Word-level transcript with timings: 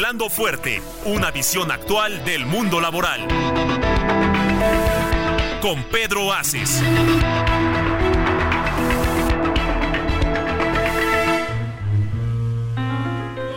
Hablando 0.00 0.30
fuerte, 0.30 0.80
una 1.04 1.30
visión 1.30 1.70
actual 1.70 2.24
del 2.24 2.46
mundo 2.46 2.80
laboral. 2.80 3.20
Con 5.60 5.82
Pedro 5.92 6.32
Aces. 6.32 6.82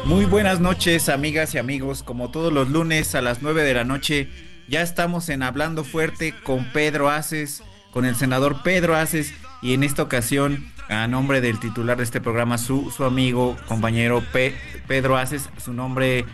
Muy 0.03 0.25
buenas 0.25 0.59
noches, 0.59 1.07
amigas 1.07 1.55
y 1.55 1.59
amigos. 1.59 2.03
Como 2.03 2.29
todos 2.29 2.51
los 2.51 2.69
lunes 2.69 3.15
a 3.15 3.21
las 3.21 3.41
9 3.41 3.63
de 3.63 3.73
la 3.75 3.85
noche, 3.85 4.27
ya 4.67 4.81
estamos 4.81 5.29
en 5.29 5.43
Hablando 5.43 5.85
Fuerte 5.85 6.35
con 6.43 6.65
Pedro 6.73 7.09
Aces, 7.09 7.63
con 7.91 8.03
el 8.03 8.17
senador 8.17 8.63
Pedro 8.63 8.97
Aces, 8.97 9.33
y 9.61 9.73
en 9.73 9.83
esta 9.83 10.03
ocasión, 10.03 10.69
a 10.89 11.07
nombre 11.07 11.39
del 11.39 11.57
titular 11.57 11.95
de 11.95 12.03
este 12.03 12.19
programa, 12.19 12.57
su, 12.57 12.91
su 12.91 13.05
amigo, 13.05 13.55
compañero 13.65 14.21
Pedro 14.87 15.17
Aces, 15.17 15.49
su 15.57 15.71
nombre, 15.73 16.25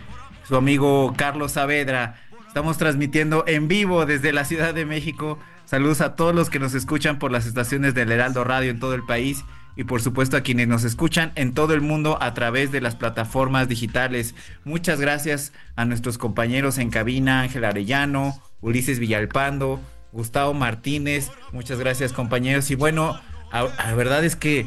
su 0.50 0.56
amigo 0.56 1.14
Carlos 1.16 1.52
Saavedra. 1.52 2.16
Estamos 2.48 2.76
transmitiendo 2.76 3.44
en 3.46 3.68
vivo 3.68 4.04
desde 4.04 4.32
la 4.32 4.44
Ciudad 4.44 4.74
de 4.74 4.84
México. 4.84 5.38
Saludos 5.64 6.00
a 6.00 6.16
todos 6.16 6.34
los 6.34 6.50
que 6.50 6.58
nos 6.58 6.74
escuchan 6.74 7.20
por 7.20 7.30
las 7.30 7.46
estaciones 7.46 7.94
del 7.94 8.10
Heraldo 8.10 8.42
Radio 8.42 8.72
en 8.72 8.80
todo 8.80 8.94
el 8.94 9.06
país 9.06 9.44
y 9.76 9.84
por 9.84 10.02
supuesto 10.02 10.36
a 10.36 10.40
quienes 10.40 10.66
nos 10.66 10.82
escuchan 10.82 11.30
en 11.36 11.54
todo 11.54 11.72
el 11.72 11.82
mundo 11.82 12.18
a 12.20 12.34
través 12.34 12.72
de 12.72 12.80
las 12.80 12.96
plataformas 12.96 13.68
digitales. 13.68 14.34
Muchas 14.64 15.00
gracias 15.00 15.52
a 15.76 15.84
nuestros 15.84 16.18
compañeros 16.18 16.78
en 16.78 16.90
cabina, 16.90 17.42
Ángel 17.42 17.64
Arellano, 17.64 18.42
Ulises 18.60 18.98
Villalpando, 18.98 19.80
Gustavo 20.10 20.52
Martínez. 20.52 21.30
Muchas 21.52 21.78
gracias 21.78 22.12
compañeros. 22.12 22.72
Y 22.72 22.74
bueno, 22.74 23.20
la 23.52 23.94
verdad 23.94 24.24
es 24.24 24.34
que 24.34 24.66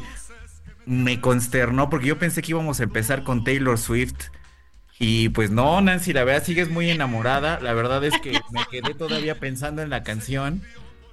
me 0.86 1.20
consternó 1.20 1.90
porque 1.90 2.06
yo 2.06 2.18
pensé 2.18 2.40
que 2.40 2.52
íbamos 2.52 2.80
a 2.80 2.84
empezar 2.84 3.22
con 3.22 3.44
Taylor 3.44 3.76
Swift. 3.76 4.30
Y 4.98 5.28
pues 5.30 5.50
no, 5.50 5.80
Nancy, 5.80 6.12
la 6.12 6.24
verdad 6.24 6.44
sigues 6.44 6.70
muy 6.70 6.90
enamorada. 6.90 7.58
La 7.60 7.72
verdad 7.72 8.04
es 8.04 8.18
que 8.20 8.32
me 8.52 8.64
quedé 8.70 8.94
todavía 8.94 9.40
pensando 9.40 9.82
en 9.82 9.90
la 9.90 10.02
canción. 10.02 10.62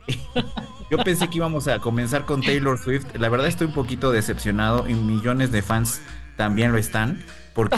Yo 0.92 0.98
pensé 0.98 1.30
que 1.30 1.38
íbamos 1.38 1.68
a 1.68 1.80
comenzar 1.80 2.26
con 2.26 2.42
Taylor 2.42 2.78
Swift. 2.78 3.06
La 3.16 3.30
verdad 3.30 3.48
estoy 3.48 3.68
un 3.68 3.74
poquito 3.74 4.12
decepcionado 4.12 4.88
y 4.88 4.94
millones 4.94 5.52
de 5.52 5.62
fans 5.62 6.02
también 6.38 6.72
lo 6.72 6.78
están 6.78 7.24
porque 7.54 7.78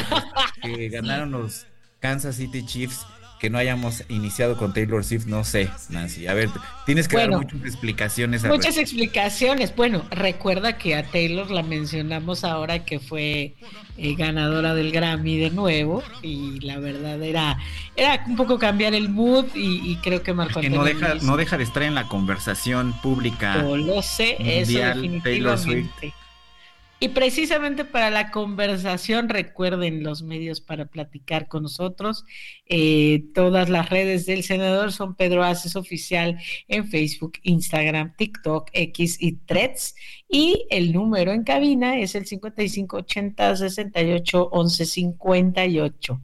pues, 0.61 0.91
ganaron 0.91 1.31
los 1.31 1.67
Kansas 1.99 2.35
City 2.35 2.65
Chiefs 2.65 3.05
que 3.44 3.49
no 3.49 3.58
hayamos 3.58 4.05
iniciado 4.08 4.55
con 4.55 4.73
Taylor 4.73 5.03
Swift, 5.03 5.25
no 5.25 5.44
sé, 5.44 5.69
Nancy. 5.89 6.27
A 6.27 6.33
ver, 6.33 6.49
tienes 6.86 7.09
que 7.09 7.17
dar 7.17 7.30
muchas 7.30 7.59
explicaciones. 7.66 8.41
Muchas 8.45 8.77
explicaciones. 8.77 9.75
Bueno, 9.75 10.05
recuerda 10.11 10.77
que 10.77 10.95
a 10.95 11.03
Taylor 11.03 11.52
la 11.52 11.61
mencionamos 11.61 12.45
ahora 12.45 12.86
que 12.86 13.02
fue 13.02 13.55
eh, 13.97 14.16
ganadora 14.16 14.73
del 14.75 14.94
Grammy 14.94 15.39
de 15.39 15.49
nuevo 15.49 16.02
y 16.21 16.61
la 16.61 16.80
verdad 16.80 17.21
era, 17.21 17.58
era 17.97 18.23
un 18.27 18.38
poco 18.38 18.58
cambiar 18.58 18.93
el 18.93 19.09
mood 19.09 19.48
y, 19.54 19.98
creo 19.98 20.23
que 20.23 20.33
Marco 20.33 20.61
es 20.61 20.67
que 20.67 20.70
no 20.70 20.86
deja, 20.86 21.15
no 21.15 21.36
deja 21.36 21.58
de 21.58 21.65
estar 21.65 21.83
en 21.83 21.95
la 21.95 22.08
conversación 22.08 22.93
pública. 23.02 23.61
Lo 23.61 24.02
sé, 24.02 24.37
eso 24.39 24.80
definitivamente. 24.80 26.14
Y 27.03 27.09
precisamente 27.09 27.83
para 27.83 28.09
la 28.09 28.31
conversación, 28.31 29.27
recuerden 29.27 30.03
los 30.03 30.23
medios 30.23 30.61
para 30.61 30.86
platicar 30.86 31.49
con 31.49 31.64
nosotros. 31.64 32.23
Eh, 32.65 33.25
todas 33.33 33.67
las 33.67 33.89
redes 33.89 34.25
del 34.25 34.41
senador 34.43 34.93
son 34.93 35.13
Pedro 35.13 35.43
Aces 35.43 35.75
Oficial 35.75 36.39
en 36.69 36.87
Facebook, 36.87 37.33
Instagram, 37.42 38.15
TikTok, 38.15 38.69
X 38.71 39.17
y 39.19 39.33
Threads. 39.33 39.95
Y 40.30 40.65
el 40.69 40.93
número 40.93 41.33
en 41.33 41.43
cabina 41.43 41.99
es 41.99 42.15
el 42.15 42.25
5580 42.25 43.58
68 43.58 44.49
11 44.53 44.86
58. 44.86 46.21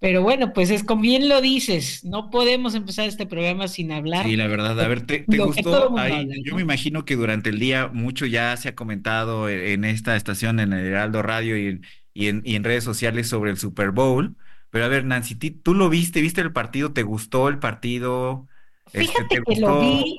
Pero 0.00 0.22
bueno, 0.22 0.54
pues 0.54 0.70
es 0.70 0.82
como 0.82 1.02
bien 1.02 1.28
lo 1.28 1.42
dices, 1.42 2.04
no 2.04 2.30
podemos 2.30 2.74
empezar 2.74 3.06
este 3.06 3.26
programa 3.26 3.68
sin 3.68 3.92
hablar. 3.92 4.24
Sí, 4.24 4.34
la 4.34 4.46
verdad, 4.46 4.80
a 4.80 4.88
ver, 4.88 5.02
¿te, 5.02 5.26
gustó? 5.36 5.94
yo 6.42 6.54
me 6.56 6.62
imagino 6.62 7.04
que 7.04 7.16
durante 7.16 7.50
el 7.50 7.58
día 7.58 7.88
mucho 7.88 8.24
ya 8.24 8.56
se 8.56 8.70
ha 8.70 8.74
comentado 8.74 9.50
en 9.50 9.84
esta 9.84 10.16
estación, 10.16 10.58
en 10.58 10.72
el 10.72 10.86
Heraldo 10.86 11.20
Radio 11.20 11.58
y 11.58 11.66
en, 11.66 12.42
y 12.44 12.54
en, 12.56 12.64
redes 12.64 12.82
sociales 12.82 13.28
sobre 13.28 13.50
el 13.50 13.58
Super 13.58 13.90
Bowl. 13.90 14.36
Pero 14.70 14.86
a 14.86 14.88
ver, 14.88 15.04
Nancy, 15.04 15.34
¿tú 15.34 15.74
lo 15.74 15.90
viste? 15.90 16.22
¿Viste 16.22 16.40
el 16.40 16.52
partido? 16.52 16.94
¿Te 16.94 17.02
gustó 17.02 17.48
el 17.48 17.58
partido? 17.58 18.48
Este, 18.86 19.00
Fíjate 19.00 19.42
¿te 19.42 19.54
que 19.54 19.60
lo 19.60 19.80
vi. 19.80 20.16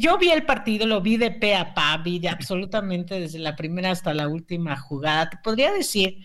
Yo 0.00 0.18
vi 0.18 0.28
el 0.30 0.44
partido, 0.44 0.86
lo 0.86 1.00
vi 1.00 1.16
de 1.16 1.30
pe 1.30 1.54
a 1.54 1.72
pa, 1.72 1.96
vi 1.96 2.18
de 2.18 2.28
absolutamente 2.28 3.18
desde 3.18 3.38
la 3.38 3.56
primera 3.56 3.90
hasta 3.90 4.12
la 4.12 4.28
última 4.28 4.76
jugada. 4.76 5.30
Te 5.30 5.38
podría 5.42 5.72
decir 5.72 6.18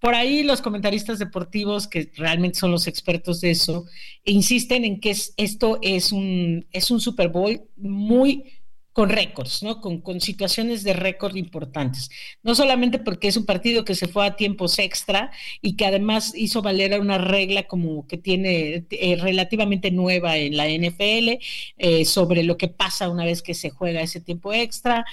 por 0.00 0.14
ahí 0.14 0.42
los 0.42 0.62
comentaristas 0.62 1.18
deportivos, 1.18 1.86
que 1.86 2.10
realmente 2.16 2.58
son 2.58 2.70
los 2.70 2.86
expertos 2.86 3.40
de 3.40 3.50
eso, 3.50 3.84
insisten 4.24 4.84
en 4.84 4.98
que 4.98 5.14
esto 5.36 5.78
es 5.82 6.10
un, 6.10 6.66
es 6.72 6.90
un 6.90 7.00
Super 7.00 7.28
Bowl 7.28 7.60
muy 7.76 8.44
con 8.92 9.08
récords, 9.08 9.62
¿no? 9.62 9.80
Con, 9.80 10.00
con 10.00 10.20
situaciones 10.20 10.82
de 10.82 10.94
récord 10.94 11.36
importantes. 11.36 12.10
No 12.42 12.54
solamente 12.54 12.98
porque 12.98 13.28
es 13.28 13.36
un 13.36 13.46
partido 13.46 13.84
que 13.84 13.94
se 13.94 14.08
fue 14.08 14.26
a 14.26 14.36
tiempos 14.36 14.78
extra 14.78 15.30
y 15.62 15.76
que 15.76 15.86
además 15.86 16.32
hizo 16.34 16.60
valer 16.60 16.98
una 16.98 17.18
regla 17.18 17.64
como 17.64 18.06
que 18.08 18.18
tiene 18.18 18.86
eh, 18.90 19.16
relativamente 19.16 19.90
nueva 19.90 20.36
en 20.38 20.56
la 20.56 20.66
NFL 20.66 21.38
eh, 21.78 22.04
sobre 22.04 22.42
lo 22.42 22.56
que 22.56 22.68
pasa 22.68 23.08
una 23.08 23.24
vez 23.24 23.42
que 23.42 23.54
se 23.54 23.70
juega 23.70 24.02
ese 24.02 24.20
tiempo 24.20 24.52
extra 24.52 25.04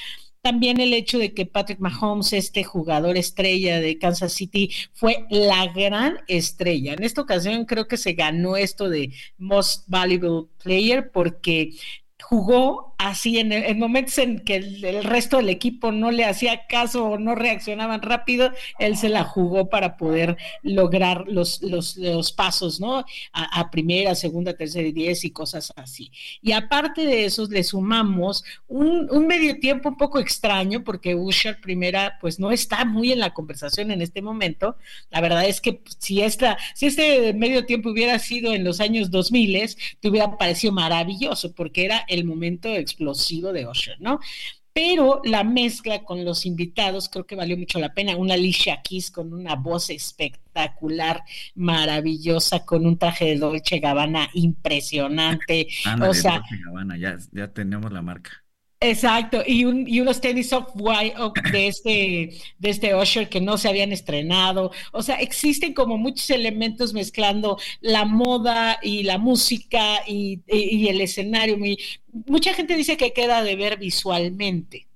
también 0.48 0.80
el 0.80 0.94
hecho 0.94 1.20
de 1.20 1.34
que 1.34 1.46
Patrick 1.46 1.80
Mahomes, 1.80 2.32
este 2.32 2.64
jugador 2.64 3.18
estrella 3.18 3.82
de 3.82 3.98
Kansas 3.98 4.32
City, 4.32 4.72
fue 4.94 5.26
la 5.30 5.68
gran 5.74 6.20
estrella. 6.30 6.94
En 6.94 7.04
esta 7.04 7.20
ocasión 7.20 7.66
creo 7.66 7.90
que 7.90 7.98
se 7.98 8.14
ganó 8.14 8.56
esto 8.56 8.88
de 8.88 9.12
Most 9.38 9.84
Valuable 9.88 10.48
Player 10.64 11.12
porque 11.12 11.72
jugó 12.24 12.87
así 12.98 13.38
en, 13.40 13.80
momentos 13.80 14.18
en 14.18 14.40
que 14.40 14.56
el, 14.56 15.04
resto 15.04 15.38
del 15.38 15.50
equipo 15.50 15.92
no 15.92 16.12
le 16.12 16.26
hacía 16.26 16.66
caso 16.68 17.06
o 17.06 17.18
no 17.18 17.36
reaccionaban 17.36 18.02
rápido, 18.02 18.52
él 18.80 18.98
se 18.98 19.10
la 19.10 19.24
jugó 19.24 19.70
para 19.70 19.98
poder 19.98 20.38
lograr 20.64 21.26
los, 21.28 21.62
los, 21.62 22.32
pasos, 22.34 22.80
¿no? 22.80 23.06
A, 23.34 23.72
primera, 23.72 24.16
segunda, 24.16 24.54
tercera 24.54 24.88
y 24.88 24.92
diez 24.92 25.24
y 25.26 25.32
cosas 25.32 25.74
así. 25.76 26.12
Y 26.42 26.52
aparte 26.52 27.06
de 27.06 27.26
eso, 27.26 27.48
le 27.50 27.64
sumamos 27.64 28.44
un, 28.68 29.08
un 29.12 29.28
medio 29.28 29.60
tiempo 29.60 29.90
un 29.90 29.98
poco 29.98 30.20
extraño, 30.20 30.84
porque 30.84 31.16
Usher 31.16 31.60
primera, 31.62 32.18
pues 32.20 32.40
no 32.40 32.52
está 32.52 32.86
muy 32.86 33.12
en 33.12 33.20
la 33.20 33.34
conversación 33.34 33.92
en 33.92 34.02
este 34.02 34.22
momento. 34.22 34.76
La 35.10 35.22
verdad 35.22 35.46
es 35.46 35.62
que 35.62 35.82
si, 36.00 36.22
esta, 36.22 36.58
si 36.74 36.88
este 36.88 37.34
medio 37.34 37.66
tiempo 37.66 37.90
hubiera 37.90 38.20
sido 38.20 38.54
en 38.54 38.64
los 38.64 38.80
años 38.80 39.12
2000, 39.12 39.48
te 40.00 40.10
hubiera 40.10 40.38
parecido 40.38 40.74
maravilloso, 40.74 41.54
porque 41.54 41.86
era 41.86 42.04
el 42.08 42.26
momento 42.26 42.70
explosivo 42.88 43.54
de 43.54 43.68
Usher, 43.68 44.00
¿no? 44.00 44.20
Pero 44.74 45.22
la 45.24 45.44
mezcla 45.44 46.04
con 46.04 46.24
los 46.24 46.46
invitados 46.46 47.10
creo 47.10 47.26
que 47.26 47.36
valió 47.36 47.58
mucho 47.58 47.80
la 47.80 47.96
pena. 47.96 48.16
Una 48.16 48.36
Alicia 48.36 48.80
Keys 48.84 49.10
con 49.10 49.34
una 49.34 49.56
voz 49.56 49.90
espectacular, 49.90 51.24
maravillosa, 51.56 52.64
con 52.64 52.86
un 52.86 52.98
traje 53.00 53.26
de 53.26 53.38
Dolce 53.38 53.80
Gabbana 53.80 54.30
impresionante. 54.34 55.68
o 56.00 56.14
sea, 56.14 56.34
Dolce 56.40 56.64
Gabbana, 56.64 56.96
ya, 56.96 57.18
ya 57.32 57.48
tenemos 57.48 57.92
la 57.92 58.04
marca. 58.04 58.44
Exacto, 58.80 59.42
y, 59.46 59.66
unos 59.66 60.22
tenis 60.22 60.54
off 60.54 60.70
white 60.76 61.16
de 61.52 61.68
este, 61.68 62.30
de 62.60 62.70
este 62.70 62.96
Usher 62.96 63.28
que 63.28 63.42
no 63.42 63.58
se 63.58 63.70
habían 63.70 63.92
estrenado. 63.92 64.72
O 64.92 65.02
sea, 65.02 65.16
existen 65.16 65.74
como 65.74 65.98
muchos 65.98 66.30
elementos 66.30 66.94
mezclando 66.94 67.58
la 67.82 68.06
moda 68.06 68.78
y 68.84 69.02
la 69.02 69.18
música 69.18 70.04
y, 70.06 70.42
el 70.48 71.02
escenario. 71.02 71.58
mucha 72.28 72.54
gente 72.54 72.78
dice 72.78 72.98
que 72.98 73.14
queda 73.14 73.44
de 73.44 73.56
ver 73.56 73.80
visualmente. 73.80 74.88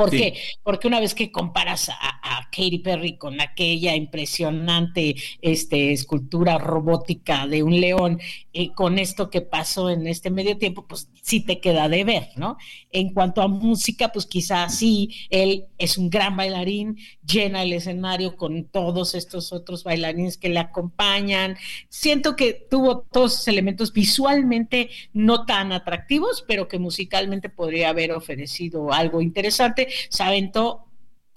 ¿Por 0.00 0.10
qué? 0.10 0.34
Porque 0.62 0.88
una 0.88 0.98
vez 0.98 1.14
que 1.14 1.30
comparas 1.30 1.90
a, 1.90 2.48
Katy 2.50 2.78
Perry 2.78 3.16
con 3.16 3.40
aquella 3.40 3.94
impresionante 3.94 5.14
este, 5.40 5.92
escultura 5.92 6.58
robótica 6.58 7.46
de 7.46 7.62
un 7.62 7.80
león 7.80 8.18
eh, 8.52 8.72
con 8.74 8.98
esto 8.98 9.30
que 9.30 9.42
pasó 9.42 9.90
en 9.90 10.06
este 10.08 10.30
medio 10.30 10.58
tiempo, 10.58 10.86
pues 10.86 11.08
sí 11.22 11.40
te 11.40 11.60
queda 11.60 11.88
de 11.88 12.02
ver, 12.02 12.28
¿no? 12.36 12.56
En 12.90 13.12
cuanto 13.12 13.42
a 13.42 13.48
música, 13.48 14.08
pues 14.08 14.26
quizás 14.26 14.76
sí, 14.76 15.10
él 15.30 15.66
es 15.78 15.96
un 15.98 16.10
gran 16.10 16.36
bailarín, 16.36 16.98
llena 17.24 17.62
el 17.62 17.72
escenario 17.72 18.36
con 18.36 18.64
todos 18.64 19.14
estos 19.14 19.52
otros 19.52 19.84
bailarines 19.84 20.36
que 20.36 20.48
le 20.48 20.58
acompañan. 20.58 21.56
Siento 21.88 22.34
que 22.34 22.52
tuvo 22.52 23.02
todos 23.02 23.34
esos 23.34 23.48
elementos 23.48 23.92
visualmente 23.92 24.90
no 25.12 25.46
tan 25.46 25.70
atractivos, 25.72 26.44
pero 26.46 26.66
que 26.66 26.78
musicalmente 26.80 27.50
podría 27.50 27.90
haber 27.90 28.10
ofrecido 28.12 28.92
algo 28.92 29.20
interesante. 29.20 29.88
Se 30.08 30.22
aventó 30.22 30.86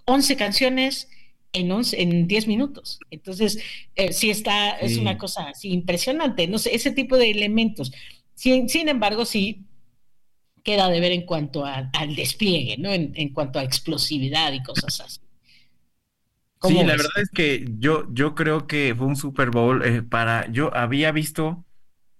11 0.06 0.36
canciones 0.36 1.10
en, 1.54 1.72
en 1.72 2.28
10 2.28 2.48
minutos. 2.48 3.00
Entonces, 3.12 3.60
eh, 3.96 4.12
sí 4.12 4.30
está, 4.30 4.72
es 4.72 4.98
una 4.98 5.18
cosa 5.18 5.50
así 5.50 5.70
impresionante, 5.70 6.48
no 6.48 6.58
sé, 6.58 6.76
ese 6.76 6.92
tipo 6.92 7.18
de 7.18 7.32
elementos. 7.32 7.92
Sin, 8.34 8.68
sin 8.68 8.90
embargo, 8.90 9.26
sí 9.26 9.66
queda 10.64 10.90
de 10.90 11.00
ver 11.00 11.12
en 11.12 11.26
cuanto 11.26 11.66
al 11.66 12.16
despliegue, 12.16 12.78
¿no? 12.78 12.92
En, 12.92 13.12
en, 13.16 13.30
cuanto 13.30 13.60
a 13.60 13.64
explosividad 13.64 14.54
y 14.54 14.64
cosas 14.64 15.00
así. 15.02 15.20
Sí, 16.62 16.76
la 16.76 16.96
verdad 16.96 17.12
es 17.22 17.30
que 17.30 17.66
yo, 17.78 18.08
yo 18.14 18.36
creo 18.36 18.68
que 18.68 18.96
fue 18.98 19.08
un 19.08 19.18
Super 19.18 19.50
Bowl 19.50 19.84
eh, 19.84 20.02
para, 20.02 20.50
yo 20.50 20.74
había 20.74 21.12
visto 21.12 21.66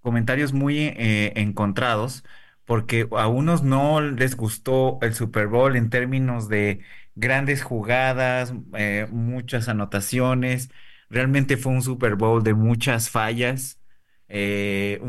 comentarios 0.00 0.52
muy 0.52 0.78
eh, 0.78 1.32
encontrados, 1.36 2.24
porque 2.64 3.08
a 3.16 3.28
unos 3.28 3.62
no 3.62 4.00
les 4.00 4.36
gustó 4.36 4.98
el 5.02 5.14
Super 5.14 5.48
Bowl 5.48 5.76
en 5.76 5.90
términos 5.90 6.48
de 6.48 6.80
grandes 7.14 7.62
jugadas, 7.62 8.54
eh, 8.74 9.06
muchas 9.10 9.68
anotaciones. 9.68 10.70
Realmente 11.10 11.56
fue 11.56 11.72
un 11.72 11.82
Super 11.82 12.16
Bowl 12.16 12.42
de 12.42 12.54
muchas 12.54 13.10
fallas, 13.10 13.80
eh, 14.28 15.00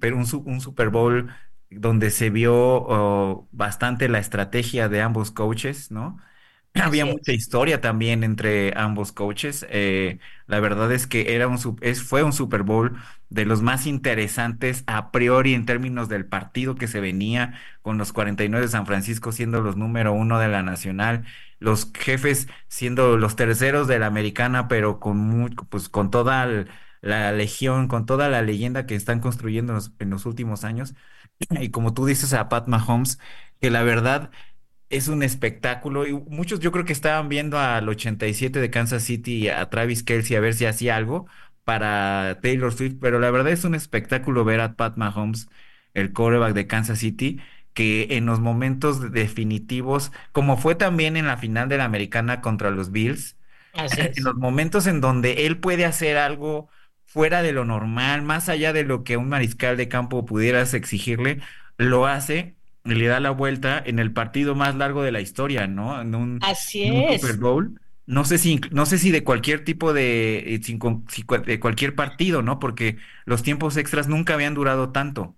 pero 0.00 0.16
un, 0.16 0.60
Super 0.60 0.90
Bowl 0.90 1.30
donde 1.70 2.10
se 2.10 2.30
vio 2.30 2.54
oh, 2.54 3.48
bastante 3.52 4.08
la 4.08 4.18
estrategia 4.18 4.88
de 4.88 5.02
ambos 5.02 5.30
coaches, 5.30 5.90
¿no? 5.90 6.18
Había 6.74 7.04
mucha 7.06 7.32
historia 7.32 7.80
también 7.80 8.22
entre 8.24 8.72
ambos 8.78 9.12
coaches. 9.12 9.66
Eh, 9.70 10.18
la 10.46 10.60
verdad 10.60 10.92
es 10.92 11.06
que 11.06 11.34
era 11.34 11.48
un, 11.48 11.58
es, 11.80 12.02
fue 12.02 12.22
un 12.22 12.32
Super 12.32 12.62
Bowl 12.62 12.96
de 13.30 13.44
los 13.44 13.62
más 13.62 13.86
interesantes 13.86 14.84
a 14.86 15.10
priori 15.10 15.54
en 15.54 15.66
términos 15.66 16.08
del 16.08 16.26
partido 16.26 16.76
que 16.76 16.86
se 16.88 17.00
venía 17.00 17.54
con 17.82 17.98
los 17.98 18.12
49 18.12 18.66
de 18.66 18.72
San 18.72 18.86
Francisco 18.86 19.32
siendo 19.32 19.60
los 19.60 19.76
número 19.76 20.12
uno 20.12 20.38
de 20.38 20.48
la 20.48 20.62
nacional, 20.62 21.24
los 21.58 21.90
jefes 21.94 22.48
siendo 22.68 23.16
los 23.16 23.36
terceros 23.36 23.88
de 23.88 23.98
la 23.98 24.06
americana, 24.06 24.68
pero 24.68 25.00
con, 25.00 25.50
pues, 25.70 25.88
con 25.88 26.10
toda 26.10 26.46
la 27.00 27.32
legión, 27.32 27.88
con 27.88 28.06
toda 28.06 28.28
la 28.28 28.42
leyenda 28.42 28.86
que 28.86 28.94
están 28.94 29.20
construyendo 29.20 29.76
en 29.98 30.10
los 30.10 30.26
últimos 30.26 30.64
años. 30.64 30.94
Y 31.60 31.70
como 31.70 31.94
tú 31.94 32.06
dices 32.06 32.32
a 32.32 32.48
Pat 32.48 32.68
Mahomes, 32.68 33.18
que 33.60 33.70
la 33.70 33.82
verdad 33.82 34.30
es 34.90 35.08
un 35.08 35.22
espectáculo 35.22 36.06
y 36.06 36.12
muchos 36.14 36.60
yo 36.60 36.72
creo 36.72 36.84
que 36.84 36.92
estaban 36.92 37.28
viendo 37.28 37.58
al 37.58 37.88
87 37.88 38.60
de 38.60 38.70
Kansas 38.70 39.02
City 39.04 39.36
y 39.44 39.48
a 39.48 39.68
Travis 39.70 40.02
Kelsey 40.02 40.36
a 40.36 40.40
ver 40.40 40.54
si 40.54 40.66
hacía 40.66 40.96
algo 40.96 41.26
para 41.64 42.38
Taylor 42.42 42.72
Swift, 42.72 42.94
pero 43.00 43.18
la 43.20 43.30
verdad 43.30 43.52
es 43.52 43.64
un 43.64 43.74
espectáculo 43.74 44.44
ver 44.44 44.60
a 44.60 44.74
Pat 44.76 44.96
Mahomes, 44.96 45.48
el 45.94 46.12
quarterback 46.12 46.54
de 46.54 46.66
Kansas 46.66 46.98
City, 47.00 47.40
que 47.74 48.08
en 48.16 48.26
los 48.26 48.40
momentos 48.40 49.12
definitivos, 49.12 50.12
como 50.32 50.56
fue 50.56 50.74
también 50.74 51.16
en 51.16 51.26
la 51.26 51.36
final 51.36 51.68
de 51.68 51.76
la 51.78 51.84
americana 51.84 52.40
contra 52.40 52.70
los 52.70 52.90
Bills, 52.92 53.36
en 53.94 54.24
los 54.24 54.34
momentos 54.36 54.86
en 54.86 55.00
donde 55.00 55.46
él 55.46 55.58
puede 55.60 55.84
hacer 55.86 56.16
algo 56.18 56.70
fuera 57.06 57.42
de 57.42 57.52
lo 57.52 57.64
normal, 57.64 58.22
más 58.22 58.48
allá 58.48 58.72
de 58.72 58.84
lo 58.84 59.04
que 59.04 59.16
un 59.16 59.28
mariscal 59.28 59.76
de 59.76 59.88
campo 59.88 60.24
pudieras 60.26 60.74
exigirle, 60.74 61.40
lo 61.78 62.06
hace 62.06 62.56
le 62.94 63.06
da 63.06 63.20
la 63.20 63.30
vuelta 63.30 63.82
en 63.84 63.98
el 63.98 64.12
partido 64.12 64.54
más 64.54 64.74
largo 64.74 65.02
de 65.02 65.12
la 65.12 65.20
historia, 65.20 65.66
¿no? 65.66 66.00
En 66.00 66.14
un, 66.14 66.38
Así 66.42 66.84
es. 66.84 67.20
Super 67.20 67.36
Bowl. 67.38 67.80
No 68.06 68.24
sé 68.24 68.38
si, 68.38 68.60
no 68.70 68.86
sé 68.86 68.96
si 68.98 69.10
de 69.10 69.22
cualquier 69.22 69.64
tipo 69.64 69.92
de, 69.92 70.54
eh, 70.54 71.38
de 71.44 71.60
cualquier 71.60 71.94
partido, 71.94 72.40
¿no? 72.40 72.58
Porque 72.58 72.96
los 73.26 73.42
tiempos 73.42 73.76
extras 73.76 74.08
nunca 74.08 74.34
habían 74.34 74.54
durado 74.54 74.90
tanto. 74.92 75.36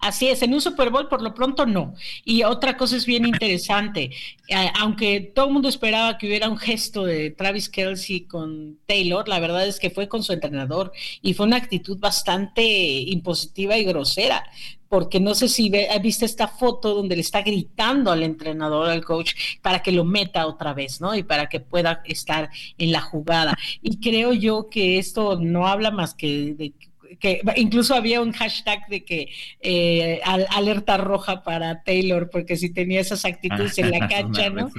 Así 0.00 0.28
es, 0.28 0.42
en 0.42 0.54
un 0.54 0.60
Super 0.60 0.90
Bowl 0.90 1.08
por 1.08 1.22
lo 1.22 1.34
pronto 1.34 1.66
no. 1.66 1.94
Y 2.24 2.44
otra 2.44 2.76
cosa 2.76 2.96
es 2.96 3.04
bien 3.04 3.26
interesante, 3.26 4.10
eh, 4.48 4.70
aunque 4.78 5.20
todo 5.34 5.46
el 5.46 5.52
mundo 5.52 5.68
esperaba 5.68 6.18
que 6.18 6.28
hubiera 6.28 6.48
un 6.48 6.56
gesto 6.56 7.04
de 7.04 7.30
Travis 7.30 7.68
Kelsey 7.68 8.20
con 8.26 8.78
Taylor, 8.86 9.26
la 9.28 9.40
verdad 9.40 9.66
es 9.66 9.80
que 9.80 9.90
fue 9.90 10.08
con 10.08 10.22
su 10.22 10.32
entrenador 10.32 10.92
y 11.20 11.34
fue 11.34 11.46
una 11.46 11.56
actitud 11.56 11.98
bastante 11.98 12.62
impositiva 12.62 13.76
y 13.76 13.84
grosera, 13.84 14.44
porque 14.88 15.20
no 15.20 15.34
sé 15.34 15.48
si 15.48 15.68
ve, 15.68 15.88
viste 16.02 16.24
esta 16.24 16.48
foto 16.48 16.94
donde 16.94 17.16
le 17.16 17.22
está 17.22 17.42
gritando 17.42 18.10
al 18.10 18.22
entrenador, 18.22 18.88
al 18.88 19.04
coach, 19.04 19.34
para 19.62 19.82
que 19.82 19.92
lo 19.92 20.04
meta 20.04 20.46
otra 20.46 20.74
vez, 20.74 21.00
¿no? 21.00 21.14
Y 21.14 21.22
para 21.22 21.48
que 21.48 21.60
pueda 21.60 22.02
estar 22.04 22.50
en 22.78 22.92
la 22.92 23.00
jugada. 23.00 23.56
Y 23.82 23.98
creo 24.00 24.32
yo 24.32 24.68
que 24.70 24.98
esto 24.98 25.38
no 25.40 25.66
habla 25.66 25.90
más 25.90 26.14
que 26.14 26.54
de 26.54 26.72
que 27.18 27.40
incluso 27.56 27.94
había 27.94 28.20
un 28.20 28.32
hashtag 28.32 28.86
de 28.88 29.04
que 29.04 29.28
eh, 29.60 30.20
alerta 30.22 30.98
roja 30.98 31.42
para 31.42 31.82
Taylor, 31.82 32.28
porque 32.30 32.56
si 32.56 32.70
tenía 32.70 33.00
esas 33.00 33.24
actitudes 33.24 33.78
en 33.78 33.90
la 33.90 34.08
cancha, 34.08 34.50
¿no? 34.50 34.70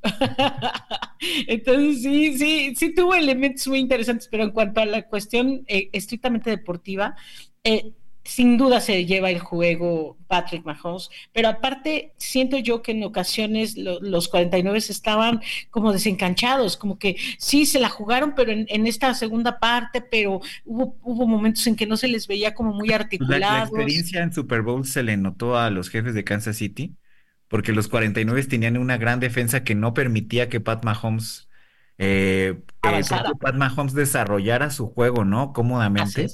Entonces 1.48 2.02
sí, 2.02 2.38
sí, 2.38 2.74
sí 2.76 2.94
tuvo 2.94 3.14
elementos 3.14 3.66
muy 3.66 3.80
interesantes, 3.80 4.28
pero 4.30 4.44
en 4.44 4.50
cuanto 4.50 4.80
a 4.80 4.86
la 4.86 5.02
cuestión 5.02 5.64
eh, 5.66 5.90
estrictamente 5.92 6.50
deportiva, 6.50 7.16
eh, 7.64 7.92
sin 8.28 8.58
duda 8.58 8.82
se 8.82 9.06
lleva 9.06 9.30
el 9.30 9.38
juego 9.38 10.18
Patrick 10.26 10.62
Mahomes, 10.66 11.08
pero 11.32 11.48
aparte 11.48 12.12
siento 12.18 12.58
yo 12.58 12.82
que 12.82 12.92
en 12.92 13.02
ocasiones 13.02 13.74
los 13.78 14.28
49 14.28 14.76
estaban 14.76 15.40
como 15.70 15.94
desencanchados, 15.94 16.76
como 16.76 16.98
que 16.98 17.16
sí 17.38 17.64
se 17.64 17.80
la 17.80 17.88
jugaron, 17.88 18.34
pero 18.34 18.52
en, 18.52 18.86
esta 18.86 19.14
segunda 19.14 19.58
parte, 19.58 20.02
pero 20.02 20.42
hubo, 20.66 20.94
hubo 21.02 21.26
momentos 21.26 21.66
en 21.68 21.74
que 21.74 21.86
no 21.86 21.96
se 21.96 22.06
les 22.06 22.28
veía 22.28 22.52
como 22.52 22.74
muy 22.74 22.92
articulados. 22.92 23.40
La, 23.40 23.62
experiencia 23.62 24.22
en 24.22 24.30
Super 24.34 24.60
Bowl 24.60 24.84
se 24.84 25.02
le 25.02 25.16
notó 25.16 25.56
a 25.56 25.70
los 25.70 25.88
jefes 25.88 26.12
de 26.12 26.24
Kansas 26.24 26.58
City, 26.58 26.96
porque 27.48 27.72
los 27.72 27.88
49 27.88 28.44
tenían 28.44 28.76
una 28.76 28.98
gran 28.98 29.20
defensa 29.20 29.64
que 29.64 29.74
no 29.74 29.94
permitía 29.94 30.50
que 30.50 30.60
Pat 30.60 30.84
Mahomes, 30.84 31.48
eh, 31.96 32.60
eh 32.82 33.02
Pat 33.40 33.54
Mahomes 33.54 33.94
desarrollara 33.94 34.68
su 34.68 34.88
juego, 34.88 35.24
¿no? 35.24 35.54
Cómodamente. 35.54 36.28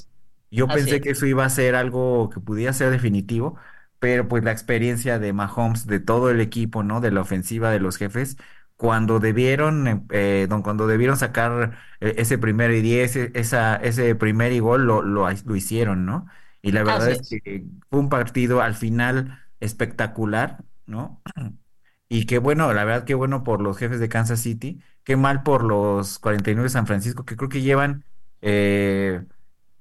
Yo 0.55 0.67
pensé 0.67 1.01
que 1.01 1.11
eso 1.11 1.25
iba 1.25 1.45
a 1.45 1.49
ser 1.49 1.75
algo 1.75 2.29
que 2.29 2.39
pudiera 2.39 2.73
ser 2.73 2.91
definitivo, 2.91 3.57
pero 3.99 4.27
pues 4.27 4.43
la 4.43 4.51
experiencia 4.51 5.19
de 5.19 5.33
Mahomes, 5.33 5.87
de 5.87 5.99
todo 5.99 6.29
el 6.29 6.41
equipo, 6.41 6.83
¿no? 6.83 7.01
De 7.01 7.11
la 7.11 7.21
ofensiva 7.21 7.71
de 7.71 7.79
los 7.79 7.97
jefes, 7.97 8.37
cuando 8.77 9.19
debieron, 9.19 9.87
em, 9.87 10.05
eh, 10.11 10.47
cuando 10.63 10.87
debieron 10.87 11.17
sacar 11.17 11.77
eh, 12.01 12.15
ese 12.17 12.37
primer 12.37 12.71
y 12.71 12.81
diez, 12.81 13.15
e, 13.15 13.31
esa, 13.35 13.75
ese 13.77 14.15
primer 14.15 14.51
y 14.51 14.59
gol, 14.59 14.85
lo, 14.85 15.01
lo, 15.01 15.29
hicieron, 15.55 16.05
¿no? 16.05 16.27
Y 16.61 16.71
la 16.71 16.83
verdad 16.83 17.11
es 17.11 17.29
que 17.29 17.65
fue 17.89 17.99
un 17.99 18.09
partido 18.09 18.61
al 18.61 18.75
final 18.75 19.39
espectacular, 19.59 20.63
¿no? 20.85 21.21
Y 22.07 22.27
qué 22.27 22.37
bueno, 22.37 22.71
la 22.71 22.85
verdad, 22.85 23.03
qué 23.03 23.15
bueno 23.15 23.43
por 23.43 23.61
los 23.61 23.77
jefes 23.79 23.99
de 23.99 24.09
Kansas 24.09 24.39
City, 24.39 24.79
qué 25.03 25.15
mal 25.15 25.41
por 25.41 25.63
los 25.63 26.19
49 26.19 26.65
de 26.65 26.69
San 26.69 26.85
Francisco, 26.85 27.25
que 27.25 27.35
creo 27.35 27.49
que 27.49 27.61
llevan 27.63 28.05
eh, 28.41 29.25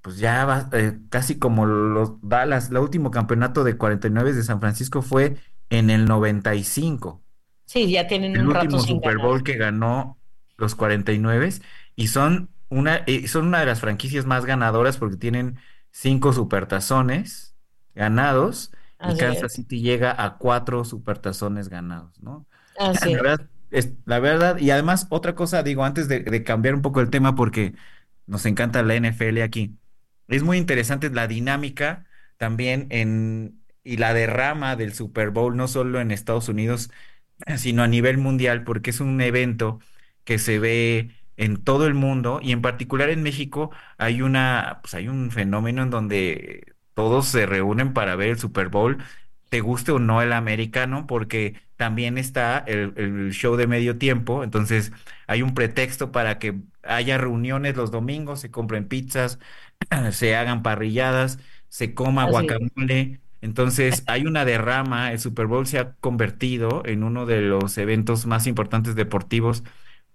pues 0.04 0.18
ya 0.18 0.44
va, 0.44 0.68
eh, 0.73 0.99
casi 1.08 1.38
como 1.38 1.64
los 1.64 2.20
Dallas, 2.20 2.68
el 2.68 2.76
último 2.76 3.11
campeonato 3.11 3.64
de 3.64 3.78
49 3.78 4.34
de 4.34 4.42
San 4.42 4.61
Francisco 4.61 5.00
fue 5.00 5.38
en 5.70 5.88
el 5.88 6.04
95. 6.04 7.23
Sí, 7.64 7.90
ya 7.90 8.06
tienen 8.06 8.37
el 8.37 8.46
último 8.46 8.80
Super 8.80 9.16
Bowl 9.16 9.42
que 9.42 9.56
ganó 9.56 10.18
los 10.58 10.75
49 10.75 11.54
y 11.96 12.08
son 12.08 12.50
una, 12.68 12.96
eh, 13.06 13.26
son 13.28 13.46
una 13.46 13.61
de 13.61 13.64
las 13.64 13.80
franquicias 13.80 14.26
más 14.26 14.44
ganadoras 14.44 14.99
porque 14.99 15.16
tienen 15.16 15.56
cinco 15.90 16.34
supertazones 16.34 17.54
ganados 17.94 18.73
y 19.11 19.16
Kansas 19.16 19.54
City 19.54 19.80
llega 19.80 20.23
a 20.23 20.37
cuatro 20.37 20.84
supertazones 20.84 21.70
ganados, 21.70 22.20
¿no? 22.20 22.44
Así 22.78 23.14
la 23.14 23.23
verdad, 23.23 23.46
es, 23.70 23.92
la 24.04 24.18
verdad, 24.18 24.58
y 24.58 24.70
además 24.70 25.06
otra 25.08 25.34
cosa, 25.34 25.62
digo, 25.62 25.82
antes 25.82 26.08
de 26.08 26.44
cambiar 26.44 26.75
un 26.75 26.82
poco 26.82 27.00
el 27.00 27.08
tema 27.08 27.34
porque 27.34 27.75
nos 28.26 28.44
encanta 28.44 28.82
la 28.82 28.96
NFL 28.96 29.40
aquí 29.40 29.78
es 30.28 30.43
muy 30.43 30.59
interesante 30.59 31.11
la 31.11 31.26
dinámica 31.26 32.07
también 32.37 32.87
en, 32.90 33.62
y 33.85 33.97
la 33.99 34.14
derrama 34.14 34.76
del 34.76 34.95
Super 34.95 35.31
Bowl, 35.31 35.57
no 35.57 35.69
solo 35.69 36.00
en 36.00 36.11
Estados 36.11 36.49
Unidos, 36.49 36.90
sino 37.57 37.83
a 37.83 37.88
nivel 37.88 38.19
mundial, 38.19 38.64
porque 38.64 38.90
es 38.90 39.00
un 39.00 39.21
evento 39.21 39.81
que 40.25 40.38
se 40.38 40.59
ve 40.59 41.11
en 41.37 41.62
todo 41.64 41.87
el 41.87 41.95
mundo 41.95 42.40
y 42.43 42.52
en 42.52 42.62
particular 42.62 43.11
en 43.11 43.23
México 43.23 43.71
hay 43.99 44.23
una, 44.23 44.81
pues 44.83 44.95
hay 44.95 45.09
un 45.09 45.31
fenómeno 45.33 45.83
en 45.83 45.90
donde 45.90 46.75
todos 46.95 47.26
se 47.26 47.47
reúnen 47.47 47.93
para 47.93 48.14
ver 48.16 48.31
el 48.31 48.38
Super 48.38 48.69
Bowl, 48.69 49.02
te 49.54 49.61
guste 49.61 49.92
o 49.92 50.00
no 50.00 50.20
el 50.20 50.32
americano, 50.32 51.06
porque 51.06 51.54
también 51.76 52.18
está 52.18 52.58
el, 52.66 52.92
el 52.96 53.30
show 53.32 53.54
de 53.54 53.68
medio 53.68 53.99
tiempo, 53.99 54.42
entonces 54.42 54.90
hay 55.28 55.42
un 55.42 55.54
pretexto 55.54 56.11
para 56.11 56.40
que 56.40 56.56
haya 56.82 57.18
reuniones 57.18 57.76
los 57.76 57.92
domingos, 57.92 58.40
se 58.40 58.50
compren 58.50 58.88
pizzas, 58.88 59.38
se 60.11 60.34
hagan 60.34 60.64
parrilladas, 60.64 61.38
se 61.68 61.94
coma 61.94 62.25
guacamole. 62.25 63.20
Entonces 63.42 64.02
hay 64.08 64.26
una 64.26 64.44
derrama, 64.44 65.12
el 65.12 65.20
Super 65.20 65.46
Bowl 65.46 65.68
se 65.68 65.78
ha 65.78 65.94
convertido 66.00 66.82
en 66.84 67.04
uno 67.04 67.25
de 67.25 67.40
los 67.42 67.78
eventos 67.78 68.26
más 68.26 68.49
importantes 68.49 68.96
deportivos, 68.96 69.62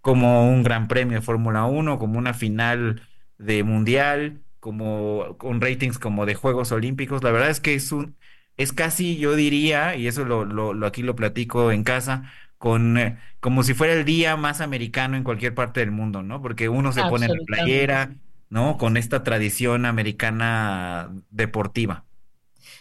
como 0.02 0.50
un 0.52 0.64
gran 0.64 0.90
premio 0.90 1.16
de 1.18 1.22
Fórmula 1.22 1.64
1, 1.66 1.98
como 1.98 2.20
una 2.20 2.34
final 2.34 3.02
de 3.38 3.64
mundial, 3.64 4.42
como 4.60 5.38
con 5.38 5.62
ratings 5.62 5.98
como 5.98 6.26
de 6.26 6.36
Juegos 6.36 6.74
Olímpicos. 6.74 7.24
La 7.24 7.32
verdad 7.32 7.50
es 7.52 7.62
que 7.62 7.76
es 7.76 7.94
un, 7.94 8.18
es 8.60 8.74
casi, 8.74 9.18
yo 9.18 9.36
diría, 9.36 9.96
y 9.96 10.08
eso 10.08 10.26
lo, 10.26 10.46
lo, 10.46 10.86
aquí 10.86 11.02
lo 11.04 11.16
platico 11.16 11.72
en 11.72 11.84
casa, 11.84 12.32
con 12.58 12.98
eh, 12.98 13.18
como 13.40 13.64
si 13.64 13.74
fuera 13.74 13.94
el 13.94 14.06
día 14.06 14.38
más 14.38 14.62
americano 14.62 15.18
en 15.18 15.24
cualquier 15.24 15.56
parte 15.56 15.80
del 15.82 15.92
mundo, 15.92 16.24
¿no? 16.24 16.42
Porque 16.42 16.70
uno 16.70 16.92
se 16.94 17.06
pone 17.06 17.28
en 17.28 17.34
la 17.34 17.40
playera, 17.46 18.16
¿no? 18.50 18.78
Con 18.78 18.98
esta 18.98 19.24
tradición 19.24 19.86
americana 19.86 21.10
deportiva. 21.32 22.06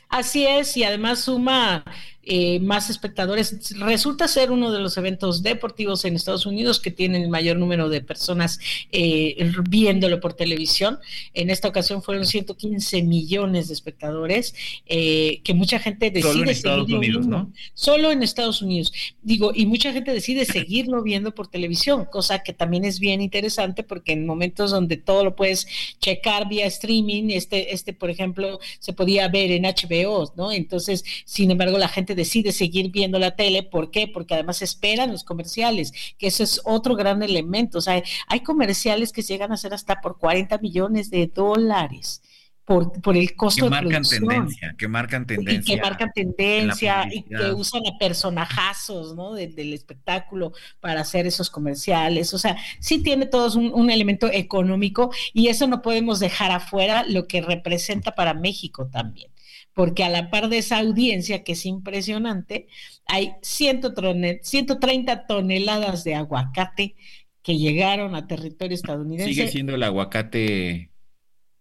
Así 0.09 0.47
es, 0.47 0.77
y 0.77 0.85
además 0.85 1.21
suma 1.21 1.85
eh, 2.25 2.61
más 2.61 2.91
espectadores. 2.91 3.75
Resulta 3.79 4.29
ser 4.29 4.51
uno 4.51 4.71
de 4.71 4.81
los 4.81 4.97
eventos 4.99 5.43
deportivos 5.43 6.05
en 6.05 6.15
Estados 6.15 6.45
Unidos 6.45 6.79
que 6.79 6.91
tienen 6.91 7.23
el 7.23 7.31
mayor 7.31 7.57
número 7.57 7.89
de 7.89 8.03
personas 8.03 8.61
eh, 8.93 9.51
viéndolo 9.69 10.21
por 10.21 10.35
televisión. 10.35 10.99
En 11.33 11.49
esta 11.49 11.69
ocasión 11.69 12.03
fueron 12.03 12.27
115 12.27 13.03
millones 13.03 13.69
de 13.69 13.75
espectadores, 13.75 14.55
eh, 14.87 15.41
que 15.43 15.55
mucha 15.55 15.79
gente 15.79 16.11
decide 16.11 16.33
Solo 16.33 16.45
en 16.45 16.51
Estados 16.51 16.91
Unidos, 16.91 17.27
¿no? 17.27 17.51
Solo 17.73 18.11
en 18.11 18.23
Estados 18.23 18.61
Unidos. 18.61 18.93
Digo, 19.23 19.53
y 19.55 19.65
mucha 19.65 19.93
gente 19.93 20.13
decide 20.13 20.45
seguirlo 20.45 21.03
viendo 21.03 21.35
por 21.35 21.49
televisión, 21.49 22.05
cosa 22.05 22.41
que 22.41 22.53
también 22.53 22.85
es 22.85 23.01
bien 23.01 23.23
interesante 23.23 23.85
porque 23.85 24.13
en 24.13 24.27
momentos 24.27 24.71
donde 24.71 24.99
todo 24.99 25.25
lo 25.25 25.35
puedes 25.35 25.67
checar 25.99 26.49
vía 26.49 26.67
streaming, 26.67 27.31
este, 27.31 27.73
este 27.73 27.95
por 27.95 28.11
ejemplo, 28.11 28.61
se 28.81 28.93
podía 28.93 29.29
ver 29.29 29.51
en 29.51 29.63
HBO, 29.63 30.31
¿no? 30.37 30.53
Entonces, 30.53 31.05
sin 31.25 31.51
embargo, 31.51 31.79
la 31.79 31.89
gente 31.89 32.15
decide 32.19 32.53
seguir 32.53 32.91
viendo 32.91 33.19
la 33.19 33.35
tele. 33.37 33.63
¿Por 33.63 33.91
qué? 33.91 34.09
Porque 34.09 34.35
además 34.35 34.61
esperan 34.61 35.11
los 35.11 35.25
comerciales, 35.25 35.93
que 36.19 36.27
eso 36.27 36.43
es 36.43 36.61
otro 36.65 36.95
gran 36.95 37.23
elemento. 37.23 37.79
O 37.79 37.81
sea, 37.81 38.03
hay 38.27 38.41
comerciales 38.41 39.13
que 39.13 39.23
llegan 39.23 39.53
a 39.53 39.57
ser 39.57 39.73
hasta 39.73 40.03
por 40.03 40.19
40 40.19 40.59
millones 40.59 41.11
de 41.11 41.29
dólares. 41.29 42.23
Por, 42.65 42.93
por, 43.01 43.17
el 43.17 43.35
costo 43.35 43.65
que 43.65 43.71
marcan 43.71 44.03
tendencia, 44.03 44.75
que 44.77 44.89
marcan 44.89 45.27
tendencia. 45.27 45.75
Y 45.75 45.77
que 45.79 45.83
marcan 45.83 46.13
tendencia 46.15 47.09
y 47.11 47.23
que 47.23 47.51
usan 47.53 47.81
a 47.87 47.97
personajazos 47.97 49.17
¿no? 49.17 49.33
del 49.33 49.73
espectáculo 49.73 50.53
para 50.79 51.01
hacer 51.01 51.27
esos 51.27 51.49
comerciales. 51.49 52.35
O 52.35 52.39
sea, 52.39 52.59
sí 52.79 53.03
tiene 53.03 53.25
todos 53.25 53.57
un, 53.57 53.73
un, 53.73 53.89
elemento 53.89 54.29
económico 54.31 55.11
y 55.33 55.49
eso 55.49 55.67
no 55.67 55.81
podemos 55.81 56.21
dejar 56.21 56.51
afuera 56.51 57.05
lo 57.09 57.27
que 57.27 57.41
representa 57.41 58.15
para 58.15 58.35
México 58.35 58.87
también 58.93 59.31
porque 59.79 60.03
a 60.03 60.09
la 60.09 60.29
par 60.29 60.49
de 60.49 60.59
esa 60.59 60.81
audiencia, 60.81 61.45
que 61.45 61.53
es 61.53 61.65
impresionante, 61.65 62.67
hay 63.07 63.35
130 63.43 65.27
toneladas 65.29 66.03
de 66.03 66.17
aguacate 66.17 66.97
que 67.45 67.59
llegaron 67.59 68.17
a 68.17 68.27
territorio 68.27 68.75
estadounidense. 68.75 69.33
Sigue 69.33 69.47
siendo 69.47 69.77
el 69.77 69.85
aguacate 69.85 70.91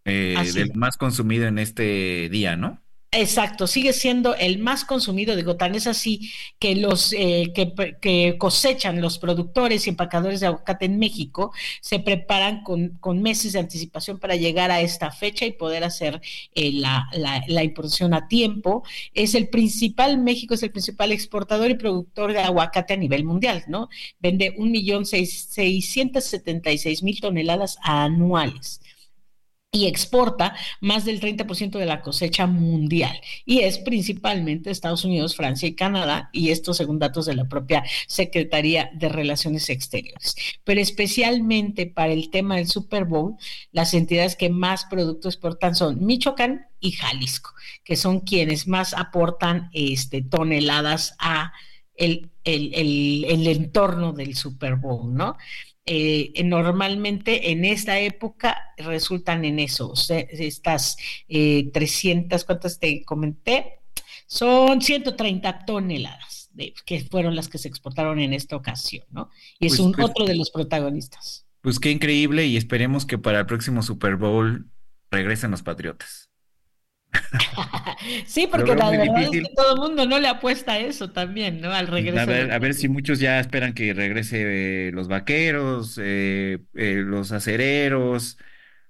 eh, 0.06 0.36
del 0.52 0.74
más 0.74 0.98
consumido 0.98 1.46
en 1.46 1.60
este 1.60 2.28
día, 2.30 2.58
¿no? 2.58 2.82
Exacto, 3.12 3.68
sigue 3.68 3.94
siendo 3.94 4.36
el 4.36 4.60
más 4.60 4.84
consumido, 4.84 5.36
digo, 5.38 5.56
tan 5.56 5.76
es 5.76 5.88
así 5.88 6.30
que 6.60 6.76
los 6.76 7.14
eh, 7.14 7.54
que, 7.56 8.36
cosechan 8.38 9.00
los 9.00 9.18
productores 9.18 9.88
y 9.88 9.92
empacadores 9.92 10.42
de 10.42 10.48
aguacate 10.48 10.86
en 10.86 11.00
México 11.00 11.54
se 11.80 12.00
preparan 12.00 12.64
con, 12.64 13.22
meses 13.22 13.54
de 13.54 13.60
anticipación 13.60 14.20
para 14.20 14.36
llegar 14.36 14.72
a 14.72 14.82
esta 14.82 15.10
fecha 15.12 15.46
y 15.46 15.54
poder 15.54 15.86
hacer 15.86 16.22
eh, 16.54 16.74
la, 16.74 17.08
la, 17.48 17.64
importación 17.64 18.14
a 18.14 18.28
tiempo. 18.28 18.84
Es 19.14 19.36
el 19.36 19.48
principal, 19.48 20.18
México 20.18 20.54
es 20.54 20.64
el 20.64 20.72
principal 20.72 21.14
exportador 21.14 21.72
y 21.72 21.76
productor 21.76 22.34
de 22.34 22.40
aguacate 22.40 22.94
a 22.94 22.98
nivel 22.98 23.24
mundial, 23.24 23.64
¿no? 23.68 23.88
Vende 24.20 24.54
un 24.58 24.70
millón 24.72 25.06
seiscientos 25.06 26.26
setenta 26.26 26.72
y 26.74 26.78
seis 26.78 27.02
mil 27.04 27.22
toneladas 27.22 27.78
anuales 27.84 28.82
y 29.78 29.86
exporta 29.86 30.56
más 30.82 31.06
del 31.06 31.20
30% 31.22 31.78
de 31.78 31.86
la 31.86 32.02
cosecha 32.02 32.48
mundial. 32.48 33.22
Y 33.46 33.60
es 33.60 33.78
principalmente 33.78 34.72
Estados 34.72 35.06
Unidos, 35.06 35.36
Francia 35.36 35.68
y 35.68 35.76
Canadá, 35.76 36.30
y 36.34 36.50
esto 36.50 36.74
según 36.74 36.98
datos 36.98 37.28
de 37.28 37.36
la 37.36 37.48
propia 37.48 37.84
Secretaría 38.08 38.90
de 38.96 39.10
Relaciones 39.10 39.70
Exteriores. 39.70 40.36
Pero 40.64 40.82
especialmente 40.82 41.86
para 41.86 42.12
el 42.12 42.32
tema 42.32 42.56
del 42.56 42.68
Super 42.68 43.06
Bowl, 43.06 43.36
las 43.72 43.94
entidades 43.94 44.36
que 44.36 44.50
más 44.50 44.86
productos 44.86 45.36
exportan 45.36 45.76
son 45.76 46.04
Michoacán 46.04 46.66
y 46.80 46.94
Jalisco, 46.94 47.52
que 47.84 47.96
son 47.96 48.22
quienes 48.22 48.68
más 48.68 48.96
aportan 48.96 49.70
este, 49.74 50.24
toneladas 50.24 51.16
a 51.20 51.54
el, 51.94 52.30
el 52.44 53.48
entorno 53.48 54.14
del 54.14 54.36
Super 54.36 54.76
Bowl, 54.76 55.14
¿no? 55.14 55.36
Eh, 55.90 56.44
normalmente 56.44 57.52
en 57.52 57.64
esta 57.64 57.98
época 57.98 58.74
resultan 58.76 59.46
en 59.46 59.60
eso, 59.60 59.94
estas 60.10 60.98
300, 61.28 62.42
eh, 62.42 62.46
¿cuántas 62.46 62.78
te 62.78 63.06
comenté? 63.06 63.80
Son 64.28 64.82
130 64.82 65.66
toneladas 65.66 66.52
que 66.86 67.06
fueron 67.10 67.36
las 67.36 67.48
que 67.48 67.58
se 67.58 67.70
exportaron 67.70 68.20
en 68.20 68.34
esta 68.34 68.58
ocasión, 68.58 69.06
¿no? 69.12 69.30
Y 69.60 69.68
es 69.68 69.74
pues, 69.74 69.80
un 69.80 69.94
pues, 69.94 70.10
otro 70.10 70.26
de 70.26 70.36
los 70.36 70.52
protagonistas. 70.52 71.46
Pues 71.62 71.80
qué 71.80 71.92
increíble 71.92 72.46
y 72.46 72.58
esperemos 72.58 73.06
que 73.06 73.18
para 73.18 73.40
el 73.40 73.46
próximo 73.46 73.82
Super 73.82 74.18
Bowl 74.18 74.70
regresen 75.10 75.52
los 75.52 75.64
Patriotas. 75.64 76.27
sí, 78.26 78.48
porque 78.48 78.76
la 78.76 78.90
verdad 78.90 79.24
es 79.24 79.30
que 79.30 79.44
todo 79.56 79.76
el 79.76 79.80
mundo 79.80 80.06
no 80.06 80.20
le 80.20 80.28
apuesta 80.28 80.74
a 80.74 80.80
eso 80.80 81.10
también, 81.12 81.62
¿no? 81.62 81.72
Al 81.72 81.88
regreso. 81.88 82.20
A 82.20 82.60
ver, 82.60 82.74
si 82.74 82.90
muchos 82.90 83.20
ya 83.20 83.40
esperan 83.40 83.74
que 83.74 83.94
regrese 83.94 84.88
eh, 84.88 84.92
los 84.92 85.08
vaqueros, 85.08 86.00
eh, 86.02 86.60
eh, 86.76 87.04
los 87.06 87.32
acereros, 87.32 88.38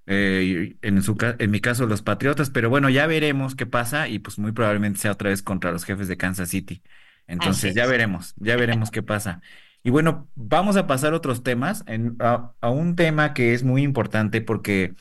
en, 0.09 1.01
su, 1.03 1.17
en 1.37 1.51
mi 1.51 1.59
caso 1.59 1.85
los 1.85 2.01
patriotas, 2.01 2.49
pero 2.49 2.69
bueno, 2.69 2.89
ya 2.89 3.07
veremos 3.07 3.55
qué 3.55 3.65
pasa 3.65 4.07
y 4.07 4.19
pues 4.19 4.39
muy 4.39 4.53
probablemente 4.53 4.99
sea 4.99 5.11
otra 5.11 5.31
vez 5.31 5.41
contra 5.41 5.73
los 5.73 5.83
jefes 5.83 6.07
de 6.07 6.15
Kansas 6.15 6.49
City. 6.49 6.81
Entonces 7.27 7.75
ya 7.75 7.85
veremos, 7.87 8.33
ya 8.37 8.55
veremos 8.55 8.89
qué 8.89 9.03
pasa. 9.03 9.41
Y 9.83 9.89
bueno, 9.89 10.29
vamos 10.35 10.77
a 10.77 10.87
pasar 10.87 11.11
a 11.11 11.17
otros 11.17 11.43
temas, 11.43 11.83
a 12.19 12.69
un 12.69 12.95
tema 12.95 13.33
que 13.33 13.53
es 13.53 13.63
muy 13.63 13.83
importante 13.83 14.39
porque 14.39 14.93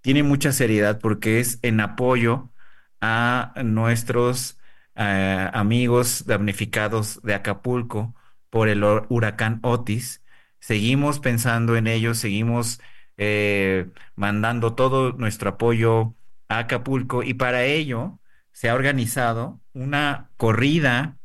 tiene 0.00 0.22
mucha 0.22 0.52
seriedad, 0.52 1.00
porque 1.00 1.40
es 1.40 1.58
en 1.62 1.80
apoyo 1.80 2.51
a 3.02 3.52
nuestros 3.64 4.58
eh, 4.94 5.50
amigos 5.52 6.24
damnificados 6.26 7.20
de 7.22 7.34
Acapulco 7.34 8.14
por 8.48 8.68
el 8.68 8.84
huracán 8.84 9.60
Otis. 9.62 10.22
Seguimos 10.60 11.18
pensando 11.18 11.76
en 11.76 11.88
ellos, 11.88 12.18
seguimos 12.18 12.80
eh, 13.16 13.90
mandando 14.14 14.74
todo 14.74 15.12
nuestro 15.12 15.50
apoyo 15.50 16.14
a 16.48 16.58
Acapulco 16.60 17.22
y 17.22 17.34
para 17.34 17.64
ello 17.64 18.20
se 18.52 18.68
ha 18.70 18.74
organizado 18.74 19.60
una 19.72 20.30
corrida 20.36 21.18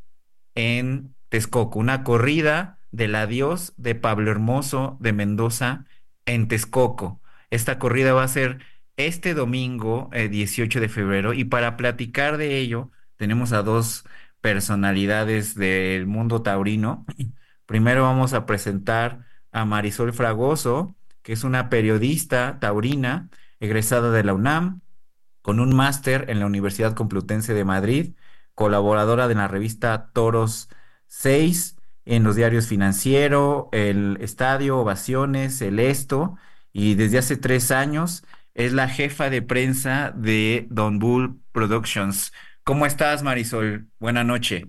en 0.55 1.15
Texcoco, 1.29 1.79
una 1.79 2.03
corrida 2.03 2.79
del 2.91 3.15
adiós 3.15 3.73
de 3.77 3.95
Pablo 3.95 4.31
Hermoso 4.31 4.97
de 4.99 5.13
Mendoza 5.13 5.85
en 6.25 6.47
Texcoco. 6.47 7.21
Esta 7.51 7.79
corrida 7.79 8.13
va 8.13 8.23
a 8.23 8.27
ser 8.27 8.59
este 8.97 9.33
domingo, 9.33 10.09
18 10.11 10.79
eh, 10.79 10.81
de 10.81 10.89
febrero, 10.89 11.33
y 11.33 11.45
para 11.45 11.77
platicar 11.77 12.37
de 12.37 12.57
ello, 12.57 12.91
tenemos 13.15 13.53
a 13.53 13.63
dos 13.63 14.05
personalidades 14.41 15.55
del 15.55 16.07
mundo 16.07 16.41
taurino. 16.41 17.05
Primero 17.65 18.03
vamos 18.03 18.33
a 18.33 18.45
presentar 18.45 19.25
a 19.51 19.65
Marisol 19.65 20.13
Fragoso, 20.13 20.95
que 21.21 21.33
es 21.33 21.43
una 21.43 21.69
periodista 21.69 22.59
taurina, 22.59 23.29
egresada 23.59 24.11
de 24.11 24.23
la 24.23 24.33
UNAM, 24.33 24.81
con 25.41 25.59
un 25.59 25.75
máster 25.75 26.25
en 26.29 26.39
la 26.39 26.45
Universidad 26.45 26.93
Complutense 26.93 27.53
de 27.53 27.65
Madrid, 27.65 28.15
colaboradora 28.53 29.27
de 29.27 29.35
la 29.35 29.47
revista 29.47 30.09
Toros 30.13 30.69
6, 31.07 31.75
en 32.05 32.23
los 32.23 32.35
diarios 32.35 32.67
Financiero, 32.67 33.69
El 33.71 34.17
Estadio, 34.21 34.79
Ovaciones, 34.79 35.61
El 35.61 35.79
Esto, 35.79 36.37
y 36.71 36.95
desde 36.95 37.17
hace 37.17 37.37
tres 37.37 37.71
años 37.71 38.23
es 38.57 38.73
la 38.73 38.89
jefa 38.89 39.29
de 39.29 39.43
prensa 39.43 40.11
de 40.15 40.65
Don 40.71 40.97
Bull 40.97 41.39
Productions. 41.51 42.33
¿Cómo 42.63 42.87
estás, 42.87 43.21
Marisol? 43.21 43.87
Buena 43.99 44.23
noche. 44.23 44.65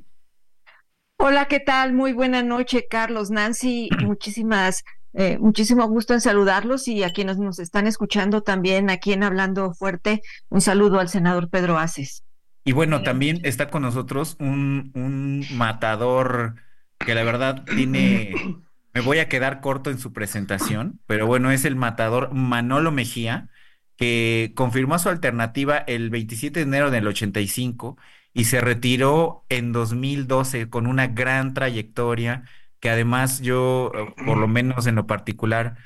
Hola, 1.16 1.46
¿qué 1.46 1.58
tal? 1.58 1.94
Muy 1.94 2.12
buena 2.12 2.42
noche, 2.42 2.86
Carlos, 2.88 3.30
Nancy. 3.30 3.88
Muchísimas, 4.04 4.84
eh, 5.14 5.38
muchísimo 5.38 5.88
gusto 5.88 6.12
en 6.12 6.20
saludarlos 6.20 6.86
y 6.86 7.02
a 7.02 7.14
quienes 7.14 7.38
nos 7.38 7.58
están 7.58 7.86
escuchando 7.86 8.42
también 8.42 8.90
aquí 8.90 9.14
en 9.14 9.22
Hablando 9.22 9.72
Fuerte, 9.72 10.20
un 10.50 10.60
saludo 10.60 11.00
al 11.00 11.08
senador 11.08 11.48
Pedro 11.48 11.78
Aces. 11.78 12.22
Y 12.64 12.72
bueno, 12.72 13.02
también 13.02 13.40
está 13.42 13.70
con 13.70 13.80
nosotros 13.80 14.36
un, 14.38 14.92
un 14.94 15.46
matador 15.56 16.56
que 16.98 17.14
la 17.14 17.24
verdad 17.24 17.64
tiene, 17.64 18.34
me 18.92 19.00
voy 19.00 19.20
a 19.20 19.30
quedar 19.30 19.62
corto 19.62 19.90
en 19.90 19.98
su 19.98 20.12
presentación, 20.12 21.00
pero 21.06 21.26
bueno, 21.26 21.50
es 21.50 21.64
el 21.64 21.74
matador 21.74 22.34
Manolo 22.34 22.92
Mejía 22.92 23.48
que 23.98 24.52
confirmó 24.56 24.98
su 24.98 25.10
alternativa 25.10 25.78
el 25.78 26.10
27 26.10 26.60
de 26.60 26.64
enero 26.64 26.90
del 26.90 27.06
85 27.08 27.98
y 28.32 28.44
se 28.44 28.60
retiró 28.60 29.44
en 29.48 29.72
2012 29.72 30.70
con 30.70 30.86
una 30.86 31.08
gran 31.08 31.52
trayectoria 31.52 32.44
que 32.80 32.90
además 32.90 33.40
yo, 33.40 33.90
eh, 33.94 34.14
por 34.24 34.38
lo 34.38 34.48
menos 34.48 34.86
en 34.86 34.94
lo 34.94 35.06
particular, 35.06 35.76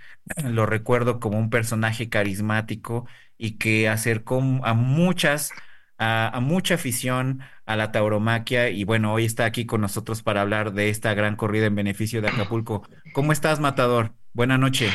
lo 0.45 0.67
recuerdo 0.67 1.21
como 1.21 1.39
un 1.39 1.51
personaje 1.51 2.09
carismático 2.09 3.07
y 3.39 3.53
que 3.59 3.89
acercó 3.89 4.43
a 4.63 4.75
muchas, 4.75 5.51
a, 5.99 6.39
mucha 6.43 6.75
afición 6.75 7.41
a 7.67 7.77
la 7.77 7.93
tauromaquia 7.93 8.69
y 8.71 8.85
bueno, 8.85 9.13
hoy 9.15 9.25
está 9.25 9.47
aquí 9.47 9.67
con 9.67 9.81
nosotros 9.81 10.23
para 10.23 10.43
hablar 10.43 10.73
de 10.75 10.91
esta 10.91 11.15
gran 11.15 11.37
corrida 11.37 11.67
en 11.67 11.75
beneficio 11.75 12.23
de 12.23 12.29
Acapulco. 12.29 12.87
¿Cómo 13.15 13.33
estás, 13.33 13.59
Matador? 13.61 14.13
Buenas 14.35 14.59
noches. 14.59 14.93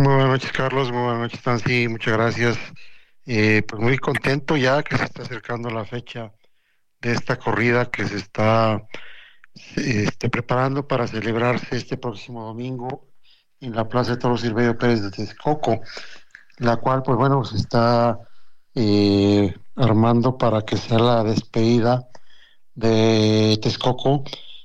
Muy 0.00 0.14
buenas 0.14 0.30
noches, 0.30 0.52
Carlos. 0.52 0.90
Muy 0.90 1.02
buenas 1.02 1.20
noches, 1.20 1.46
Nancy. 1.46 1.86
Muchas 1.86 2.14
gracias. 2.14 2.58
Eh, 3.26 3.62
pues 3.68 3.82
muy 3.82 3.98
contento 3.98 4.56
ya 4.56 4.82
que 4.82 4.96
se 4.96 5.04
está 5.04 5.24
acercando 5.24 5.68
la 5.68 5.84
fecha 5.84 6.32
de 7.02 7.12
esta 7.12 7.36
corrida 7.36 7.90
que 7.90 8.06
se 8.06 8.16
está 8.16 8.82
este, 9.76 10.30
preparando 10.30 10.88
para 10.88 11.06
celebrarse 11.06 11.76
este 11.76 11.98
próximo 11.98 12.46
domingo 12.46 13.08
en 13.60 13.74
la 13.74 13.90
Plaza 13.90 14.12
de 14.12 14.16
Toros 14.16 14.40
Silverio 14.40 14.78
Pérez 14.78 15.02
de 15.02 15.10
Texcoco, 15.10 15.82
la 16.56 16.78
cual, 16.78 17.02
pues 17.02 17.18
bueno, 17.18 17.44
se 17.44 17.58
está 17.58 18.18
eh, 18.74 19.54
armando 19.76 20.38
para 20.38 20.62
que 20.62 20.78
sea 20.78 20.98
la 20.98 21.24
despedida 21.24 22.08
de 22.74 23.58
Texcoco 23.60 24.24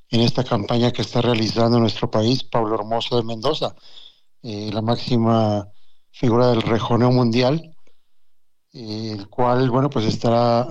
en 0.10 0.22
esta 0.22 0.46
campaña 0.46 0.94
que 0.94 1.02
está 1.02 1.20
realizando 1.22 1.78
nuestro 1.78 2.10
país, 2.10 2.42
Pablo 2.46 2.76
Hermoso 2.76 3.18
de 3.18 3.24
Mendoza, 3.24 3.76
eh, 4.46 4.70
la 4.72 4.82
máxima 4.82 5.68
figura 6.12 6.50
del 6.50 6.62
rejoneo 6.62 7.12
mundial, 7.12 7.76
eh, 8.74 9.16
el 9.18 9.28
cual, 9.28 9.72
bueno, 9.72 9.90
pues 9.90 10.06
estará 10.06 10.68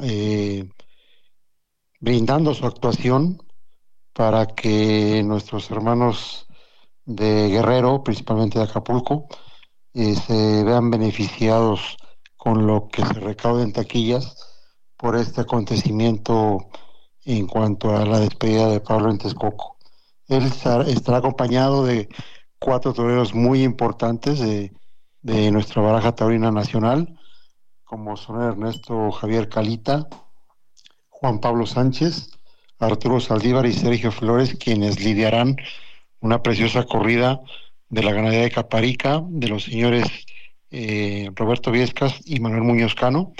brindando 2.00 2.54
su 2.54 2.66
actuación 2.66 3.43
para 4.12 4.47
que 4.47 5.23
nuestros 5.25 5.71
hermanos 5.71 6.47
de 7.04 7.49
Guerrero, 7.49 8.04
principalmente 8.04 8.59
de 8.59 8.66
Acapulco, 8.66 9.26
eh, 9.95 10.14
se 10.14 10.62
vean 10.64 10.90
beneficiados 10.90 11.97
con 12.37 12.66
lo 12.66 12.88
que 12.88 13.04
se 13.04 13.14
recaude 13.14 13.64
en 13.64 13.73
taquillas 13.73 14.37
por 14.97 15.16
este 15.16 15.40
acontecimiento 15.40 16.59
en 17.25 17.47
cuanto 17.47 17.97
a 17.97 18.04
la 18.04 18.21
despedida 18.21 18.69
de 18.69 18.81
Pablo 18.81 19.11
en 19.11 19.19
Texcoco. 19.19 19.78
Él 20.28 20.45
estará 20.45 21.19
acompañado 21.19 21.85
de 21.85 22.09
cuatro 22.64 22.94
toreros 22.94 23.35
muy 23.35 23.62
importantes 23.62 24.40
de, 24.40 24.73
de 25.21 25.50
nuestra 25.50 25.83
baraja 25.83 26.14
taurina 26.14 26.50
nacional, 26.50 27.21
como 27.85 28.16
son 28.16 28.40
Ernesto 28.40 29.12
Javier 29.12 29.50
Calita, 29.50 30.09
Juan 31.11 31.40
Pablo 31.40 31.66
Sánchez, 31.66 32.30
Arturo 32.78 33.21
Saldívar 33.21 33.66
y 33.66 33.75
Sergio 33.75 34.11
Flores, 34.11 34.56
quienes 34.59 35.04
lidiarán 35.04 35.56
una 36.21 36.42
preciosa 36.42 36.85
corrida 36.85 37.42
de 37.90 38.02
la 38.02 38.12
ganadería 38.12 38.44
de 38.44 38.50
Caparica, 38.50 39.23
de 39.28 39.49
los 39.49 39.64
señores 39.64 40.06
eh, 40.71 41.28
Roberto 41.35 41.71
Viescas 41.71 42.18
y 42.25 42.40
Manuel 42.40 42.62
Muñoz 42.62 42.94
Cano. 42.94 43.35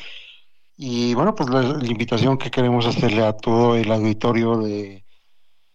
Y 0.77 1.15
bueno, 1.15 1.35
pues 1.35 1.49
la, 1.49 1.79
invitación 1.83 2.37
que 2.37 2.51
queremos 2.51 2.85
hacerle 2.85 3.25
a 3.25 3.33
todo 3.33 3.75
el 3.75 3.91
auditorio 3.91 4.59
de 4.59 5.07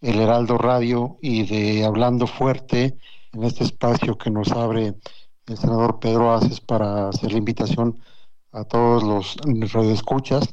El 0.00 0.20
Heraldo 0.20 0.56
Radio 0.56 1.18
y 1.20 1.46
de 1.46 1.84
Hablando 1.84 2.28
Fuerte 2.28 2.96
en 3.32 3.44
este 3.44 3.64
espacio 3.64 4.18
que 4.18 4.30
nos 4.30 4.50
abre 4.52 4.94
el 5.46 5.56
senador 5.56 5.98
Pedro 6.00 6.32
Aces 6.32 6.60
para 6.60 7.08
hacer 7.08 7.32
la 7.32 7.38
invitación 7.38 8.00
a 8.52 8.64
todos 8.64 9.02
los 9.02 9.36
radioescuchas 9.72 10.52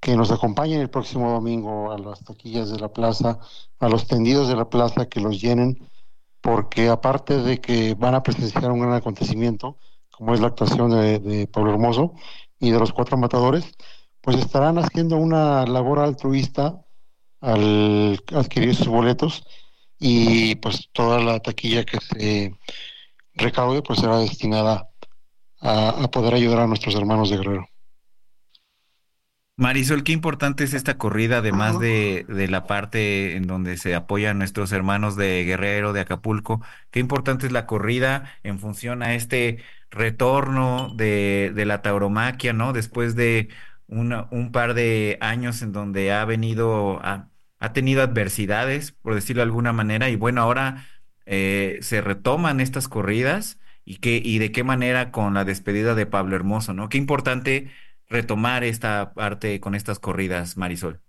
que 0.00 0.16
nos 0.16 0.30
acompañen 0.30 0.80
el 0.80 0.90
próximo 0.90 1.32
domingo 1.32 1.90
a 1.90 1.98
las 1.98 2.22
taquillas 2.24 2.70
de 2.70 2.78
la 2.78 2.92
plaza, 2.92 3.38
a 3.78 3.88
los 3.88 4.06
tendidos 4.06 4.48
de 4.48 4.56
la 4.56 4.68
plaza, 4.68 5.06
que 5.06 5.20
los 5.20 5.40
llenen, 5.40 5.78
porque 6.40 6.88
aparte 6.88 7.38
de 7.38 7.60
que 7.60 7.94
van 7.94 8.14
a 8.14 8.22
presenciar 8.22 8.70
un 8.70 8.80
gran 8.80 8.94
acontecimiento, 8.94 9.76
como 10.10 10.34
es 10.34 10.40
la 10.40 10.48
actuación 10.48 10.90
de, 10.90 11.48
Pablo 11.52 11.72
Hermoso 11.72 12.14
y 12.60 12.70
de 12.70 12.78
los 12.78 12.92
cuatro 12.92 13.16
matadores, 13.16 13.72
pues 14.20 14.36
estarán 14.36 14.78
haciendo 14.78 15.16
una 15.16 15.66
labor 15.66 15.98
altruista 16.00 16.84
al 17.40 18.20
adquirir 18.34 18.74
sus 18.74 18.88
boletos 18.88 19.44
y 19.98 20.54
pues 20.56 20.88
toda 20.92 21.20
la 21.20 21.40
taquilla 21.40 21.84
que 21.84 21.98
se 22.00 22.54
recaude 23.34 23.82
pues 23.82 24.00
será 24.00 24.18
destinada 24.18 24.88
a 25.60 26.08
poder 26.12 26.34
ayudar 26.34 26.60
a 26.60 26.66
nuestros 26.66 26.94
hermanos 26.94 27.30
de 27.30 27.36
Guerrero. 27.38 27.68
Marisol, 29.58 30.04
qué 30.04 30.12
importante 30.12 30.62
es 30.62 30.72
esta 30.72 30.98
corrida, 30.98 31.38
además 31.38 31.80
de, 31.80 32.24
de, 32.28 32.46
la 32.46 32.68
parte 32.68 33.34
en 33.34 33.48
donde 33.48 33.76
se 33.76 33.96
apoyan 33.96 34.38
nuestros 34.38 34.70
hermanos 34.70 35.16
de 35.16 35.42
Guerrero, 35.44 35.92
de 35.92 36.00
Acapulco. 36.00 36.62
Qué 36.92 37.00
importante 37.00 37.46
es 37.46 37.52
la 37.52 37.66
corrida 37.66 38.38
en 38.44 38.60
función 38.60 39.02
a 39.02 39.14
este 39.14 39.58
retorno 39.90 40.94
de, 40.94 41.50
de 41.56 41.64
la 41.66 41.82
tauromaquia, 41.82 42.52
¿no? 42.52 42.72
Después 42.72 43.16
de 43.16 43.48
una, 43.88 44.28
un 44.30 44.52
par 44.52 44.74
de 44.74 45.18
años 45.20 45.60
en 45.62 45.72
donde 45.72 46.12
ha 46.12 46.24
venido, 46.24 47.00
ha, 47.02 47.28
ha 47.58 47.72
tenido 47.72 48.02
adversidades, 48.02 48.92
por 48.92 49.14
decirlo 49.14 49.40
de 49.40 49.48
alguna 49.48 49.72
manera, 49.72 50.08
y 50.08 50.16
bueno, 50.16 50.40
ahora 50.40 50.86
eh, 51.26 51.78
se 51.82 52.00
retoman 52.00 52.60
estas 52.60 52.88
corridas 52.88 53.58
y, 53.84 53.96
qué, 53.96 54.20
y 54.24 54.38
de 54.38 54.52
qué 54.52 54.64
manera 54.64 55.10
con 55.10 55.34
la 55.34 55.44
despedida 55.44 55.94
de 55.94 56.06
Pablo 56.06 56.36
Hermoso, 56.36 56.74
¿no? 56.74 56.88
Qué 56.88 56.98
importante 56.98 57.70
retomar 58.08 58.64
esta 58.64 59.12
parte 59.12 59.60
con 59.60 59.74
estas 59.74 59.98
corridas, 59.98 60.56
Marisol? 60.56 61.00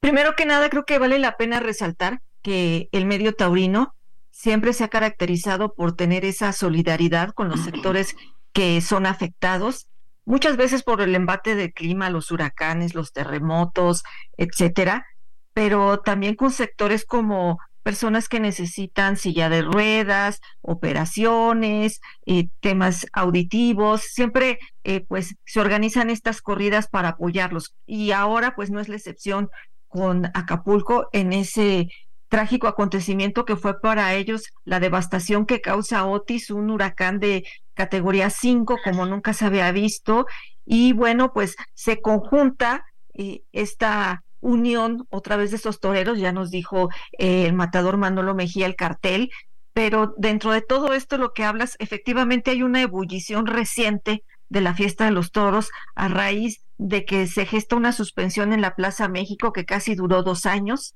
Primero 0.00 0.36
que 0.36 0.46
nada, 0.46 0.68
creo 0.68 0.84
que 0.84 0.98
vale 0.98 1.18
la 1.18 1.36
pena 1.36 1.60
resaltar 1.60 2.20
que 2.42 2.88
el 2.92 3.06
medio 3.06 3.32
taurino 3.34 3.94
siempre 4.30 4.72
se 4.72 4.84
ha 4.84 4.88
caracterizado 4.88 5.74
por 5.74 5.96
tener 5.96 6.24
esa 6.24 6.52
solidaridad 6.52 7.30
con 7.30 7.48
los 7.48 7.60
sectores 7.60 8.14
que 8.52 8.80
son 8.80 9.06
afectados, 9.06 9.88
muchas 10.24 10.56
veces 10.56 10.82
por 10.82 11.00
el 11.00 11.14
embate 11.14 11.54
del 11.54 11.72
clima, 11.72 12.10
los 12.10 12.30
huracanes, 12.30 12.94
los 12.94 13.12
terremotos, 13.12 14.04
etcétera, 14.36 15.06
pero 15.54 16.00
también 16.00 16.34
con 16.34 16.50
sectores 16.50 17.04
como 17.06 17.58
personas 17.84 18.28
que 18.28 18.40
necesitan 18.40 19.16
silla 19.16 19.48
de 19.48 19.62
ruedas, 19.62 20.40
operaciones, 20.62 22.00
eh, 22.26 22.48
temas 22.60 23.06
auditivos, 23.12 24.00
siempre 24.02 24.58
eh, 24.84 25.04
pues 25.06 25.36
se 25.44 25.60
organizan 25.60 26.10
estas 26.10 26.40
corridas 26.40 26.88
para 26.88 27.10
apoyarlos. 27.10 27.74
Y 27.86 28.10
ahora 28.10 28.56
pues 28.56 28.70
no 28.70 28.80
es 28.80 28.88
la 28.88 28.96
excepción 28.96 29.50
con 29.86 30.26
Acapulco 30.34 31.08
en 31.12 31.32
ese 31.32 31.88
trágico 32.28 32.66
acontecimiento 32.66 33.44
que 33.44 33.54
fue 33.54 33.78
para 33.80 34.14
ellos 34.14 34.48
la 34.64 34.80
devastación 34.80 35.46
que 35.46 35.60
causa 35.60 36.06
Otis, 36.06 36.50
un 36.50 36.70
huracán 36.70 37.20
de 37.20 37.44
categoría 37.74 38.30
5 38.30 38.78
como 38.82 39.04
nunca 39.06 39.34
se 39.34 39.44
había 39.44 39.70
visto. 39.72 40.26
Y 40.64 40.94
bueno 40.94 41.34
pues 41.34 41.54
se 41.74 42.00
conjunta 42.00 42.86
eh, 43.12 43.42
esta 43.52 44.24
unión 44.44 45.06
otra 45.10 45.36
vez 45.36 45.50
de 45.50 45.56
estos 45.56 45.80
toreros, 45.80 46.18
ya 46.18 46.32
nos 46.32 46.50
dijo 46.50 46.90
eh, 47.18 47.46
el 47.46 47.54
matador 47.54 47.96
Manolo 47.96 48.34
Mejía 48.34 48.66
el 48.66 48.76
cartel, 48.76 49.30
pero 49.72 50.14
dentro 50.18 50.52
de 50.52 50.60
todo 50.60 50.92
esto 50.92 51.18
lo 51.18 51.32
que 51.32 51.44
hablas, 51.44 51.76
efectivamente 51.80 52.50
hay 52.50 52.62
una 52.62 52.82
ebullición 52.82 53.46
reciente 53.46 54.22
de 54.48 54.60
la 54.60 54.74
fiesta 54.74 55.06
de 55.06 55.10
los 55.10 55.32
toros 55.32 55.70
a 55.94 56.08
raíz 56.08 56.60
de 56.76 57.04
que 57.04 57.26
se 57.26 57.46
gesta 57.46 57.74
una 57.74 57.92
suspensión 57.92 58.52
en 58.52 58.60
la 58.60 58.74
Plaza 58.76 59.08
México 59.08 59.52
que 59.52 59.64
casi 59.64 59.94
duró 59.94 60.22
dos 60.22 60.46
años 60.46 60.94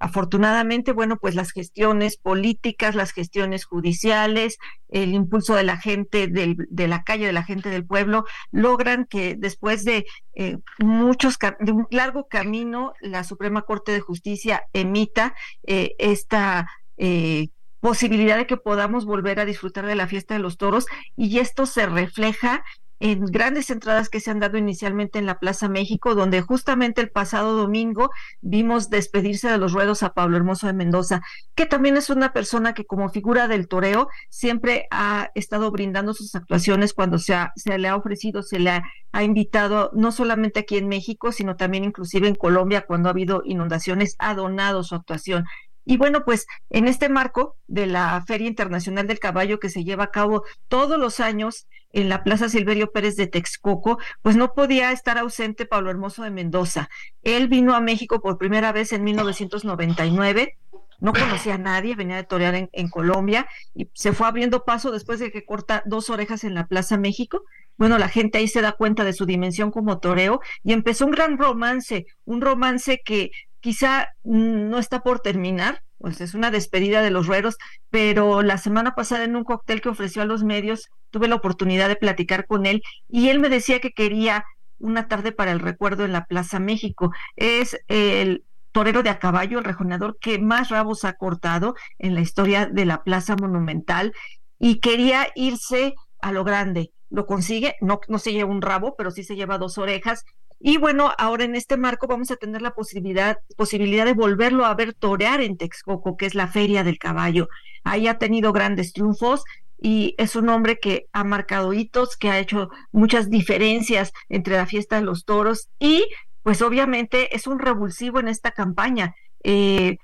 Afortunadamente, 0.00 0.92
bueno, 0.92 1.18
pues 1.18 1.34
las 1.34 1.52
gestiones 1.52 2.16
políticas, 2.16 2.94
las 2.94 3.12
gestiones 3.12 3.66
judiciales, 3.66 4.56
el 4.88 5.12
impulso 5.12 5.54
de 5.54 5.62
la 5.62 5.76
gente 5.76 6.26
del, 6.26 6.56
de 6.70 6.88
la 6.88 7.04
calle, 7.04 7.26
de 7.26 7.34
la 7.34 7.44
gente 7.44 7.68
del 7.68 7.84
pueblo, 7.84 8.24
logran 8.50 9.04
que 9.04 9.36
después 9.36 9.84
de 9.84 10.06
eh, 10.34 10.56
muchos, 10.78 11.36
de 11.60 11.72
un 11.72 11.86
largo 11.90 12.28
camino, 12.28 12.94
la 13.02 13.24
Suprema 13.24 13.60
Corte 13.60 13.92
de 13.92 14.00
Justicia 14.00 14.64
emita 14.72 15.34
eh, 15.64 15.94
esta 15.98 16.66
eh, 16.96 17.48
posibilidad 17.80 18.38
de 18.38 18.46
que 18.46 18.56
podamos 18.56 19.04
volver 19.04 19.38
a 19.38 19.44
disfrutar 19.44 19.84
de 19.84 19.96
la 19.96 20.06
fiesta 20.06 20.32
de 20.32 20.40
los 20.40 20.56
toros 20.56 20.86
y 21.14 21.40
esto 21.40 21.66
se 21.66 21.84
refleja 21.84 22.64
en 23.00 23.24
grandes 23.24 23.70
entradas 23.70 24.10
que 24.10 24.20
se 24.20 24.30
han 24.30 24.40
dado 24.40 24.58
inicialmente 24.58 25.18
en 25.18 25.26
la 25.26 25.38
Plaza 25.38 25.68
México, 25.68 26.14
donde 26.14 26.42
justamente 26.42 27.00
el 27.00 27.10
pasado 27.10 27.56
domingo 27.56 28.10
vimos 28.42 28.90
despedirse 28.90 29.48
de 29.48 29.56
los 29.56 29.72
ruedos 29.72 30.02
a 30.02 30.12
Pablo 30.12 30.36
Hermoso 30.36 30.66
de 30.66 30.74
Mendoza, 30.74 31.22
que 31.54 31.64
también 31.64 31.96
es 31.96 32.10
una 32.10 32.34
persona 32.34 32.74
que 32.74 32.84
como 32.84 33.08
figura 33.08 33.48
del 33.48 33.68
toreo 33.68 34.08
siempre 34.28 34.86
ha 34.90 35.30
estado 35.34 35.70
brindando 35.70 36.12
sus 36.12 36.34
actuaciones 36.34 36.92
cuando 36.92 37.18
se, 37.18 37.34
se 37.56 37.78
le 37.78 37.88
ha 37.88 37.96
ofrecido, 37.96 38.42
se 38.42 38.58
le 38.58 38.70
ha, 38.70 38.82
invitado, 39.22 39.90
no 39.94 40.12
solamente 40.12 40.60
aquí 40.60 40.76
en 40.76 40.88
México, 40.88 41.32
sino 41.32 41.56
también 41.56 41.84
inclusive 41.84 42.28
en 42.28 42.36
Colombia 42.36 42.82
cuando 42.86 43.08
ha 43.08 43.12
habido 43.12 43.42
inundaciones, 43.44 44.14
ha 44.18 44.34
donado 44.34 44.84
su 44.84 44.94
actuación. 44.94 45.46
Y 45.84 45.96
bueno, 45.96 46.24
pues 46.24 46.46
en 46.68 46.86
este 46.86 47.08
marco 47.08 47.56
de 47.66 47.86
la 47.86 48.22
Feria 48.26 48.46
Internacional 48.46 49.06
del 49.08 49.18
Caballo 49.18 49.58
que 49.58 49.70
se 49.70 49.82
lleva 49.82 50.04
a 50.04 50.10
cabo 50.10 50.44
todos 50.68 50.98
los 50.98 51.18
años 51.18 51.66
en 51.92 52.08
la 52.08 52.22
Plaza 52.22 52.48
Silverio 52.48 52.92
Pérez 52.92 53.16
de 53.16 53.26
Texcoco, 53.26 53.98
pues 54.22 54.36
no 54.36 54.52
podía 54.54 54.92
estar 54.92 55.18
ausente 55.18 55.66
Pablo 55.66 55.90
Hermoso 55.90 56.22
de 56.22 56.30
Mendoza. 56.30 56.88
Él 57.22 57.48
vino 57.48 57.74
a 57.74 57.80
México 57.80 58.20
por 58.20 58.38
primera 58.38 58.72
vez 58.72 58.92
en 58.92 59.04
1999 59.04 60.56
no 61.00 61.12
conocía 61.14 61.54
a 61.54 61.58
nadie, 61.58 61.94
venía 61.94 62.16
de 62.16 62.24
torear 62.24 62.54
en, 62.54 62.68
en, 62.72 62.88
Colombia 62.88 63.48
y 63.74 63.88
se 63.94 64.12
fue 64.12 64.26
abriendo 64.26 64.64
paso 64.64 64.90
después 64.90 65.18
de 65.18 65.32
que 65.32 65.44
corta 65.44 65.82
dos 65.86 66.10
orejas 66.10 66.44
en 66.44 66.54
la 66.54 66.66
Plaza 66.66 66.98
México. 66.98 67.44
Bueno, 67.78 67.96
la 67.98 68.08
gente 68.08 68.38
ahí 68.38 68.48
se 68.48 68.60
da 68.60 68.72
cuenta 68.72 69.04
de 69.04 69.14
su 69.14 69.24
dimensión 69.24 69.70
como 69.70 69.98
toreo 69.98 70.40
y 70.62 70.72
empezó 70.72 71.06
un 71.06 71.12
gran 71.12 71.38
romance, 71.38 72.06
un 72.26 72.42
romance 72.42 73.00
que 73.02 73.30
quizá 73.60 74.10
no 74.22 74.78
está 74.78 75.00
por 75.02 75.20
terminar, 75.20 75.82
pues 76.00 76.20
es 76.22 76.34
una 76.34 76.50
despedida 76.50 77.02
de 77.02 77.10
los 77.10 77.26
rueros, 77.26 77.58
pero 77.90 78.42
la 78.42 78.56
semana 78.56 78.94
pasada 78.94 79.24
en 79.24 79.36
un 79.36 79.44
cóctel 79.44 79.82
que 79.82 79.90
ofreció 79.90 80.22
a 80.22 80.24
los 80.24 80.42
medios 80.42 80.88
tuve 81.10 81.28
la 81.28 81.34
oportunidad 81.34 81.88
de 81.88 81.96
platicar 81.96 82.46
con 82.46 82.64
él 82.64 82.82
y 83.06 83.28
él 83.28 83.38
me 83.38 83.50
decía 83.50 83.80
que 83.80 83.92
quería 83.92 84.44
una 84.78 85.08
tarde 85.08 85.30
para 85.30 85.52
el 85.52 85.60
recuerdo 85.60 86.06
en 86.06 86.12
la 86.12 86.24
Plaza 86.24 86.58
México. 86.58 87.12
Es 87.36 87.78
el 87.88 88.44
torero 88.72 89.02
de 89.02 89.10
a 89.10 89.18
caballo, 89.18 89.58
el 89.58 89.64
rejoneador 89.64 90.16
que 90.18 90.38
más 90.38 90.70
rabos 90.70 91.04
ha 91.04 91.12
cortado 91.12 91.74
en 91.98 92.14
la 92.14 92.22
historia 92.22 92.64
de 92.64 92.86
la 92.86 93.04
Plaza 93.04 93.36
Monumental 93.36 94.14
y 94.58 94.80
quería 94.80 95.28
irse 95.34 95.94
a 96.22 96.32
lo 96.32 96.44
grande. 96.44 96.92
Lo 97.10 97.26
consigue, 97.26 97.76
no, 97.82 98.00
no 98.08 98.18
se 98.18 98.32
lleva 98.32 98.50
un 98.50 98.62
rabo, 98.62 98.94
pero 98.96 99.10
sí 99.10 99.22
se 99.22 99.36
lleva 99.36 99.58
dos 99.58 99.76
orejas 99.76 100.24
y 100.62 100.76
bueno, 100.76 101.10
ahora 101.16 101.44
en 101.44 101.56
este 101.56 101.78
marco 101.78 102.06
vamos 102.06 102.30
a 102.30 102.36
tener 102.36 102.60
la 102.60 102.74
posibilidad, 102.74 103.38
posibilidad 103.56 104.04
de 104.04 104.12
volverlo 104.12 104.66
a 104.66 104.74
ver 104.74 104.92
torear 104.92 105.40
en 105.40 105.56
Texcoco, 105.56 106.18
que 106.18 106.26
es 106.26 106.34
la 106.34 106.48
Feria 106.48 106.84
del 106.84 106.98
Caballo. 106.98 107.48
Ahí 107.82 108.06
ha 108.08 108.18
tenido 108.18 108.52
grandes 108.52 108.92
triunfos 108.92 109.42
y 109.80 110.14
es 110.18 110.36
un 110.36 110.50
hombre 110.50 110.78
que 110.78 111.06
ha 111.14 111.24
marcado 111.24 111.72
hitos, 111.72 112.18
que 112.18 112.28
ha 112.28 112.38
hecho 112.38 112.68
muchas 112.92 113.30
diferencias 113.30 114.12
entre 114.28 114.56
la 114.56 114.66
fiesta 114.66 114.96
de 114.96 115.02
los 115.02 115.24
toros 115.24 115.70
y 115.78 116.06
pues 116.42 116.60
obviamente 116.60 117.34
es 117.34 117.46
un 117.46 117.58
revulsivo 117.58 118.20
en 118.20 118.28
esta 118.28 118.50
campaña. 118.50 119.14
Eh, 119.42 119.96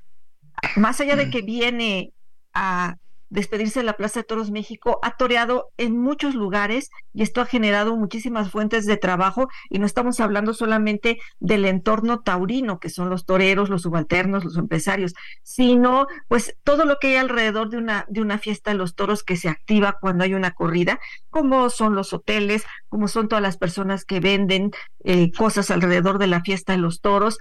más 0.77 1.03
allá 1.03 1.17
de 1.17 1.27
mm. 1.27 1.31
que 1.31 1.43
viene 1.43 2.13
a 2.55 2.97
despedirse 3.29 3.81
de 3.81 3.85
la 3.85 3.95
Plaza 3.95 4.21
de 4.21 4.25
Toros 4.25 4.51
México, 4.51 4.99
ha 5.03 5.17
toreado 5.17 5.71
en 5.77 5.99
muchos 5.99 6.35
lugares 6.35 6.91
y 7.13 7.23
esto 7.23 7.41
ha 7.41 7.47
generado 7.47 7.97
muchísimas 7.97 8.51
fuentes 8.51 8.87
de 8.87 8.97
trabajo 8.97 9.49
y 9.69 9.79
no 9.79 9.87
estamos 9.87 10.21
hablando 10.21 10.55
solamente 10.55 11.19
del 11.41 11.65
entorno 11.65 12.21
taurino, 12.21 12.79
que 12.79 12.91
son 12.91 13.11
los 13.11 13.25
toreros, 13.25 13.69
los 13.69 13.83
subalternos, 13.83 14.45
los 14.45 14.57
empresarios, 14.57 15.15
sino 15.43 16.07
pues 16.29 16.57
todo 16.65 16.85
lo 16.85 16.99
que 16.99 17.09
hay 17.09 17.17
alrededor 17.17 17.71
de 17.71 17.79
una, 17.79 18.07
de 18.09 18.21
una 18.21 18.39
fiesta 18.39 18.71
de 18.71 18.77
los 18.77 18.95
toros 18.95 19.23
que 19.23 19.37
se 19.37 19.49
activa 19.49 19.99
cuando 20.01 20.25
hay 20.25 20.35
una 20.35 20.53
corrida, 20.53 21.01
como 21.31 21.71
son 21.71 21.95
los 21.95 22.13
hoteles, 22.13 22.65
como 22.89 23.09
son 23.09 23.29
todas 23.29 23.43
las 23.43 23.57
personas 23.57 24.05
que 24.05 24.21
venden 24.21 24.71
eh, 25.05 25.33
cosas 25.33 25.71
alrededor 25.71 26.19
de 26.19 26.27
la 26.27 26.43
fiesta 26.43 26.73
de 26.73 26.79
los 26.79 27.01
toros, 27.01 27.39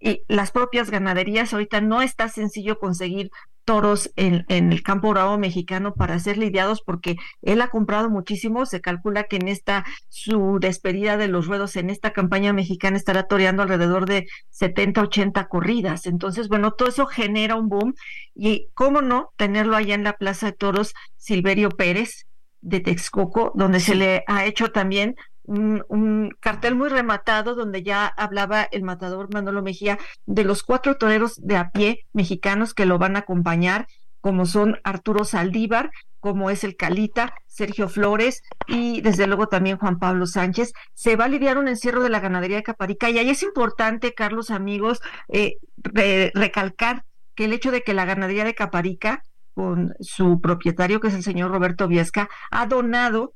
y 0.00 0.22
las 0.28 0.50
propias 0.50 0.90
ganaderías. 0.90 1.52
Ahorita 1.52 1.80
no 1.80 2.02
está 2.02 2.28
sencillo 2.28 2.78
conseguir 2.78 3.30
toros 3.68 4.10
en, 4.16 4.46
en, 4.48 4.72
el 4.72 4.82
campo 4.82 5.10
bravo 5.10 5.36
mexicano 5.36 5.92
para 5.92 6.18
ser 6.18 6.38
lidiados 6.38 6.80
porque 6.80 7.16
él 7.42 7.60
ha 7.60 7.68
comprado 7.68 8.08
muchísimo. 8.08 8.64
Se 8.64 8.80
calcula 8.80 9.24
que 9.24 9.36
en 9.36 9.46
esta 9.46 9.84
su 10.08 10.56
despedida 10.58 11.18
de 11.18 11.28
los 11.28 11.46
ruedos 11.46 11.76
en 11.76 11.90
esta 11.90 12.14
campaña 12.14 12.54
mexicana 12.54 12.96
estará 12.96 13.24
toreando 13.24 13.62
alrededor 13.62 14.06
de 14.06 14.26
70, 14.48 15.02
80 15.02 15.48
corridas. 15.48 16.06
Entonces, 16.06 16.48
bueno, 16.48 16.70
todo 16.72 16.88
eso 16.88 17.04
genera 17.04 17.56
un 17.56 17.68
boom 17.68 17.94
y 18.34 18.68
cómo 18.72 19.02
no 19.02 19.34
tenerlo 19.36 19.76
allá 19.76 19.94
en 19.94 20.04
la 20.04 20.14
Plaza 20.14 20.46
de 20.46 20.52
Toros 20.52 20.94
Silverio 21.18 21.68
Pérez 21.68 22.24
de 22.62 22.80
Texcoco, 22.80 23.52
donde 23.54 23.80
se 23.80 23.96
le 23.96 24.24
ha 24.28 24.46
hecho 24.46 24.72
también 24.72 25.14
un, 25.48 26.36
cartel 26.40 26.74
muy 26.74 26.88
rematado 26.88 27.54
donde 27.54 27.82
ya 27.82 28.06
hablaba 28.06 28.62
el 28.62 28.82
matador 28.82 29.32
Manolo 29.32 29.62
Mejía 29.62 29.98
de 30.26 30.44
los 30.44 30.62
cuatro 30.62 30.96
toreros 30.96 31.36
de 31.36 31.56
a 31.56 31.70
pie 31.70 32.06
mexicanos 32.12 32.74
que 32.74 32.86
lo 32.86 32.98
van 32.98 33.16
a 33.16 33.20
acompañar, 33.20 33.86
como 34.20 34.46
son 34.46 34.78
Arturo 34.84 35.24
Saldívar, 35.24 35.90
como 36.20 36.50
es 36.50 36.64
el 36.64 36.76
Calita, 36.76 37.32
Sergio 37.46 37.88
Flores 37.88 38.42
y 38.66 39.00
desde 39.00 39.26
luego 39.26 39.48
también 39.48 39.78
Juan 39.78 39.98
Pablo 39.98 40.26
Sánchez. 40.26 40.72
Se 40.94 41.16
va 41.16 41.24
a 41.24 41.28
lidiar 41.28 41.58
un 41.58 41.68
encierro 41.68 42.02
de 42.02 42.10
la 42.10 42.20
ganadería 42.20 42.58
de 42.58 42.62
Caparica 42.62 43.08
y 43.08 43.18
ahí 43.18 43.30
es 43.30 43.42
importante, 43.42 44.14
Carlos, 44.14 44.50
amigos, 44.50 45.00
eh, 45.28 45.56
recalcar 46.34 47.04
que 47.34 47.46
el 47.46 47.52
hecho 47.52 47.70
de 47.70 47.82
que 47.82 47.94
la 47.94 48.04
ganadería 48.04 48.44
de 48.44 48.54
Caparica 48.54 49.22
con 49.54 49.94
su 50.00 50.40
propietario, 50.40 51.00
que 51.00 51.08
es 51.08 51.14
el 51.14 51.22
señor 51.22 51.50
Roberto 51.50 51.88
Viesca, 51.88 52.28
ha 52.50 52.66
donado 52.66 53.34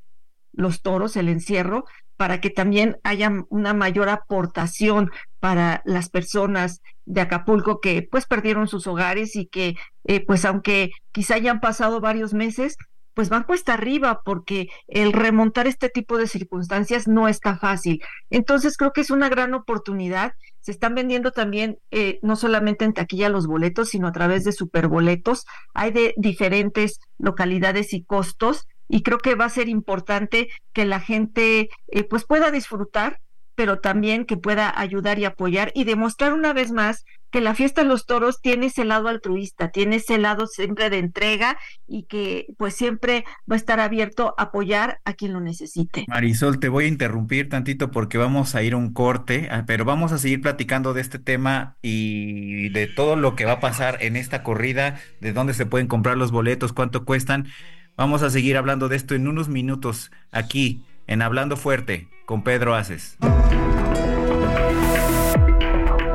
los 0.53 0.81
toros, 0.81 1.17
el 1.17 1.29
encierro, 1.29 1.85
para 2.17 2.41
que 2.41 2.49
también 2.49 2.97
haya 3.03 3.31
una 3.49 3.73
mayor 3.73 4.09
aportación 4.09 5.11
para 5.39 5.81
las 5.85 6.09
personas 6.09 6.81
de 7.05 7.21
Acapulco 7.21 7.81
que 7.81 8.07
pues 8.09 8.25
perdieron 8.25 8.67
sus 8.67 8.87
hogares 8.87 9.35
y 9.35 9.47
que 9.47 9.75
eh, 10.05 10.25
pues 10.25 10.45
aunque 10.45 10.91
quizá 11.11 11.35
hayan 11.35 11.59
pasado 11.59 11.99
varios 11.99 12.33
meses, 12.33 12.77
pues 13.13 13.29
van 13.29 13.43
cuesta 13.43 13.73
arriba 13.73 14.21
porque 14.25 14.67
el 14.87 15.13
remontar 15.13 15.67
este 15.67 15.89
tipo 15.89 16.17
de 16.17 16.27
circunstancias 16.27 17.07
no 17.07 17.27
está 17.27 17.57
fácil. 17.57 18.01
Entonces 18.29 18.77
creo 18.77 18.91
que 18.91 19.01
es 19.01 19.11
una 19.11 19.29
gran 19.29 19.53
oportunidad. 19.53 20.33
Se 20.61 20.71
están 20.71 20.95
vendiendo 20.95 21.31
también 21.31 21.77
eh, 21.91 22.19
no 22.23 22.35
solamente 22.35 22.85
en 22.85 22.93
taquilla 22.93 23.29
los 23.29 23.47
boletos, 23.47 23.89
sino 23.89 24.07
a 24.07 24.11
través 24.11 24.43
de 24.43 24.51
superboletos. 24.51 25.45
Hay 25.73 25.91
de 25.91 26.13
diferentes 26.17 26.99
localidades 27.17 27.93
y 27.93 28.03
costos 28.03 28.65
y 28.93 29.01
creo 29.01 29.17
que 29.17 29.33
va 29.33 29.45
a 29.45 29.49
ser 29.49 29.69
importante 29.69 30.49
que 30.71 30.85
la 30.85 30.99
gente 30.99 31.71
eh, 31.87 32.03
pues 32.03 32.25
pueda 32.25 32.51
disfrutar 32.51 33.19
pero 33.55 33.79
también 33.79 34.25
que 34.25 34.37
pueda 34.37 34.73
ayudar 34.79 35.19
y 35.19 35.25
apoyar 35.25 35.71
y 35.75 35.83
demostrar 35.83 36.33
una 36.33 36.53
vez 36.53 36.71
más 36.71 37.05
que 37.29 37.41
la 37.41 37.55
fiesta 37.55 37.81
de 37.81 37.87
los 37.87 38.05
toros 38.05 38.41
tiene 38.41 38.67
ese 38.67 38.85
lado 38.85 39.07
altruista, 39.07 39.69
tiene 39.69 39.95
ese 39.95 40.19
lado 40.19 40.45
siempre 40.45 40.91
de 40.91 40.99
entrega 40.99 41.57
y 41.87 42.03
que 42.03 42.45
pues 42.57 42.75
siempre 42.75 43.25
va 43.49 43.55
a 43.55 43.57
estar 43.57 43.79
abierto 43.79 44.35
a 44.37 44.43
apoyar 44.43 44.99
a 45.03 45.13
quien 45.13 45.33
lo 45.33 45.39
necesite. 45.39 46.05
Marisol, 46.07 46.59
te 46.59 46.69
voy 46.69 46.85
a 46.85 46.87
interrumpir 46.87 47.49
tantito 47.49 47.89
porque 47.89 48.19
vamos 48.19 48.53
a 48.53 48.61
ir 48.61 48.73
a 48.73 48.77
un 48.77 48.93
corte, 48.93 49.47
ah, 49.51 49.63
pero 49.65 49.83
vamos 49.83 50.11
a 50.11 50.19
seguir 50.19 50.41
platicando 50.41 50.93
de 50.93 51.01
este 51.01 51.17
tema 51.17 51.77
y 51.81 52.69
de 52.69 52.87
todo 52.87 53.15
lo 53.15 53.35
que 53.35 53.45
va 53.45 53.53
a 53.53 53.59
pasar 53.59 53.97
en 54.01 54.15
esta 54.15 54.43
corrida, 54.43 54.99
de 55.19 55.33
dónde 55.33 55.55
se 55.55 55.65
pueden 55.65 55.87
comprar 55.87 56.17
los 56.17 56.31
boletos, 56.31 56.73
cuánto 56.73 57.03
cuestan. 57.03 57.47
Vamos 57.95 58.23
a 58.23 58.29
seguir 58.31 58.57
hablando 58.57 58.89
de 58.89 58.95
esto 58.95 59.13
en 59.13 59.27
unos 59.27 59.49
minutos 59.49 60.11
aquí 60.31 60.83
en 61.05 61.21
Hablando 61.21 61.57
Fuerte 61.57 62.09
con 62.25 62.43
Pedro 62.43 62.75
Aces. 62.75 63.17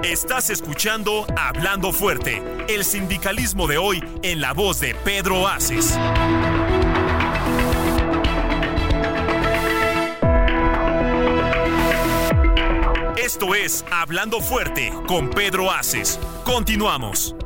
Estás 0.03 0.51
escuchando 0.51 1.25
Hablando 1.37 1.93
Fuerte, 1.93 2.43
el 2.69 2.85
sindicalismo 2.85 3.69
de 3.69 3.79
hoy 3.79 4.03
en 4.23 4.41
la 4.41 4.53
voz 4.55 4.81
de 4.81 4.97
Pedro 4.97 5.47
Aces. 5.47 5.97
Esto 13.17 13.55
es 13.55 13.85
Hablando 13.93 14.41
Fuerte 14.41 14.93
con 15.07 15.31
Pedro 15.31 15.71
Aces. 15.71 16.19
Continuamos. 16.45 17.37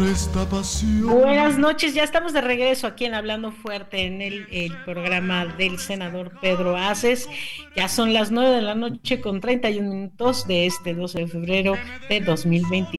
Esta 0.00 0.48
pasión. 0.48 1.06
Buenas 1.06 1.58
noches, 1.58 1.92
ya 1.92 2.04
estamos 2.04 2.32
de 2.32 2.40
regreso 2.40 2.86
aquí 2.86 3.04
en 3.04 3.14
Hablando 3.14 3.52
Fuerte 3.52 4.06
en 4.06 4.22
el, 4.22 4.72
programa 4.86 5.44
del 5.44 5.78
senador 5.78 6.32
Pedro 6.40 6.76
Aces. 6.76 7.28
Ya 7.76 7.88
son 7.88 8.14
las 8.14 8.30
9 8.30 8.56
de 8.56 8.62
la 8.62 8.74
noche 8.74 9.20
con 9.20 9.40
31 9.40 9.88
minutos 9.88 10.46
de 10.46 10.66
este 10.66 10.94
12 10.94 11.18
de 11.18 11.26
febrero 11.26 11.74
de 12.08 12.20
2020. 12.20 12.96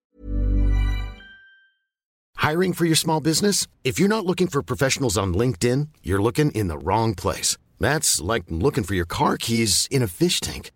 Hiring 2.38 2.74
for 2.74 2.86
your 2.86 2.98
small 2.98 3.22
business? 3.22 3.68
If 3.84 4.00
you're 4.00 4.10
not 4.10 4.26
looking 4.26 4.48
for 4.48 4.62
professionals 4.62 5.18
on 5.18 5.34
LinkedIn, 5.34 5.88
you're 6.04 6.22
looking 6.22 6.52
in 6.52 6.68
the 6.68 6.78
wrong 6.78 7.16
place. 7.16 7.58
That's 7.80 8.22
like 8.22 8.44
looking 8.50 8.84
for 8.84 8.94
your 8.94 9.08
car 9.08 9.38
keys 9.38 9.88
in 9.90 10.04
a 10.04 10.08
fish 10.08 10.40
tank. 10.42 10.70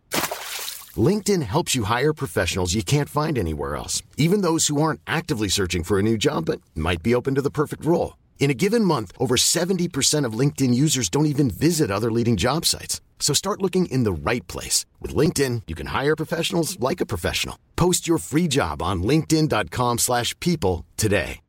LinkedIn 0.98 1.44
helps 1.44 1.76
you 1.76 1.84
hire 1.84 2.14
professionals 2.14 2.74
you 2.74 2.82
can't 2.82 3.10
find 3.10 3.38
anywhere 3.38 3.76
else, 3.76 4.02
even 4.16 4.42
those 4.42 4.68
who 4.68 4.82
aren't 4.82 5.02
actively 5.06 5.50
searching 5.50 5.84
for 5.84 6.00
a 6.00 6.04
new 6.10 6.18
job 6.18 6.46
but 6.46 6.62
might 6.74 7.04
be 7.04 7.14
open 7.14 7.36
to 7.36 7.42
the 7.42 7.52
perfect 7.52 7.84
role. 7.84 8.16
In 8.40 8.50
a 8.50 8.60
given 8.64 8.84
month, 8.86 9.12
over 9.20 9.36
70% 9.36 10.24
of 10.24 10.40
LinkedIn 10.40 10.74
users 10.74 11.10
don't 11.10 11.26
even 11.26 11.50
visit 11.50 11.92
other 11.92 12.10
leading 12.10 12.38
job 12.38 12.64
sites. 12.66 13.02
So 13.20 13.34
start 13.34 13.62
looking 13.62 13.88
in 13.88 14.04
the 14.04 14.32
right 14.32 14.48
place. 14.48 14.86
With 15.02 15.14
LinkedIn, 15.14 15.64
you 15.68 15.76
can 15.76 15.88
hire 15.88 16.16
professionals 16.16 16.80
like 16.80 17.02
a 17.02 17.06
professional. 17.06 17.58
Post 17.76 18.08
your 18.08 18.20
free 18.20 18.48
job 18.48 18.82
on 18.82 19.04
linkedin.com 19.04 19.98
slash 19.98 20.34
people 20.40 20.86
today. 20.96 21.42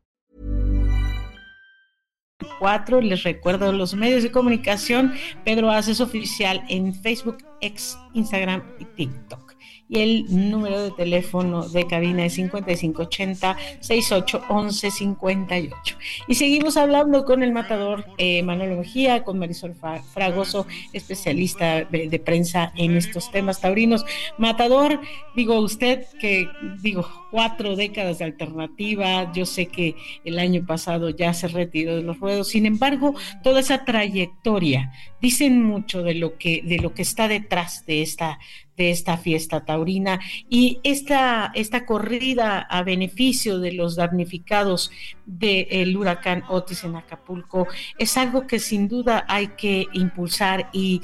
Cuatro, 2.60 3.00
les 3.00 3.24
recuerdo 3.24 3.72
los 3.72 3.94
medios 3.94 4.22
de 4.22 4.30
comunicación. 4.30 5.14
Pedro 5.44 5.70
Haces 5.70 6.00
Oficial 6.00 6.62
en 6.68 6.94
Facebook, 6.94 7.38
X, 7.60 7.98
Instagram 8.14 8.62
y 8.78 8.84
TikTok. 8.84 9.47
Y 9.88 10.00
el 10.00 10.50
número 10.50 10.82
de 10.82 10.90
teléfono 10.90 11.68
de 11.68 11.86
cabina 11.86 12.24
es 12.26 12.34
5580 12.34 13.56
6811 13.80 14.90
58. 14.90 15.96
Y 16.28 16.34
seguimos 16.34 16.76
hablando 16.76 17.24
con 17.24 17.42
el 17.42 17.52
matador 17.52 18.04
eh, 18.18 18.42
Manuel 18.42 18.76
Mejía, 18.76 19.24
con 19.24 19.38
Marisol 19.38 19.74
Fragoso, 20.12 20.66
especialista 20.92 21.84
de, 21.84 22.18
prensa 22.18 22.72
en 22.76 22.96
estos 22.96 23.30
temas 23.30 23.60
taurinos. 23.60 24.04
Matador, 24.36 25.00
digo 25.34 25.58
usted 25.60 26.04
que, 26.20 26.48
digo, 26.82 27.08
cuatro 27.30 27.76
décadas 27.76 28.18
de 28.18 28.24
alternativa, 28.24 29.32
yo 29.32 29.46
sé 29.46 29.66
que 29.66 29.94
el 30.24 30.38
año 30.38 30.64
pasado 30.66 31.10
ya 31.10 31.32
se 31.32 31.48
retiró 31.48 31.96
de 31.96 32.02
los 32.02 32.18
ruedos, 32.18 32.48
sin 32.48 32.66
embargo, 32.66 33.14
toda 33.42 33.60
esa 33.60 33.84
trayectoria 33.84 34.92
dicen 35.20 35.62
mucho 35.62 36.02
de 36.02 36.14
lo 36.14 36.36
que, 36.36 36.62
de 36.62 36.78
lo 36.78 36.94
que 36.94 37.02
está 37.02 37.28
detrás 37.28 37.86
de 37.86 38.02
esta, 38.02 38.38
de 38.78 38.90
esta 38.90 39.18
fiesta 39.18 39.64
taurina 39.64 40.20
y 40.48 40.80
esta, 40.84 41.50
esta 41.54 41.84
corrida 41.84 42.60
a 42.60 42.82
beneficio 42.84 43.58
de 43.58 43.72
los 43.72 43.96
damnificados 43.96 44.90
del 45.26 45.94
huracán 45.96 46.44
Otis 46.48 46.84
en 46.84 46.96
Acapulco 46.96 47.66
es 47.98 48.16
algo 48.16 48.46
que 48.46 48.60
sin 48.60 48.88
duda 48.88 49.26
hay 49.28 49.48
que 49.48 49.86
impulsar 49.92 50.70
y, 50.72 51.02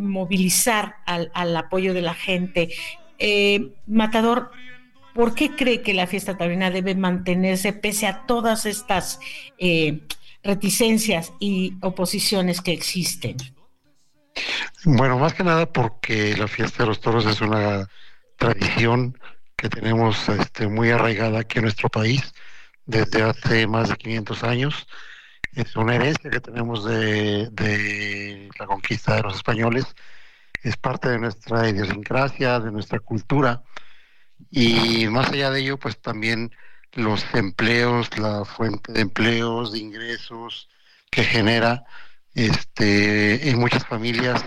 movilizar 0.00 0.96
al, 1.06 1.56
apoyo 1.56 1.94
de 1.94 2.02
la 2.02 2.14
gente. 2.14 2.70
Eh, 3.18 3.74
Matador, 3.86 4.50
¿por 5.14 5.34
qué 5.34 5.54
cree 5.54 5.82
que 5.82 5.94
la 5.94 6.06
fiesta 6.06 6.38
taurina 6.38 6.70
debe 6.70 6.94
mantenerse 6.94 7.72
pese 7.74 8.06
a 8.06 8.26
todas 8.26 8.64
estas 8.64 9.20
eh, 9.58 10.00
reticencias 10.42 11.32
y 11.38 11.74
oposiciones 11.82 12.62
que 12.62 12.72
existen? 12.72 13.36
Bueno, 14.84 15.18
más 15.18 15.34
que 15.34 15.44
nada 15.44 15.66
porque 15.66 16.36
la 16.36 16.48
fiesta 16.48 16.82
de 16.82 16.88
los 16.88 17.00
toros 17.00 17.26
es 17.26 17.40
una 17.40 17.88
tradición 18.36 19.18
que 19.56 19.68
tenemos 19.68 20.28
este, 20.28 20.68
muy 20.68 20.90
arraigada 20.90 21.40
aquí 21.40 21.58
en 21.58 21.64
nuestro 21.64 21.88
país 21.88 22.32
desde 22.86 23.22
hace 23.22 23.66
más 23.66 23.90
de 23.90 23.96
500 23.96 24.44
años. 24.44 24.86
Es 25.54 25.76
una 25.76 25.96
herencia 25.96 26.30
que 26.30 26.40
tenemos 26.40 26.84
de, 26.84 27.48
de 27.50 28.48
la 28.58 28.66
conquista 28.66 29.16
de 29.16 29.22
los 29.22 29.36
españoles. 29.36 29.84
Es 30.62 30.76
parte 30.76 31.08
de 31.10 31.18
nuestra 31.18 31.68
idiosincrasia, 31.68 32.60
de 32.60 32.70
nuestra 32.70 33.00
cultura. 33.00 33.62
Y 34.50 35.06
más 35.08 35.30
allá 35.30 35.50
de 35.50 35.60
ello, 35.60 35.78
pues 35.78 36.00
también 36.00 36.50
los 36.94 37.24
empleos, 37.34 38.16
la 38.18 38.44
fuente 38.44 38.92
de 38.92 39.00
empleos, 39.02 39.72
de 39.72 39.78
ingresos 39.78 40.68
que 41.10 41.24
genera 41.24 41.84
este, 42.34 43.50
en 43.50 43.58
muchas 43.58 43.86
familias, 43.86 44.44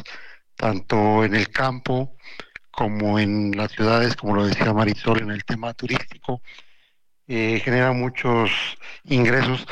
tanto 0.55 1.23
en 1.23 1.35
el 1.35 1.49
campo 1.49 2.15
como 2.71 3.19
en 3.19 3.51
las 3.55 3.71
ciudades, 3.71 4.15
como 4.15 4.35
lo 4.35 4.45
decía 4.45 4.73
Marisol 4.73 5.21
en 5.21 5.31
el 5.31 5.43
tema 5.45 5.73
turístico, 5.73 6.41
eh, 7.27 7.61
genera 7.63 7.91
muchos 7.91 8.51
ingresos 9.05 9.65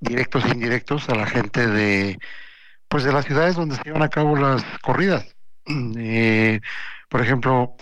directos 0.00 0.44
e 0.44 0.50
indirectos 0.50 1.08
a 1.08 1.14
la 1.14 1.26
gente 1.26 1.66
de 1.66 2.18
pues 2.88 3.04
de 3.04 3.12
las 3.12 3.24
ciudades 3.24 3.56
donde 3.56 3.76
se 3.76 3.82
llevan 3.84 4.02
a 4.02 4.08
cabo 4.08 4.36
las 4.36 4.64
corridas. 4.80 5.26
Eh, 5.96 6.60
por 7.08 7.22
ejemplo, 7.22 7.76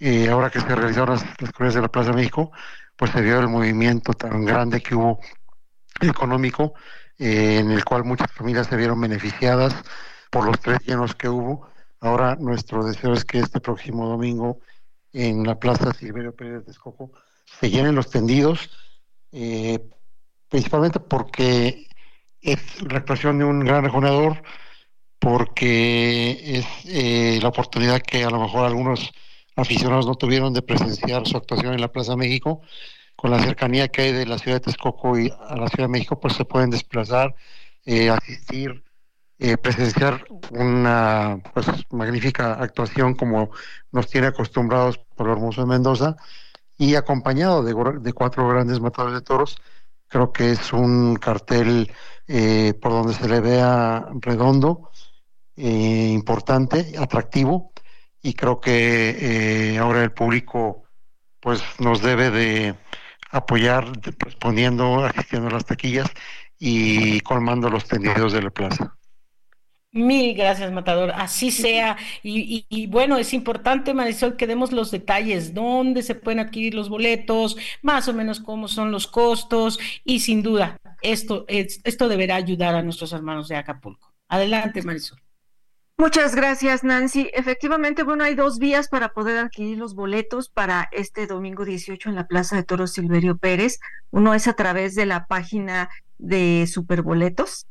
eh, 0.00 0.28
ahora 0.30 0.50
que 0.50 0.60
se 0.60 0.74
realizaron 0.74 1.10
las, 1.10 1.24
las, 1.40 1.52
corridas 1.52 1.74
de 1.74 1.82
la 1.82 1.88
Plaza 1.88 2.12
México, 2.12 2.50
pues 2.96 3.10
se 3.10 3.20
vio 3.20 3.38
el 3.38 3.48
movimiento 3.48 4.12
tan 4.14 4.44
grande 4.44 4.80
que 4.80 4.94
hubo 4.94 5.20
económico 6.00 6.74
eh, 7.22 7.58
en 7.60 7.70
el 7.70 7.84
cual 7.84 8.02
muchas 8.02 8.32
familias 8.32 8.66
se 8.66 8.76
vieron 8.76 9.00
beneficiadas 9.00 9.72
por 10.28 10.44
los 10.44 10.58
tres 10.58 10.80
llenos 10.84 11.14
que 11.14 11.28
hubo. 11.28 11.68
Ahora 12.00 12.34
nuestro 12.34 12.84
deseo 12.84 13.12
es 13.12 13.24
que 13.24 13.38
este 13.38 13.60
próximo 13.60 14.08
domingo 14.08 14.58
en 15.12 15.44
la 15.44 15.56
Plaza 15.56 15.92
Silverio 15.92 16.34
Pérez 16.34 16.64
de 16.64 16.72
Escojo 16.72 17.12
se 17.60 17.70
llenen 17.70 17.94
los 17.94 18.10
tendidos, 18.10 18.70
eh, 19.30 19.78
principalmente 20.48 20.98
porque 20.98 21.86
es 22.40 22.82
la 22.82 22.98
actuación 22.98 23.38
de 23.38 23.44
un 23.44 23.60
gran 23.60 23.84
rejonador, 23.84 24.42
porque 25.20 26.58
es 26.58 26.66
eh, 26.86 27.38
la 27.40 27.50
oportunidad 27.50 28.02
que 28.02 28.24
a 28.24 28.30
lo 28.30 28.40
mejor 28.40 28.66
algunos 28.66 29.12
aficionados 29.54 30.06
no 30.06 30.16
tuvieron 30.16 30.52
de 30.52 30.62
presenciar 30.62 31.24
su 31.28 31.36
actuación 31.36 31.74
en 31.74 31.80
la 31.82 31.92
Plaza 31.92 32.16
México 32.16 32.62
con 33.16 33.30
la 33.30 33.42
cercanía 33.42 33.88
que 33.88 34.02
hay 34.02 34.12
de 34.12 34.26
la 34.26 34.38
ciudad 34.38 34.56
de 34.56 34.64
Texcoco 34.66 35.18
y 35.18 35.30
a 35.30 35.56
la 35.56 35.68
Ciudad 35.68 35.84
de 35.84 35.92
México, 35.92 36.18
pues 36.18 36.34
se 36.34 36.44
pueden 36.44 36.70
desplazar, 36.70 37.34
eh, 37.84 38.10
asistir, 38.10 38.84
eh, 39.38 39.56
presenciar 39.56 40.24
una 40.50 41.40
pues, 41.52 41.66
magnífica 41.90 42.54
actuación 42.54 43.14
como 43.14 43.50
nos 43.90 44.08
tiene 44.08 44.28
acostumbrados 44.28 44.98
por 45.16 45.28
Hermoso 45.28 45.62
de 45.62 45.66
Mendoza 45.68 46.16
y 46.78 46.94
acompañado 46.94 47.62
de, 47.62 48.12
cuatro 48.12 48.48
grandes 48.48 48.80
matadores 48.80 49.14
de 49.14 49.22
toros. 49.22 49.56
Creo 50.08 50.32
que 50.32 50.52
es 50.52 50.72
un 50.72 51.16
cartel 51.16 51.90
eh, 52.28 52.74
por 52.80 52.92
donde 52.92 53.14
se 53.14 53.28
le 53.28 53.40
vea 53.40 54.06
redondo, 54.20 54.90
importante, 55.56 56.94
atractivo 56.98 57.72
y 58.20 58.34
creo 58.34 58.60
que 58.60 59.76
ahora 59.80 60.02
el 60.02 60.12
público 60.12 60.84
pues 61.40 61.62
nos 61.80 62.00
debe 62.02 62.30
de 62.30 62.74
apoyar 63.32 63.90
respondiendo, 64.18 65.04
asistiendo 65.04 65.48
a 65.48 65.52
las 65.52 65.66
taquillas 65.66 66.06
y 66.58 67.20
colmando 67.20 67.68
los 67.68 67.86
tendidos 67.86 68.32
de 68.32 68.42
la 68.42 68.50
plaza. 68.50 68.96
Mil 69.94 70.34
gracias, 70.34 70.72
Matador. 70.72 71.10
Así 71.14 71.50
sea. 71.50 71.98
Y, 72.22 72.86
bueno, 72.86 73.18
es 73.18 73.34
importante, 73.34 73.92
Marisol, 73.92 74.36
que 74.36 74.46
demos 74.46 74.72
los 74.72 74.90
detalles, 74.90 75.52
dónde 75.52 76.02
se 76.02 76.14
pueden 76.14 76.40
adquirir 76.40 76.74
los 76.74 76.88
boletos, 76.88 77.56
más 77.82 78.08
o 78.08 78.14
menos 78.14 78.40
cómo 78.40 78.68
son 78.68 78.90
los 78.90 79.06
costos 79.06 79.78
y 80.04 80.20
sin 80.20 80.42
duda, 80.42 80.78
esto, 81.02 81.44
esto 81.48 82.08
deberá 82.08 82.36
ayudar 82.36 82.74
a 82.74 82.82
nuestros 82.82 83.12
hermanos 83.12 83.48
de 83.48 83.56
Acapulco. 83.56 84.14
Adelante, 84.28 84.80
Marisol. 84.82 85.20
Muchas 85.98 86.34
gracias, 86.34 86.82
Nancy. 86.82 87.30
Efectivamente, 87.32 88.02
bueno, 88.02 88.24
hay 88.24 88.34
dos 88.34 88.58
vías 88.58 88.88
para 88.88 89.10
poder 89.10 89.38
adquirir 89.38 89.78
los 89.78 89.94
boletos 89.94 90.48
para 90.48 90.88
este 90.90 91.26
domingo 91.26 91.64
18 91.64 92.08
en 92.08 92.16
la 92.16 92.26
Plaza 92.26 92.56
de 92.56 92.64
Toros 92.64 92.92
Silverio 92.92 93.36
Pérez. 93.38 93.78
Uno 94.10 94.34
es 94.34 94.48
a 94.48 94.54
través 94.54 94.94
de 94.94 95.06
la 95.06 95.26
página 95.26 95.90
de 96.18 96.66
Superboletos. 96.66 97.66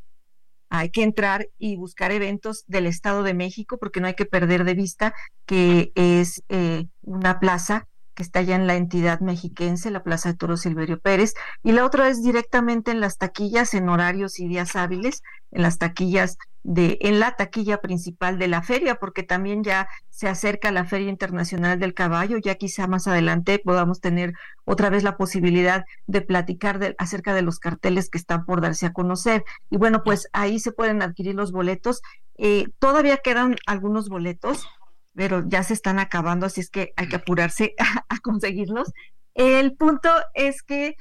Hay 0.70 0.90
que 0.92 1.04
entrar 1.04 1.50
y 1.58 1.76
buscar 1.76 2.12
eventos 2.14 2.64
del 2.68 2.86
Estado 2.86 3.24
de 3.24 3.34
México 3.34 3.78
porque 3.78 4.00
no 4.00 4.08
hay 4.08 4.14
que 4.14 4.26
perder 4.26 4.64
de 4.64 4.76
vista 4.76 5.14
que 5.46 5.92
es 5.96 6.42
eh, 6.48 6.86
una 7.02 7.40
plaza 7.42 7.90
que 8.16 8.24
está 8.24 8.42
ya 8.42 8.56
en 8.56 8.68
la 8.68 8.76
entidad 8.76 9.20
mexiquense, 9.20 9.92
la 9.92 10.04
Plaza 10.04 10.30
de 10.30 10.38
Toros 10.38 10.62
Silverio 10.62 11.00
Pérez, 11.00 11.34
y 11.64 11.72
la 11.72 11.86
otra 11.86 12.10
es 12.10 12.24
directamente 12.24 12.92
en 12.92 13.00
las 13.00 13.18
taquillas 13.18 13.74
en 13.74 13.90
horarios 13.90 14.40
y 14.40 14.48
días 14.48 14.76
hábiles, 14.76 15.24
en 15.52 15.62
las 15.64 15.78
taquillas 15.78 16.38
de 16.64 17.00
en 17.02 17.20
la 17.20 17.36
taquilla 17.36 17.78
principal 17.80 18.38
de 18.38 18.48
la 18.48 18.62
feria, 18.62 18.96
porque 18.96 19.24
también 19.24 19.64
ya 19.64 19.88
se 20.10 20.28
acerca 20.28 20.72
la 20.72 20.86
Feria 20.86 21.10
Internacional 21.10 21.80
del 21.80 21.94
Caballo, 21.94 22.38
ya 22.38 22.56
quizá 22.56 22.88
más 22.88 23.08
adelante 23.08 23.60
podamos 23.60 24.00
tener 24.00 24.34
otra 24.66 24.90
vez 24.90 25.04
la 25.04 25.18
posibilidad 25.18 25.86
de 26.06 26.22
platicar 26.22 26.78
de, 26.78 26.96
acerca 27.00 27.34
de 27.34 27.42
los 27.42 27.60
carteles 27.60 28.10
que 28.10 28.20
están 28.20 28.46
por 28.46 28.62
darse 28.62 28.86
a 28.86 28.94
conocer. 28.94 29.44
Y 29.70 29.78
bueno, 29.78 30.04
pues 30.04 30.28
ahí 30.34 30.60
se 30.60 30.72
pueden 30.72 31.02
adquirir 31.02 31.36
los 31.36 31.52
boletos. 31.52 32.02
Eh, 32.38 32.68
todavía 32.80 33.18
quedan 33.18 33.56
algunos 33.66 34.10
boletos, 34.10 34.68
pero 35.14 35.44
ya 35.48 35.64
se 35.64 35.74
están 35.74 36.00
acabando, 36.00 36.46
así 36.46 36.62
es 36.62 36.70
que 36.70 36.94
hay 36.96 37.10
que 37.10 37.18
apurarse 37.18 37.76
a 38.10 38.20
conseguirlos. 38.20 38.92
El 39.34 39.76
punto 39.76 40.10
es 40.34 40.64
que 40.64 40.96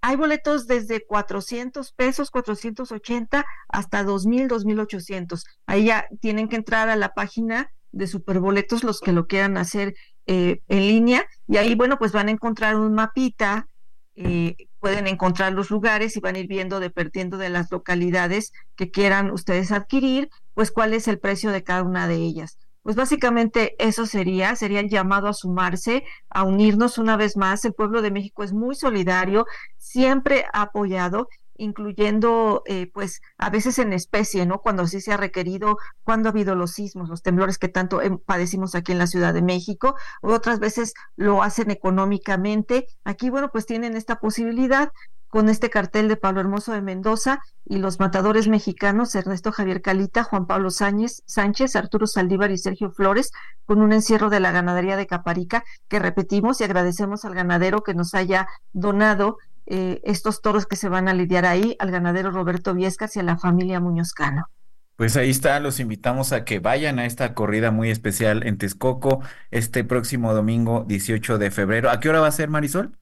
hay 0.00 0.16
boletos 0.16 0.66
desde 0.66 1.06
400 1.06 1.92
pesos, 1.92 2.30
480 2.30 3.44
hasta 3.68 4.02
2000, 4.02 4.48
2800. 4.48 5.44
Ahí 5.66 5.86
ya 5.86 6.06
tienen 6.20 6.48
que 6.48 6.56
entrar 6.56 6.90
a 6.90 6.96
la 6.96 7.14
página 7.14 7.70
de 7.90 8.06
Superboletos 8.06 8.84
los 8.84 9.00
que 9.00 9.12
lo 9.12 9.26
quieran 9.26 9.56
hacer 9.56 9.94
eh, 10.26 10.60
en 10.68 10.80
línea 10.80 11.26
y 11.46 11.56
ahí, 11.56 11.74
bueno, 11.74 11.98
pues 11.98 12.12
van 12.12 12.28
a 12.28 12.32
encontrar 12.32 12.76
un 12.76 12.94
mapita, 12.94 13.68
eh, 14.14 14.56
pueden 14.78 15.06
encontrar 15.06 15.52
los 15.52 15.70
lugares 15.70 16.16
y 16.16 16.20
van 16.20 16.36
a 16.36 16.38
ir 16.38 16.48
viendo, 16.48 16.80
dependiendo 16.80 17.38
de 17.38 17.48
las 17.48 17.70
localidades 17.70 18.52
que 18.76 18.90
quieran 18.90 19.30
ustedes 19.30 19.72
adquirir, 19.72 20.28
pues 20.54 20.70
cuál 20.70 20.92
es 20.92 21.08
el 21.08 21.18
precio 21.18 21.50
de 21.50 21.64
cada 21.64 21.82
una 21.82 22.06
de 22.08 22.16
ellas. 22.16 22.58
Pues 22.84 22.96
básicamente 22.96 23.74
eso 23.78 24.04
sería, 24.04 24.54
sería 24.56 24.80
el 24.80 24.90
llamado 24.90 25.26
a 25.26 25.32
sumarse, 25.32 26.04
a 26.28 26.44
unirnos 26.44 26.98
una 26.98 27.16
vez 27.16 27.34
más. 27.36 27.64
El 27.64 27.72
pueblo 27.72 28.02
de 28.02 28.10
México 28.10 28.44
es 28.44 28.52
muy 28.52 28.74
solidario, 28.74 29.46
siempre 29.78 30.44
ha 30.52 30.62
apoyado 30.62 31.28
incluyendo 31.56 32.62
eh, 32.66 32.90
pues 32.92 33.20
a 33.38 33.50
veces 33.50 33.78
en 33.78 33.92
especie, 33.92 34.46
¿no? 34.46 34.60
Cuando 34.60 34.86
sí 34.86 35.00
se 35.00 35.12
ha 35.12 35.16
requerido, 35.16 35.78
cuando 36.02 36.28
ha 36.28 36.32
habido 36.32 36.54
los 36.54 36.72
sismos, 36.72 37.08
los 37.08 37.22
temblores 37.22 37.58
que 37.58 37.68
tanto 37.68 38.00
padecimos 38.26 38.74
aquí 38.74 38.92
en 38.92 38.98
la 38.98 39.06
Ciudad 39.06 39.32
de 39.32 39.42
México, 39.42 39.94
otras 40.20 40.58
veces 40.58 40.94
lo 41.16 41.42
hacen 41.42 41.70
económicamente. 41.70 42.86
Aquí, 43.04 43.30
bueno, 43.30 43.50
pues 43.52 43.66
tienen 43.66 43.96
esta 43.96 44.18
posibilidad 44.18 44.90
con 45.34 45.48
este 45.48 45.68
cartel 45.68 46.06
de 46.06 46.16
Pablo 46.16 46.42
Hermoso 46.42 46.70
de 46.70 46.80
Mendoza 46.80 47.40
y 47.64 47.78
los 47.78 47.98
matadores 47.98 48.46
mexicanos 48.46 49.16
Ernesto 49.16 49.50
Javier 49.50 49.82
Calita, 49.82 50.22
Juan 50.22 50.46
Pablo 50.46 50.70
Sánchez, 50.70 51.24
Sánchez, 51.26 51.74
Arturo 51.74 52.06
Saldívar 52.06 52.52
y 52.52 52.56
Sergio 52.56 52.92
Flores, 52.92 53.32
con 53.64 53.82
un 53.82 53.92
encierro 53.92 54.30
de 54.30 54.38
la 54.38 54.52
ganadería 54.52 54.96
de 54.96 55.08
Caparica, 55.08 55.64
que 55.88 55.98
repetimos 55.98 56.60
y 56.60 56.64
agradecemos 56.64 57.24
al 57.24 57.34
ganadero 57.34 57.82
que 57.82 57.94
nos 57.94 58.14
haya 58.14 58.46
donado 58.72 59.38
eh, 59.66 60.00
estos 60.04 60.40
toros 60.40 60.66
que 60.66 60.76
se 60.76 60.88
van 60.88 61.08
a 61.08 61.14
lidiar 61.14 61.46
ahí, 61.46 61.74
al 61.80 61.90
ganadero 61.90 62.30
Roberto 62.30 62.72
Viescas 62.72 63.16
y 63.16 63.18
a 63.18 63.24
la 63.24 63.36
familia 63.36 63.80
Muñozcano. 63.80 64.46
Pues 64.94 65.16
ahí 65.16 65.30
está, 65.30 65.58
los 65.58 65.80
invitamos 65.80 66.32
a 66.32 66.44
que 66.44 66.60
vayan 66.60 67.00
a 67.00 67.06
esta 67.06 67.34
corrida 67.34 67.72
muy 67.72 67.90
especial 67.90 68.46
en 68.46 68.56
Texcoco 68.56 69.20
este 69.50 69.82
próximo 69.82 70.32
domingo 70.32 70.84
18 70.86 71.38
de 71.38 71.50
febrero. 71.50 71.90
¿A 71.90 71.98
qué 71.98 72.08
hora 72.08 72.20
va 72.20 72.28
a 72.28 72.30
ser, 72.30 72.50
Marisol? 72.50 72.96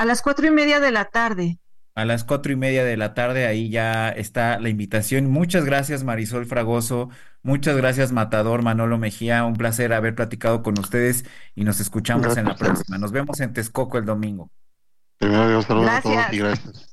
A 0.00 0.06
las 0.06 0.22
cuatro 0.22 0.46
y 0.46 0.50
media 0.50 0.80
de 0.80 0.92
la 0.92 1.04
tarde. 1.04 1.58
A 1.94 2.06
las 2.06 2.24
cuatro 2.24 2.50
y 2.50 2.56
media 2.56 2.84
de 2.84 2.96
la 2.96 3.12
tarde, 3.12 3.46
ahí 3.46 3.68
ya 3.68 4.08
está 4.08 4.58
la 4.58 4.70
invitación. 4.70 5.30
Muchas 5.30 5.66
gracias, 5.66 6.04
Marisol 6.04 6.46
Fragoso. 6.46 7.10
Muchas 7.42 7.76
gracias, 7.76 8.10
Matador 8.10 8.62
Manolo 8.62 8.96
Mejía. 8.96 9.44
Un 9.44 9.56
placer 9.56 9.92
haber 9.92 10.14
platicado 10.14 10.62
con 10.62 10.78
ustedes 10.78 11.26
y 11.54 11.64
nos 11.64 11.80
escuchamos 11.80 12.38
en 12.38 12.46
la 12.46 12.56
próxima. 12.56 12.96
Nos 12.96 13.12
vemos 13.12 13.40
en 13.40 13.52
Texcoco 13.52 13.98
el 13.98 14.06
domingo. 14.06 14.50
Primero, 15.18 15.60
saludos 15.60 15.90
a 15.90 16.00
todos 16.00 16.32
y 16.32 16.38
gracias. 16.38 16.89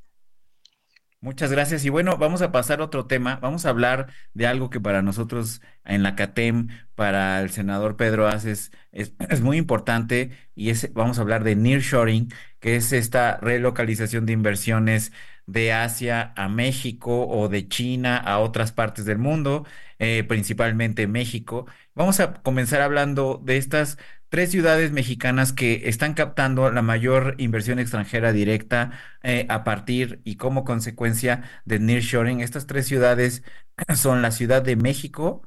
Muchas 1.19 1.51
gracias. 1.51 1.83
Y 1.83 1.89
bueno, 1.89 2.17
vamos 2.17 2.41
a 2.43 2.51
pasar 2.51 2.79
a 2.79 2.83
otro 2.85 3.07
tema. 3.07 3.37
Vamos 3.41 3.65
a 3.65 3.69
hablar 3.69 4.13
de 4.33 4.45
algo 4.45 4.69
que 4.69 4.79
para 4.79 5.01
nosotros 5.01 5.61
en 5.83 6.03
la 6.03 6.15
CATEM, 6.15 6.67
para 6.93 7.41
el 7.41 7.49
senador 7.49 7.97
Pedro 7.97 8.27
Aces, 8.27 8.71
es, 8.91 9.13
es 9.29 9.41
muy 9.41 9.57
importante 9.57 10.31
y 10.55 10.69
es, 10.69 10.93
vamos 10.93 11.17
a 11.17 11.21
hablar 11.21 11.43
de 11.43 11.55
nearshoring, 11.55 12.31
que 12.59 12.75
es 12.75 12.93
esta 12.93 13.37
relocalización 13.37 14.25
de 14.27 14.33
inversiones 14.33 15.11
de 15.47 15.73
Asia 15.73 16.33
a 16.35 16.49
México 16.49 17.27
o 17.27 17.49
de 17.49 17.67
China 17.67 18.17
a 18.17 18.37
otras 18.39 18.71
partes 18.71 19.05
del 19.05 19.17
mundo, 19.17 19.65
eh, 19.99 20.23
principalmente 20.27 21.07
México. 21.07 21.65
Vamos 21.95 22.19
a 22.19 22.33
comenzar 22.43 22.81
hablando 22.81 23.41
de 23.43 23.57
estas 23.57 23.97
tres 24.29 24.51
ciudades 24.51 24.91
mexicanas 24.91 25.53
que 25.53 25.87
están 25.89 26.13
captando 26.13 26.71
la 26.71 26.81
mayor 26.81 27.35
inversión 27.37 27.79
extranjera 27.79 28.33
directa 28.33 28.91
eh, 29.23 29.45
a 29.49 29.63
partir 29.63 30.21
y 30.23 30.35
como 30.37 30.63
consecuencia 30.65 31.43
de 31.65 31.79
nearshoring. 31.79 32.41
Estas 32.41 32.67
tres 32.67 32.87
ciudades 32.87 33.43
son 33.95 34.21
la 34.21 34.31
Ciudad 34.31 34.61
de 34.61 34.75
México, 34.75 35.43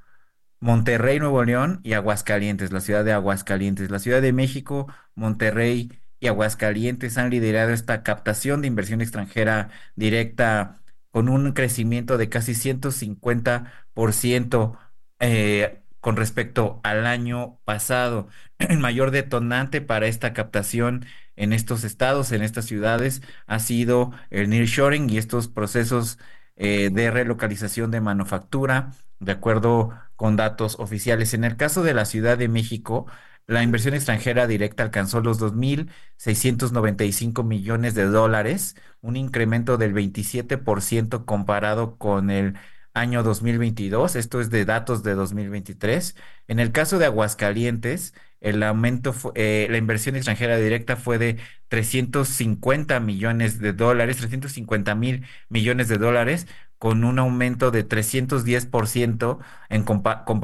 Monterrey, 0.61 1.19
Nuevo 1.19 1.45
León 1.45 1.81
y 1.83 1.95
Aguascalientes, 1.95 2.73
la 2.73 2.81
ciudad 2.81 3.05
de 3.05 3.13
Aguascalientes. 3.13 3.91
La 3.91 3.99
Ciudad 3.99 4.23
de 4.23 4.33
México, 4.33 4.87
Monterrey 5.15 5.91
y 6.21 6.27
Aguascalientes 6.29 7.17
han 7.19 7.31
liderado 7.31 7.73
esta 7.73 8.03
captación 8.03 8.61
de 8.61 8.69
inversión 8.69 9.01
extranjera 9.01 9.71
directa 9.97 10.83
con 11.11 11.29
un 11.29 11.53
crecimiento 11.53 12.19
de 12.19 12.29
casi 12.29 12.55
150% 12.55 14.79
eh, 15.21 15.80
con 16.01 16.17
respecto 16.17 16.81
al 16.85 17.07
año 17.07 17.59
pasado. 17.65 18.29
El 18.59 18.79
mayor 18.79 19.11
detonante 19.11 19.81
para 19.81 20.07
esta 20.07 20.33
captación 20.33 21.05
en 21.37 21.53
estos 21.53 21.85
estados, 21.85 22.33
en 22.33 22.43
estas 22.43 22.67
ciudades, 22.67 23.23
ha 23.47 23.59
sido 23.61 24.13
el 24.31 24.51
nearshoring 24.51 25.09
y 25.11 25.19
estos 25.19 25.49
procesos 25.49 26.19
eh, 26.57 26.91
de 26.93 27.11
relocalización 27.11 27.91
de 27.91 28.01
manufactura, 28.03 28.93
de 29.21 29.33
acuerdo 29.33 29.91
con 30.17 30.37
datos 30.37 30.77
oficiales. 30.79 31.33
En 31.35 31.45
el 31.45 31.57
caso 31.57 31.83
de 31.83 31.95
la 31.95 32.05
Ciudad 32.05 32.37
de 32.37 32.49
México, 32.49 33.07
la 33.47 33.63
inversión 33.63 33.95
extranjera 33.95 34.47
directa 34.47 34.83
alcanzó 34.83 35.21
los 35.21 35.41
2.695 35.41 37.43
millones 37.45 37.95
de 37.95 38.05
dólares, 38.05 38.77
un 39.01 39.17
incremento 39.17 39.79
del 39.79 39.95
27% 39.95 41.25
comparado 41.25 41.97
con 41.97 42.31
el 42.31 42.57
año 42.95 43.23
2022, 43.23 44.17
esto 44.17 44.41
es 44.41 44.51
de 44.51 44.65
datos 44.65 45.03
de 45.03 45.15
2023. 45.15 46.17
En 46.49 46.59
el 46.61 46.73
caso 46.73 46.99
de 46.99 47.07
Aguascalientes, 47.07 48.15
el 48.41 48.63
aumento, 48.63 49.15
eh, 49.35 49.67
la 49.71 49.79
inversión 49.79 50.17
extranjera 50.17 50.57
directa 50.57 50.97
fue 50.97 51.19
de 51.19 51.39
350 51.69 52.99
millones 53.01 53.59
de 53.61 53.73
dólares, 53.73 54.17
350 54.17 54.95
mil 54.95 55.27
millones 55.49 55.89
de 55.89 55.99
dólares, 55.99 56.47
con 56.79 57.05
un 57.05 57.19
aumento 57.19 57.71
de 57.71 57.85
310% 57.85 59.39
en, 59.69 59.85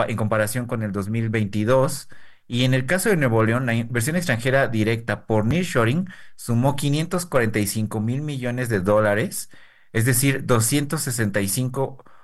en 0.08 0.16
comparación 0.16 0.66
con 0.66 0.82
el 0.82 0.92
2022. 0.92 2.08
Y 2.48 2.64
en 2.64 2.74
el 2.74 2.86
caso 2.86 3.08
de 3.08 3.16
Nuevo 3.16 3.42
León, 3.44 3.66
la 3.66 3.74
inversión 3.74 4.16
extranjera 4.16 4.68
directa 4.68 5.26
por 5.26 5.44
nearshoring 5.46 6.08
sumó 6.36 6.76
545 6.76 8.00
mil 8.00 8.22
millones 8.22 8.68
de 8.68 8.80
dólares, 8.80 9.50
es 9.92 10.04
decir, 10.04 10.44
265 10.46 11.96
ciento 12.04 12.15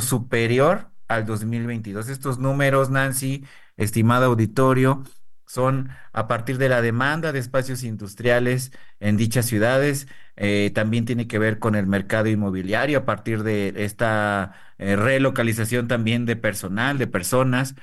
superior 0.00 0.90
al 1.08 1.26
2022. 1.26 2.08
Estos 2.08 2.38
números, 2.38 2.90
Nancy, 2.90 3.44
estimado 3.76 4.26
auditorio, 4.26 5.04
son 5.46 5.90
a 6.12 6.26
partir 6.26 6.58
de 6.58 6.68
la 6.68 6.82
demanda 6.82 7.32
de 7.32 7.38
espacios 7.38 7.82
industriales 7.84 8.72
en 9.00 9.16
dichas 9.16 9.46
ciudades. 9.46 10.08
Eh, 10.36 10.70
también 10.74 11.04
tiene 11.04 11.28
que 11.28 11.38
ver 11.38 11.58
con 11.58 11.74
el 11.76 11.86
mercado 11.86 12.28
inmobiliario 12.28 12.98
a 12.98 13.04
partir 13.04 13.42
de 13.44 13.72
esta 13.76 14.54
eh, 14.78 14.96
relocalización 14.96 15.86
también 15.88 16.26
de 16.26 16.36
personal, 16.36 16.98
de 16.98 17.06
personas. 17.06 17.74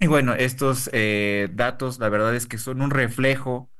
Y 0.00 0.06
bueno, 0.08 0.34
estos 0.34 0.90
eh, 0.92 1.48
datos, 1.52 1.98
la 1.98 2.08
verdad 2.08 2.34
es 2.34 2.46
que 2.46 2.58
son 2.58 2.82
un 2.82 2.90
reflejo 2.90 3.70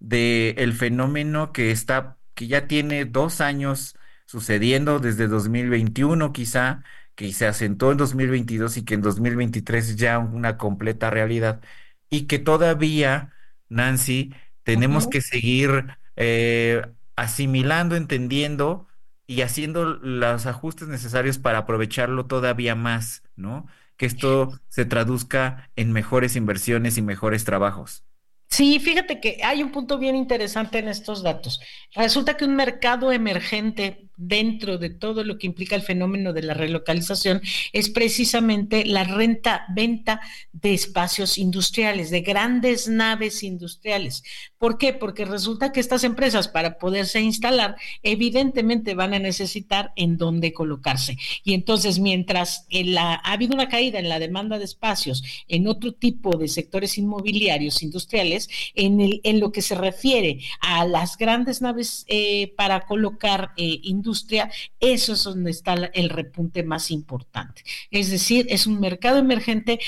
del 0.00 0.54
el 0.58 0.72
fenómeno 0.74 1.52
que 1.52 1.70
está, 1.70 2.18
que 2.34 2.48
ya 2.48 2.68
tiene 2.68 3.04
dos 3.04 3.40
años 3.40 3.96
sucediendo 4.28 4.98
desde 4.98 5.26
2021 5.26 6.32
quizá, 6.34 6.84
que 7.14 7.32
se 7.32 7.46
asentó 7.46 7.90
en 7.90 7.96
2022 7.96 8.76
y 8.76 8.84
que 8.84 8.94
en 8.94 9.00
2023 9.00 9.96
ya 9.96 10.18
una 10.18 10.58
completa 10.58 11.08
realidad 11.08 11.62
y 12.10 12.26
que 12.26 12.38
todavía, 12.38 13.32
Nancy, 13.70 14.34
tenemos 14.64 15.08
que 15.08 15.22
seguir 15.22 15.96
eh, 16.16 16.82
asimilando, 17.16 17.96
entendiendo 17.96 18.86
y 19.26 19.40
haciendo 19.40 19.84
los 19.84 20.44
ajustes 20.44 20.88
necesarios 20.88 21.38
para 21.38 21.58
aprovecharlo 21.58 22.26
todavía 22.26 22.74
más, 22.74 23.22
¿no? 23.34 23.66
Que 23.96 24.04
esto 24.04 24.60
se 24.68 24.84
traduzca 24.84 25.70
en 25.74 25.92
mejores 25.92 26.36
inversiones 26.36 26.98
y 26.98 27.02
mejores 27.02 27.44
trabajos. 27.44 28.04
Sí, 28.50 28.78
fíjate 28.78 29.20
que 29.20 29.40
hay 29.42 29.62
un 29.62 29.72
punto 29.72 29.98
bien 29.98 30.16
interesante 30.16 30.78
en 30.78 30.88
estos 30.88 31.22
datos. 31.22 31.60
Resulta 31.94 32.36
que 32.36 32.44
un 32.44 32.56
mercado 32.56 33.10
emergente 33.10 34.07
dentro 34.18 34.78
de 34.78 34.90
todo 34.90 35.24
lo 35.24 35.38
que 35.38 35.46
implica 35.46 35.76
el 35.76 35.82
fenómeno 35.82 36.32
de 36.32 36.42
la 36.42 36.52
relocalización 36.52 37.40
es 37.72 37.88
precisamente 37.88 38.84
la 38.84 39.04
renta-venta 39.04 40.20
de 40.52 40.74
espacios 40.74 41.38
industriales, 41.38 42.10
de 42.10 42.20
grandes 42.20 42.88
naves 42.88 43.42
industriales. 43.42 44.24
¿Por 44.58 44.76
qué? 44.76 44.92
Porque 44.92 45.24
resulta 45.24 45.70
que 45.72 45.78
estas 45.78 46.02
empresas 46.02 46.48
para 46.48 46.78
poderse 46.78 47.20
instalar 47.20 47.76
evidentemente 48.02 48.94
van 48.94 49.14
a 49.14 49.20
necesitar 49.20 49.92
en 49.94 50.16
dónde 50.16 50.52
colocarse. 50.52 51.16
Y 51.44 51.54
entonces 51.54 52.00
mientras 52.00 52.66
ha 52.98 53.32
habido 53.32 53.54
una 53.54 53.68
caída 53.68 54.00
en 54.00 54.08
la 54.08 54.18
demanda 54.18 54.58
de 54.58 54.64
espacios 54.64 55.22
en 55.46 55.68
otro 55.68 55.92
tipo 55.92 56.36
de 56.36 56.48
sectores 56.48 56.98
inmobiliarios 56.98 57.82
industriales, 57.82 58.48
en, 58.74 58.98
lo 59.38 59.52
que 59.52 59.62
se 59.62 59.76
refiere 59.76 60.40
a 60.60 60.84
las 60.84 61.16
grandes 61.16 61.62
naves 61.62 62.04
eh, 62.08 62.52
para 62.56 62.80
colocar 62.86 63.52
eh, 63.56 63.78
industria, 64.08 64.50
eso 64.80 65.12
es 65.12 65.24
donde 65.24 65.50
está 65.50 65.74
el 65.74 66.08
repunte 66.08 66.62
más 66.62 66.90
importante. 66.90 67.62
Es 67.90 68.10
decir, 68.10 68.46
es 68.48 68.66
un 68.66 68.80
mercado 68.80 69.18
emergente 69.18 69.78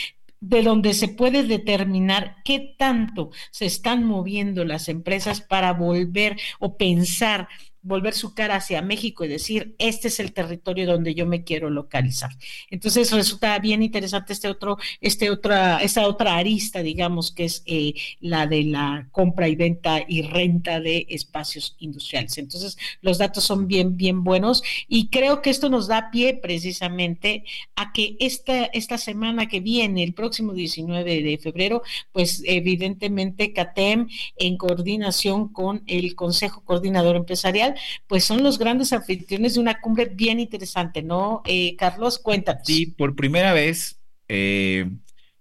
de 0.40 0.62
donde 0.62 0.94
se 0.94 1.08
puede 1.08 1.44
determinar 1.44 2.36
qué 2.44 2.74
tanto 2.78 3.30
se 3.50 3.66
están 3.66 4.04
moviendo 4.04 4.64
las 4.64 4.88
empresas 4.88 5.40
para 5.40 5.72
volver 5.72 6.38
o 6.58 6.76
pensar 6.76 7.48
volver 7.82 8.14
su 8.14 8.34
cara 8.34 8.56
hacia 8.56 8.82
México 8.82 9.24
y 9.24 9.28
decir, 9.28 9.74
este 9.78 10.08
es 10.08 10.20
el 10.20 10.32
territorio 10.32 10.86
donde 10.86 11.14
yo 11.14 11.26
me 11.26 11.44
quiero 11.44 11.70
localizar. 11.70 12.30
Entonces 12.70 13.10
resulta 13.12 13.58
bien 13.58 13.82
interesante 13.82 14.32
este 14.32 14.48
otro, 14.48 14.78
este 15.00 15.30
otra, 15.30 15.82
esta 15.82 16.06
otra 16.06 16.36
arista, 16.36 16.82
digamos, 16.82 17.30
que 17.32 17.44
es 17.44 17.62
eh, 17.66 17.94
la 18.20 18.46
de 18.46 18.64
la 18.64 19.08
compra 19.12 19.48
y 19.48 19.56
venta 19.56 20.04
y 20.06 20.22
renta 20.22 20.80
de 20.80 21.06
espacios 21.08 21.76
industriales. 21.78 22.36
Entonces, 22.38 22.76
los 23.00 23.18
datos 23.18 23.44
son 23.44 23.66
bien, 23.66 23.96
bien 23.96 24.24
buenos 24.24 24.62
y 24.88 25.08
creo 25.08 25.42
que 25.42 25.50
esto 25.50 25.70
nos 25.70 25.88
da 25.88 26.10
pie 26.10 26.34
precisamente 26.34 27.44
a 27.76 27.92
que 27.92 28.16
esta, 28.20 28.64
esta 28.66 28.98
semana 28.98 29.48
que 29.48 29.60
viene, 29.60 30.02
el 30.02 30.14
próximo 30.14 30.52
19 30.52 31.22
de 31.22 31.38
febrero, 31.38 31.82
pues 32.12 32.42
evidentemente 32.46 33.52
CATEM, 33.52 34.08
en 34.36 34.56
coordinación 34.56 35.48
con 35.48 35.82
el 35.86 36.14
Consejo 36.14 36.62
Coordinador 36.64 37.16
Empresarial, 37.16 37.69
pues 38.06 38.24
son 38.24 38.42
los 38.42 38.58
grandes 38.58 38.92
anfitriones 38.92 39.54
de 39.54 39.60
una 39.60 39.80
cumbre 39.80 40.06
bien 40.06 40.40
interesante, 40.40 41.02
¿no? 41.02 41.42
Eh, 41.46 41.76
Carlos, 41.76 42.18
cuéntanos. 42.18 42.62
Sí, 42.66 42.86
por 42.86 43.16
primera 43.16 43.52
vez 43.52 44.00
eh, 44.28 44.90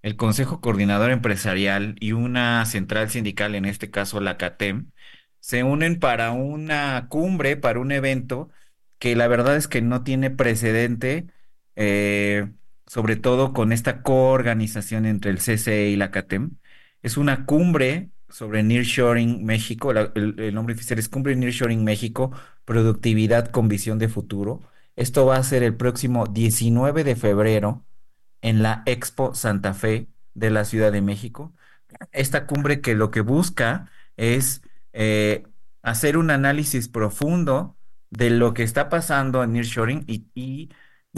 el 0.01 0.15
Consejo 0.15 0.61
Coordinador 0.61 1.11
Empresarial 1.11 1.95
y 1.99 2.13
una 2.13 2.65
central 2.65 3.09
sindical, 3.09 3.55
en 3.55 3.65
este 3.65 3.89
caso 3.91 4.19
la 4.19 4.37
CATEM, 4.37 4.91
se 5.39 5.63
unen 5.63 5.99
para 5.99 6.31
una 6.31 7.07
cumbre, 7.09 7.57
para 7.57 7.79
un 7.79 7.91
evento 7.91 8.49
que 8.99 9.15
la 9.15 9.27
verdad 9.27 9.55
es 9.55 9.67
que 9.67 9.81
no 9.81 10.03
tiene 10.03 10.29
precedente, 10.31 11.27
eh, 11.75 12.49
sobre 12.85 13.15
todo 13.15 13.53
con 13.53 13.71
esta 13.71 14.01
coorganización 14.03 15.05
entre 15.05 15.31
el 15.31 15.39
CCE 15.39 15.89
y 15.89 15.95
la 15.95 16.11
CATEM. 16.11 16.57
Es 17.01 17.17
una 17.17 17.45
cumbre 17.45 18.09
sobre 18.29 18.63
Nearshoring 18.63 19.45
México, 19.45 19.91
el, 19.91 20.53
nombre 20.53 20.75
oficial 20.75 20.99
es 20.99 21.09
Cumbre 21.09 21.35
Nearshoring 21.35 21.83
México, 21.83 22.31
Productividad 22.65 23.49
con 23.49 23.67
Visión 23.67 23.99
de 23.99 24.09
Futuro. 24.09 24.61
Esto 24.95 25.25
va 25.25 25.37
a 25.37 25.43
ser 25.43 25.63
el 25.63 25.75
próximo 25.75 26.27
19 26.27 27.03
de 27.03 27.15
febrero 27.15 27.85
en 28.41 28.63
la 28.63 28.83
Expo 28.85 29.33
Santa 29.35 29.73
Fe 29.73 30.07
de 30.33 30.49
la 30.51 30.65
Ciudad 30.65 30.91
de 30.91 31.01
México. 31.01 31.53
Esta 32.11 32.45
cumbre 32.47 32.81
que 32.81 32.95
lo 32.95 33.11
que 33.11 33.21
busca 33.21 33.89
es 34.17 34.61
eh, 34.93 35.43
hacer 35.81 36.17
un 36.17 36.31
análisis 36.31 36.87
profundo 36.89 37.77
de 38.09 38.29
lo 38.29 38.53
que 38.53 38.63
está 38.63 38.89
pasando 38.89 39.43
en 39.43 39.53
Nearshoring 39.53 40.03
y, 40.07 40.27
y 40.33 40.69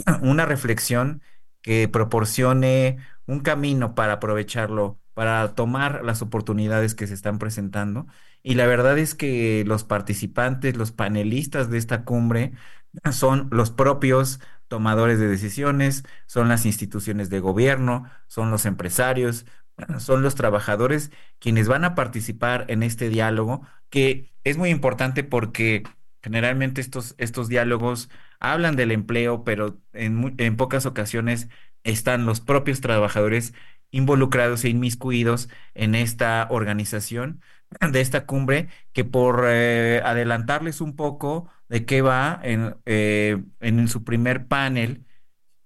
una 0.22 0.46
reflexión 0.46 1.22
que 1.62 1.88
proporcione 1.88 2.98
un 3.26 3.40
camino 3.40 3.94
para 3.94 4.14
aprovecharlo, 4.14 5.00
para 5.14 5.54
tomar 5.54 6.04
las 6.04 6.22
oportunidades 6.22 6.94
que 6.94 7.06
se 7.06 7.14
están 7.14 7.38
presentando. 7.38 8.06
Y 8.42 8.54
la 8.54 8.66
verdad 8.66 8.98
es 8.98 9.14
que 9.14 9.64
los 9.66 9.84
participantes, 9.84 10.76
los 10.76 10.92
panelistas 10.92 11.70
de 11.70 11.78
esta 11.78 12.04
cumbre 12.04 12.52
son 13.12 13.48
los 13.50 13.70
propios 13.70 14.40
tomadores 14.68 15.18
de 15.18 15.28
decisiones, 15.28 16.04
son 16.26 16.48
las 16.48 16.64
instituciones 16.66 17.28
de 17.30 17.40
gobierno, 17.40 18.10
son 18.26 18.50
los 18.50 18.64
empresarios, 18.66 19.46
son 19.98 20.22
los 20.22 20.34
trabajadores 20.34 21.10
quienes 21.38 21.68
van 21.68 21.84
a 21.84 21.94
participar 21.94 22.64
en 22.68 22.82
este 22.82 23.08
diálogo, 23.08 23.66
que 23.90 24.32
es 24.44 24.56
muy 24.56 24.70
importante 24.70 25.24
porque 25.24 25.82
generalmente 26.22 26.80
estos, 26.80 27.14
estos 27.18 27.48
diálogos 27.48 28.08
hablan 28.40 28.76
del 28.76 28.92
empleo, 28.92 29.44
pero 29.44 29.80
en, 29.92 30.34
en 30.38 30.56
pocas 30.56 30.86
ocasiones 30.86 31.48
están 31.84 32.26
los 32.26 32.40
propios 32.40 32.80
trabajadores 32.80 33.54
involucrados 33.92 34.64
e 34.64 34.70
inmiscuidos 34.70 35.48
en 35.74 35.94
esta 35.94 36.48
organización 36.50 37.40
de 37.92 38.00
esta 38.00 38.26
cumbre, 38.26 38.68
que 38.92 39.04
por 39.04 39.44
eh, 39.46 40.02
adelantarles 40.04 40.80
un 40.80 40.96
poco 40.96 41.50
de 41.68 41.86
qué 41.86 42.02
va, 42.02 42.40
en, 42.42 42.76
eh, 42.86 43.42
en 43.60 43.88
su 43.88 44.04
primer 44.04 44.48
panel 44.48 45.06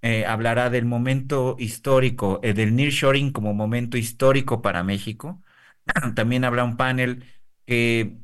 eh, 0.02 0.24
hablará 0.26 0.70
del 0.70 0.84
momento 0.84 1.56
histórico, 1.58 2.40
del 2.42 2.76
nearshoring 2.76 3.32
como 3.32 3.54
momento 3.54 3.96
histórico 3.98 4.62
para 4.62 4.84
México. 4.84 5.42
También 6.14 6.44
habrá 6.44 6.64
un 6.64 6.76
panel 6.76 7.24
que 7.66 8.18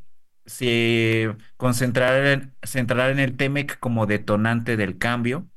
se 0.46 1.36
concentrará 1.57 2.32
en, 2.32 2.55
centrará 2.62 3.11
en 3.11 3.18
el 3.20 3.36
TEMEC 3.36 3.78
como 3.78 4.07
detonante 4.07 4.76
del 4.76 4.98
cambio. 4.98 5.48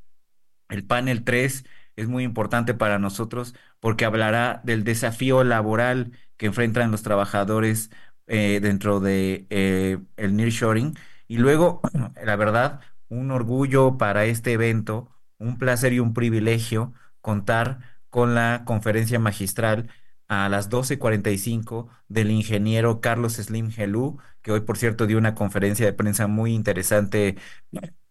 El 0.69 0.85
panel 0.85 1.23
3 1.23 1.65
es 1.95 2.07
muy 2.07 2.23
importante 2.23 2.73
para 2.73 2.99
nosotros 2.99 3.55
porque 3.85 4.05
hablará 4.05 4.61
del 4.63 4.83
desafío 4.83 5.43
laboral 5.43 6.11
que 6.37 6.47
enfrentan 6.47 6.89
los 6.89 7.03
trabajadores 7.03 7.91
eh, 8.25 8.59
dentro 8.59 8.99
de 8.99 9.45
eh, 9.51 9.99
el 10.17 10.35
nearshoring. 10.35 10.97
Y 11.27 11.37
luego, 11.37 11.81
la 12.25 12.35
verdad, 12.35 12.79
un 13.09 13.29
orgullo 13.29 13.99
para 13.99 14.25
este 14.25 14.53
evento, 14.53 15.11
un 15.37 15.59
placer 15.59 15.93
y 15.93 15.99
un 15.99 16.15
privilegio 16.15 16.93
contar 17.21 17.77
con 18.09 18.33
la 18.33 18.63
conferencia 18.65 19.19
magistral 19.19 19.87
a 20.27 20.49
las 20.49 20.71
12.45 20.71 21.87
del 22.07 22.31
ingeniero 22.31 23.01
Carlos 23.01 23.33
Slim 23.33 23.69
Gelú, 23.69 24.17
que 24.41 24.51
hoy, 24.51 24.61
por 24.61 24.79
cierto, 24.79 25.05
dio 25.05 25.19
una 25.19 25.35
conferencia 25.35 25.85
de 25.85 25.93
prensa 25.93 26.25
muy 26.25 26.55
interesante 26.55 27.37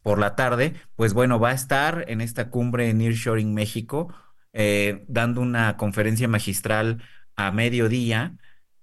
por 0.03 0.21
la 0.21 0.37
tarde, 0.37 0.75
pues 0.95 1.15
bueno, 1.15 1.41
va 1.41 1.49
a 1.51 1.55
estar 1.55 2.05
en 2.07 2.21
esta 2.21 2.49
cumbre 2.49 2.91
en 2.91 2.99
Nearshoring 2.99 3.55
México, 3.55 4.15
eh, 4.55 5.05
dando 5.09 5.41
una 5.41 5.77
conferencia 5.77 6.29
magistral 6.29 7.03
a 7.37 7.51
mediodía. 7.53 8.37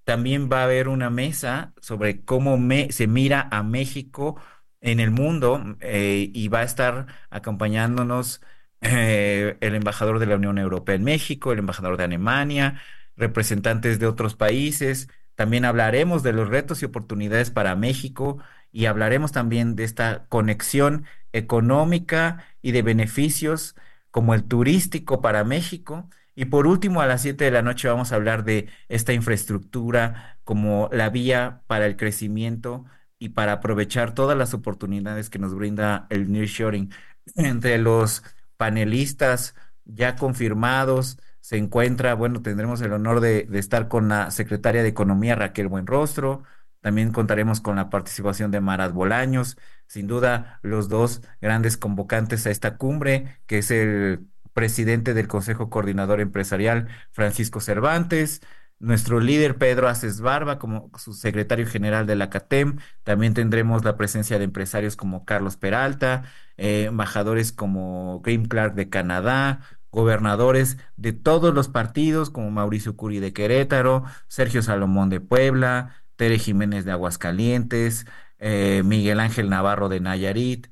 También 0.03 0.49
va 0.51 0.61
a 0.61 0.63
haber 0.65 0.87
una 0.89 1.09
mesa 1.09 1.73
sobre 1.81 2.23
cómo 2.25 2.59
se 2.89 3.07
mira 3.07 3.47
a 3.51 3.63
México 3.63 4.35
en 4.81 4.99
el 4.99 5.11
mundo 5.11 5.77
eh, 5.79 6.29
y 6.33 6.47
va 6.49 6.59
a 6.59 6.63
estar 6.63 7.07
acompañándonos 7.29 8.41
eh, 8.81 9.57
el 9.61 9.75
embajador 9.75 10.19
de 10.19 10.25
la 10.25 10.35
Unión 10.35 10.57
Europea 10.57 10.95
en 10.95 11.03
México, 11.03 11.51
el 11.53 11.59
embajador 11.59 11.97
de 11.97 12.03
Alemania, 12.05 12.81
representantes 13.15 13.99
de 13.99 14.07
otros 14.07 14.35
países. 14.35 15.09
También 15.35 15.65
hablaremos 15.65 16.23
de 16.23 16.33
los 16.33 16.49
retos 16.49 16.81
y 16.81 16.85
oportunidades 16.85 17.51
para 17.51 17.75
México 17.75 18.39
y 18.71 18.85
hablaremos 18.87 19.31
también 19.31 19.75
de 19.75 19.83
esta 19.85 20.25
conexión 20.27 21.05
económica 21.31 22.45
y 22.61 22.71
de 22.71 22.81
beneficios 22.81 23.75
como 24.11 24.33
el 24.33 24.43
turístico 24.45 25.21
para 25.21 25.43
México. 25.43 26.09
Y 26.35 26.45
por 26.45 26.67
último, 26.67 27.01
a 27.01 27.07
las 27.07 27.21
7 27.23 27.45
de 27.45 27.51
la 27.51 27.61
noche 27.61 27.87
vamos 27.87 28.11
a 28.11 28.15
hablar 28.15 28.43
de 28.43 28.69
esta 28.89 29.13
infraestructura 29.13 30.39
como 30.43 30.89
la 30.91 31.09
vía 31.09 31.61
para 31.67 31.85
el 31.85 31.97
crecimiento 31.97 32.85
y 33.19 33.29
para 33.29 33.53
aprovechar 33.53 34.13
todas 34.13 34.37
las 34.37 34.53
oportunidades 34.53 35.29
que 35.29 35.39
nos 35.39 35.53
brinda 35.55 36.07
el 36.09 36.31
nearshoring. 36.31 36.91
Entre 37.35 37.77
los 37.77 38.23
panelistas 38.57 39.55
ya 39.85 40.15
confirmados 40.15 41.17
se 41.41 41.57
encuentra, 41.57 42.13
bueno, 42.13 42.41
tendremos 42.41 42.81
el 42.81 42.93
honor 42.93 43.19
de, 43.19 43.43
de 43.43 43.59
estar 43.59 43.87
con 43.87 44.09
la 44.09 44.31
secretaria 44.31 44.83
de 44.83 44.89
Economía 44.89 45.35
Raquel 45.35 45.67
Buenrostro, 45.67 46.43
también 46.81 47.11
contaremos 47.11 47.61
con 47.61 47.75
la 47.75 47.89
participación 47.89 48.51
de 48.51 48.61
Marat 48.61 48.93
Bolaños, 48.93 49.57
sin 49.87 50.07
duda 50.07 50.59
los 50.63 50.89
dos 50.89 51.21
grandes 51.41 51.77
convocantes 51.77 52.45
a 52.47 52.51
esta 52.51 52.77
cumbre, 52.77 53.39
que 53.45 53.59
es 53.59 53.71
el 53.71 54.27
presidente 54.53 55.13
del 55.13 55.27
Consejo 55.27 55.69
Coordinador 55.69 56.19
Empresarial, 56.21 56.87
Francisco 57.11 57.61
Cervantes, 57.61 58.41
nuestro 58.79 59.19
líder 59.19 59.57
Pedro 59.57 59.87
Aces 59.87 60.21
Barba 60.21 60.57
como 60.57 60.89
su 60.97 61.13
secretario 61.13 61.67
general 61.67 62.07
de 62.07 62.15
la 62.15 62.29
CATEM. 62.29 62.79
También 63.03 63.33
tendremos 63.33 63.85
la 63.85 63.95
presencia 63.95 64.39
de 64.39 64.45
empresarios 64.45 64.95
como 64.95 65.23
Carlos 65.23 65.55
Peralta, 65.55 66.23
eh, 66.57 66.85
embajadores 66.85 67.51
como 67.51 68.21
Grim 68.21 68.45
Clark 68.47 68.73
de 68.73 68.89
Canadá, 68.89 69.61
gobernadores 69.91 70.77
de 70.97 71.13
todos 71.13 71.53
los 71.53 71.69
partidos 71.69 72.29
como 72.29 72.49
Mauricio 72.49 72.95
Curi 72.95 73.19
de 73.19 73.33
Querétaro, 73.33 74.03
Sergio 74.27 74.63
Salomón 74.63 75.09
de 75.09 75.19
Puebla, 75.19 76.00
Tere 76.21 76.37
Jiménez 76.37 76.85
de 76.85 76.91
Aguascalientes, 76.91 78.05
eh, 78.37 78.83
Miguel 78.85 79.19
Ángel 79.19 79.49
Navarro 79.49 79.89
de 79.89 79.99
Nayarit, 80.01 80.67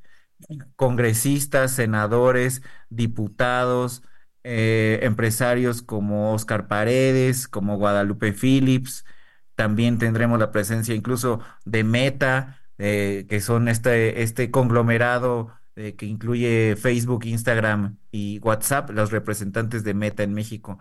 congresistas, 0.75 1.71
senadores, 1.71 2.61
diputados, 2.91 4.03
eh, 4.43 4.99
empresarios 5.01 5.81
como 5.81 6.33
Oscar 6.33 6.67
Paredes, 6.67 7.47
como 7.47 7.77
Guadalupe 7.77 8.31
Phillips. 8.31 9.05
También 9.55 9.97
tendremos 9.97 10.37
la 10.39 10.51
presencia 10.51 10.93
incluso 10.93 11.39
de 11.65 11.83
Meta, 11.83 12.61
eh, 12.77 13.25
que 13.27 13.41
son 13.41 13.69
este, 13.69 14.21
este 14.21 14.51
conglomerado 14.51 15.58
que 15.97 16.05
incluye 16.05 16.75
Facebook, 16.75 17.25
Instagram 17.25 17.97
y 18.11 18.39
WhatsApp, 18.39 18.89
los 18.91 19.11
representantes 19.11 19.83
de 19.83 19.93
Meta 19.93 20.23
en 20.23 20.33
México 20.33 20.79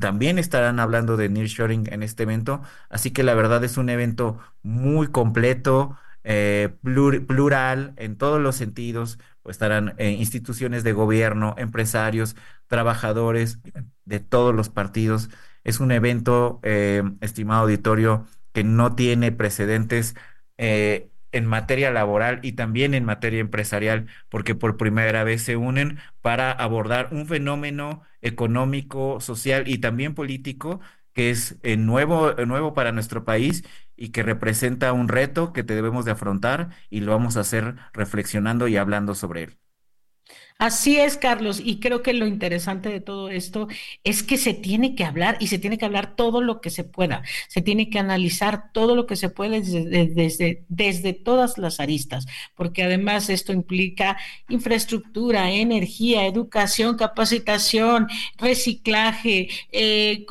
también 0.00 0.38
estarán 0.38 0.80
hablando 0.80 1.16
de 1.16 1.28
nearshoring 1.28 1.92
en 1.92 2.02
este 2.02 2.24
evento, 2.24 2.62
así 2.88 3.10
que 3.10 3.22
la 3.22 3.34
verdad 3.34 3.64
es 3.64 3.76
un 3.76 3.88
evento 3.88 4.38
muy 4.62 5.08
completo, 5.08 5.96
eh, 6.24 6.76
plural 6.82 7.94
en 7.96 8.16
todos 8.16 8.40
los 8.40 8.56
sentidos, 8.56 9.18
pues 9.42 9.56
estarán 9.56 9.94
eh, 9.98 10.10
instituciones 10.10 10.84
de 10.84 10.92
gobierno, 10.92 11.54
empresarios, 11.58 12.36
trabajadores 12.68 13.58
de 14.04 14.20
todos 14.20 14.54
los 14.54 14.68
partidos. 14.68 15.30
Es 15.64 15.80
un 15.80 15.90
evento, 15.92 16.60
eh, 16.62 17.02
estimado 17.20 17.62
auditorio, 17.62 18.26
que 18.52 18.64
no 18.64 18.94
tiene 18.94 19.32
precedentes 19.32 20.14
en 21.32 21.46
materia 21.46 21.90
laboral 21.90 22.40
y 22.42 22.52
también 22.52 22.94
en 22.94 23.04
materia 23.04 23.40
empresarial, 23.40 24.06
porque 24.28 24.54
por 24.54 24.76
primera 24.76 25.24
vez 25.24 25.42
se 25.42 25.56
unen 25.56 25.98
para 26.20 26.52
abordar 26.52 27.08
un 27.12 27.26
fenómeno 27.26 28.02
económico, 28.20 29.20
social 29.20 29.64
y 29.68 29.78
también 29.78 30.14
político 30.14 30.80
que 31.14 31.30
es 31.30 31.58
eh, 31.62 31.76
nuevo, 31.76 32.32
nuevo 32.46 32.72
para 32.74 32.92
nuestro 32.92 33.24
país 33.24 33.64
y 33.96 34.10
que 34.10 34.22
representa 34.22 34.92
un 34.92 35.08
reto 35.08 35.52
que 35.52 35.62
debemos 35.62 36.04
de 36.04 36.12
afrontar 36.12 36.70
y 36.90 37.00
lo 37.00 37.12
vamos 37.12 37.36
a 37.36 37.40
hacer 37.40 37.76
reflexionando 37.92 38.68
y 38.68 38.76
hablando 38.76 39.14
sobre 39.14 39.44
él. 39.44 39.58
Así 40.62 40.96
es, 40.96 41.16
Carlos, 41.16 41.60
y 41.64 41.80
creo 41.80 42.02
que 42.02 42.12
lo 42.12 42.24
interesante 42.24 42.88
de 42.88 43.00
todo 43.00 43.30
esto 43.30 43.66
es 44.04 44.22
que 44.22 44.36
se 44.36 44.54
tiene 44.54 44.94
que 44.94 45.02
hablar 45.02 45.36
y 45.40 45.48
se 45.48 45.58
tiene 45.58 45.76
que 45.76 45.86
hablar 45.86 46.14
todo 46.14 46.40
lo 46.40 46.60
que 46.60 46.70
se 46.70 46.84
pueda, 46.84 47.24
se 47.48 47.62
tiene 47.62 47.90
que 47.90 47.98
analizar 47.98 48.70
todo 48.72 48.94
lo 48.94 49.06
que 49.06 49.16
se 49.16 49.28
puede 49.28 49.60
desde, 49.60 50.62
desde, 50.68 51.12
todas 51.14 51.58
las 51.58 51.80
aristas, 51.80 52.26
porque 52.54 52.84
además 52.84 53.28
esto 53.28 53.52
implica 53.52 54.16
infraestructura, 54.48 55.50
energía, 55.50 56.26
educación, 56.26 56.96
capacitación, 56.96 58.06
reciclaje, 58.38 59.48
eh, 59.72 60.24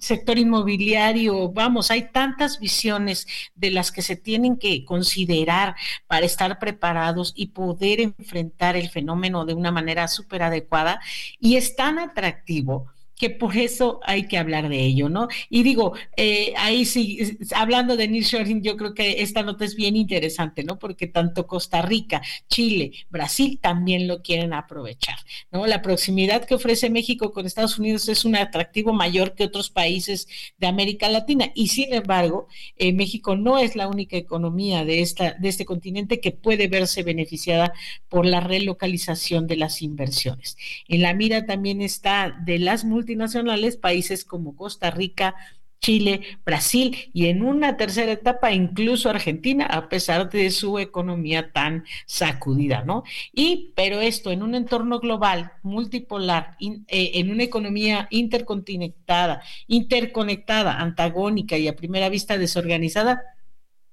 sector 0.00 0.36
inmobiliario, 0.36 1.52
vamos, 1.52 1.92
hay 1.92 2.10
tantas 2.10 2.58
visiones 2.58 3.28
de 3.54 3.70
las 3.70 3.92
que 3.92 4.02
se 4.02 4.16
tienen 4.16 4.56
que 4.56 4.84
considerar 4.84 5.76
para 6.08 6.26
estar 6.26 6.58
preparados 6.58 7.32
y 7.36 7.50
poder 7.50 8.00
enfrentar 8.00 8.74
el 8.74 8.90
fenómeno 8.90 9.44
de 9.44 9.59
una 9.60 9.70
manera 9.70 10.08
súper 10.08 10.42
adecuada 10.42 11.00
y 11.38 11.56
es 11.56 11.76
tan 11.76 11.98
atractivo 11.98 12.88
que 13.20 13.28
por 13.28 13.54
eso 13.54 14.00
hay 14.02 14.26
que 14.28 14.38
hablar 14.38 14.70
de 14.70 14.80
ello, 14.80 15.10
¿no? 15.10 15.28
Y 15.50 15.62
digo, 15.62 15.92
eh, 16.16 16.54
ahí 16.56 16.86
sí, 16.86 17.36
hablando 17.54 17.98
de 17.98 18.08
nearshoring, 18.08 18.62
yo 18.62 18.78
creo 18.78 18.94
que 18.94 19.20
esta 19.20 19.42
nota 19.42 19.66
es 19.66 19.76
bien 19.76 19.94
interesante, 19.94 20.64
¿no? 20.64 20.78
Porque 20.78 21.06
tanto 21.06 21.46
Costa 21.46 21.82
Rica, 21.82 22.22
Chile, 22.48 22.92
Brasil 23.10 23.58
también 23.60 24.08
lo 24.08 24.22
quieren 24.22 24.54
aprovechar, 24.54 25.18
¿no? 25.52 25.66
La 25.66 25.82
proximidad 25.82 26.46
que 26.46 26.54
ofrece 26.54 26.88
México 26.88 27.30
con 27.30 27.44
Estados 27.44 27.78
Unidos 27.78 28.08
es 28.08 28.24
un 28.24 28.36
atractivo 28.36 28.94
mayor 28.94 29.34
que 29.34 29.44
otros 29.44 29.68
países 29.68 30.26
de 30.56 30.68
América 30.68 31.10
Latina 31.10 31.52
y 31.54 31.68
sin 31.68 31.92
embargo, 31.92 32.48
eh, 32.78 32.94
México 32.94 33.36
no 33.36 33.58
es 33.58 33.76
la 33.76 33.86
única 33.88 34.16
economía 34.16 34.86
de, 34.86 35.02
esta, 35.02 35.34
de 35.34 35.50
este 35.50 35.66
continente 35.66 36.20
que 36.20 36.32
puede 36.32 36.68
verse 36.68 37.02
beneficiada 37.02 37.74
por 38.08 38.24
la 38.24 38.40
relocalización 38.40 39.46
de 39.46 39.56
las 39.56 39.82
inversiones. 39.82 40.56
En 40.88 41.02
la 41.02 41.12
mira 41.12 41.44
también 41.44 41.82
está 41.82 42.34
de 42.46 42.58
las 42.58 42.86
multinacionales 42.86 43.09
multinacionales, 43.10 43.76
países 43.76 44.24
como 44.24 44.54
Costa 44.54 44.90
Rica, 44.90 45.34
Chile, 45.80 46.20
Brasil 46.44 47.10
y 47.12 47.26
en 47.26 47.42
una 47.42 47.76
tercera 47.76 48.12
etapa 48.12 48.52
incluso 48.52 49.10
Argentina, 49.10 49.66
a 49.66 49.88
pesar 49.88 50.30
de 50.30 50.50
su 50.50 50.78
economía 50.78 51.52
tan 51.52 51.84
sacudida, 52.06 52.84
¿no? 52.84 53.02
Y, 53.32 53.72
pero 53.74 54.00
esto 54.00 54.30
en 54.30 54.42
un 54.42 54.54
entorno 54.54 55.00
global, 55.00 55.52
multipolar, 55.62 56.56
eh, 56.60 57.10
en 57.14 57.32
una 57.32 57.42
economía 57.42 58.06
intercontinentada, 58.10 59.42
interconectada, 59.66 60.78
antagónica 60.78 61.56
y 61.56 61.66
a 61.66 61.74
primera 61.74 62.10
vista 62.10 62.38
desorganizada, 62.38 63.22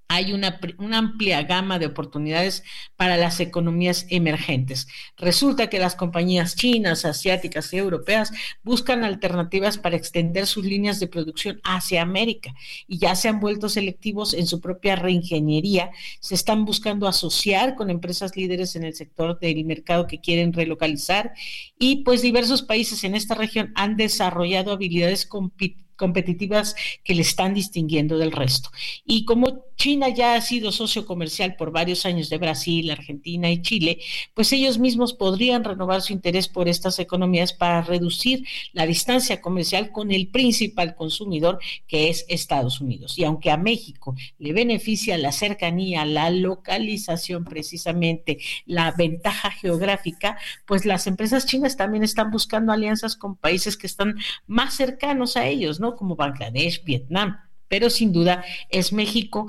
hay 0.10 0.32
una, 0.32 0.60
amplia 0.94 1.44
gama 1.44 1.80
de 1.80 1.88
oportunidades 1.88 2.64
para 2.96 3.18
las 3.18 3.40
economías 3.40 4.06
emergentes. 4.10 4.88
Resulta 5.18 5.70
que 5.70 5.80
las 5.80 5.96
compañías 5.96 6.56
chinas, 6.56 7.06
asiáticas 7.06 7.74
y 7.74 7.78
europeas 7.78 8.32
buscan 8.64 9.04
alternativas 9.04 9.78
para 9.78 9.98
extender 9.98 10.48
sus 10.48 10.66
líneas 10.66 11.00
de 11.00 11.08
producción 11.08 11.60
hacia 11.64 12.02
América 12.02 12.54
y 12.88 13.00
ya 13.00 13.16
se 13.16 13.28
han 13.28 13.40
vuelto 13.40 13.70
selectivos 13.70 14.34
en 14.34 14.48
su 14.48 14.62
propia 14.62 14.96
reingeniería. 14.96 15.92
Se 16.20 16.36
están 16.36 16.66
buscando 16.66 17.08
asociar 17.08 17.76
con 17.76 17.90
empresas 17.90 18.36
líderes 18.38 18.76
en 18.76 18.84
el 18.84 18.96
sector 18.96 19.40
del 19.40 19.66
mercado 19.66 20.08
que 20.08 20.22
quieren 20.22 20.54
relocalizar 20.54 21.34
y 21.78 22.04
pues 22.04 22.22
diversos 22.22 22.62
países 22.62 23.04
en 23.04 23.16
esta 23.16 23.36
región 23.36 23.72
han 23.76 23.98
desarrollado 23.98 24.72
habilidades 24.72 25.26
competitivas 25.26 25.88
competitivas 25.98 26.76
que 27.04 27.16
le 27.16 27.24
están 27.24 27.54
distinguiendo 27.54 28.18
del 28.18 28.32
resto. 28.32 28.70
Y 29.04 29.26
como 29.26 29.66
China 29.78 30.10
ya 30.10 30.36
ha 30.36 30.42
sido 30.42 30.72
socio 30.72 31.06
comercial 31.06 31.56
por 31.56 31.72
varios 31.72 32.06
años 32.06 32.30
de 32.30 32.38
Brasil, 32.38 32.90
Argentina 32.90 33.50
y 33.50 33.62
Chile, 33.62 34.00
pues 34.34 34.52
ellos 34.52 34.80
mismos 34.80 35.14
podrían 35.14 35.64
renovar 35.64 36.02
su 36.02 36.14
interés 36.14 36.48
por 36.48 36.68
estas 36.68 37.00
economías 37.00 37.54
para 37.54 37.82
reducir 37.82 38.46
la 38.74 38.86
distancia 38.86 39.40
comercial 39.40 39.92
con 39.92 40.12
el 40.12 40.28
principal 40.28 40.96
consumidor, 40.96 41.60
que 41.88 42.10
es 42.10 42.26
Estados 42.28 42.82
Unidos. 42.82 43.18
Y 43.18 43.24
aunque 43.24 43.52
a 43.52 43.58
México 43.58 44.16
le 44.40 44.52
beneficia 44.54 45.18
la 45.18 45.32
cercanía, 45.32 46.06
la 46.06 46.30
localización 46.30 47.46
precisamente, 47.46 48.40
la 48.66 48.92
ventaja 48.92 49.52
geográfica, 49.52 50.38
pues 50.66 50.86
las 50.86 51.08
empresas 51.08 51.46
chinas 51.46 51.78
también 51.78 52.04
están 52.04 52.32
buscando 52.32 52.74
alianzas 52.74 53.16
con 53.16 53.36
países 53.36 53.78
que 53.78 53.88
están 53.88 54.16
más 54.48 54.76
cercanos 54.76 55.38
a 55.38 55.48
ellos, 55.48 55.80
¿no? 55.80 55.96
Como 55.96 56.16
Bangladesh, 56.16 56.84
Vietnam, 56.84 57.47
pero 57.68 57.90
sin 57.90 58.12
duda 58.12 58.44
es 58.70 58.94
México 58.94 59.48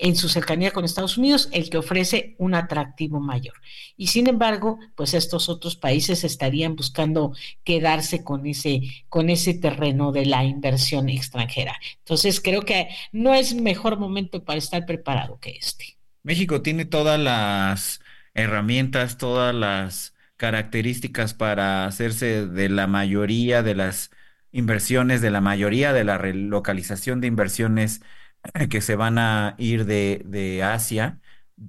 en 0.00 0.16
su 0.16 0.28
cercanía 0.28 0.70
con 0.70 0.84
Estados 0.84 1.18
Unidos 1.18 1.48
el 1.52 1.68
que 1.68 1.76
ofrece 1.76 2.34
un 2.38 2.54
atractivo 2.54 3.20
mayor. 3.20 3.54
Y 3.96 4.08
sin 4.08 4.26
embargo, 4.26 4.78
pues 4.96 5.14
estos 5.14 5.48
otros 5.48 5.76
países 5.76 6.24
estarían 6.24 6.74
buscando 6.74 7.34
quedarse 7.64 8.24
con 8.24 8.46
ese, 8.46 8.80
con 9.08 9.28
ese 9.28 9.54
terreno 9.54 10.10
de 10.10 10.24
la 10.24 10.44
inversión 10.44 11.08
extranjera. 11.10 11.78
Entonces, 11.98 12.40
creo 12.40 12.62
que 12.62 12.88
no 13.12 13.34
es 13.34 13.54
mejor 13.54 13.98
momento 13.98 14.42
para 14.42 14.58
estar 14.58 14.86
preparado 14.86 15.38
que 15.38 15.50
este. 15.50 15.98
México 16.22 16.62
tiene 16.62 16.86
todas 16.86 17.20
las 17.20 18.00
herramientas, 18.34 19.18
todas 19.18 19.54
las 19.54 20.14
características 20.36 21.34
para 21.34 21.84
hacerse 21.84 22.46
de 22.46 22.70
la 22.70 22.86
mayoría 22.86 23.62
de 23.62 23.74
las 23.74 24.10
inversiones 24.52 25.20
de 25.20 25.30
la 25.30 25.40
mayoría 25.40 25.92
de 25.92 26.04
la 26.04 26.18
relocalización 26.18 27.20
de 27.20 27.26
inversiones 27.28 28.02
eh, 28.54 28.68
que 28.68 28.80
se 28.80 28.96
van 28.96 29.18
a 29.18 29.54
ir 29.58 29.84
de, 29.86 30.22
de 30.26 30.62
Asia, 30.62 31.20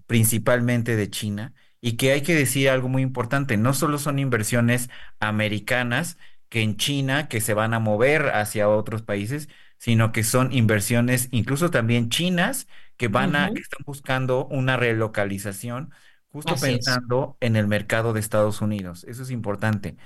principalmente 0.07 0.95
de 0.95 1.09
China, 1.09 1.53
y 1.82 1.97
que 1.97 2.11
hay 2.11 2.21
que 2.21 2.36
decir 2.36 2.69
algo 2.69 2.88
muy 2.89 3.01
importante, 3.01 3.57
no 3.57 3.73
solo 3.73 3.97
son 3.97 4.19
inversiones 4.19 4.89
americanas 5.19 6.17
que 6.49 6.61
en 6.61 6.77
China 6.77 7.27
que 7.27 7.41
se 7.41 7.53
van 7.53 7.73
a 7.73 7.79
mover 7.79 8.29
hacia 8.29 8.69
otros 8.69 9.01
países, 9.03 9.49
sino 9.77 10.11
que 10.11 10.23
son 10.23 10.51
inversiones 10.53 11.27
incluso 11.32 11.71
también 11.71 12.09
chinas 12.09 12.67
que 12.97 13.07
van 13.07 13.36
a, 13.36 13.51
que 13.53 13.61
están 13.61 13.82
buscando 13.86 14.45
una 14.47 14.77
relocalización, 14.77 15.91
justo 16.29 16.59
pensando 16.59 17.38
en 17.41 17.55
el 17.55 17.67
mercado 17.67 18.13
de 18.13 18.19
Estados 18.19 18.61
Unidos. 18.61 19.03
Eso 19.05 19.23
es 19.23 19.32
importante. 19.32 19.97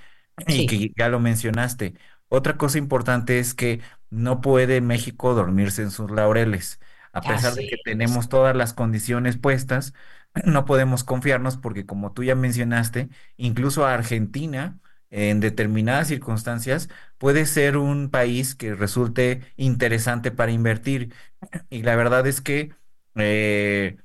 Y 0.47 0.65
que 0.65 0.91
ya 0.97 1.09
lo 1.09 1.19
mencionaste, 1.19 1.95
otra 2.35 2.57
cosa 2.57 2.77
importante 2.77 3.39
es 3.39 3.53
que 3.53 3.81
no 4.09 4.41
puede 4.41 4.81
México 4.81 5.33
dormirse 5.33 5.81
en 5.83 5.91
sus 5.91 6.11
laureles. 6.11 6.79
A 7.13 7.25
pesar 7.25 7.55
de 7.55 7.65
que 7.65 7.77
tenemos 7.77 8.29
todas 8.29 8.55
las 8.55 8.73
condiciones 8.73 9.37
puestas, 9.37 9.93
no 10.45 10.65
podemos 10.65 11.03
confiarnos 11.03 11.57
porque 11.57 11.85
como 11.85 12.13
tú 12.13 12.23
ya 12.23 12.35
mencionaste, 12.35 13.09
incluso 13.37 13.85
Argentina, 13.85 14.79
en 15.11 15.39
determinadas 15.39 16.07
circunstancias, 16.09 16.89
puede 17.17 17.45
ser 17.45 17.77
un 17.77 18.09
país 18.09 18.55
que 18.55 18.75
resulte 18.75 19.41
interesante 19.57 20.31
para 20.31 20.51
invertir. 20.51 21.13
Y 21.69 21.83
la 21.83 21.95
verdad 21.95 22.25
es 22.27 22.41
que 22.41 22.73
eh, 23.15 23.97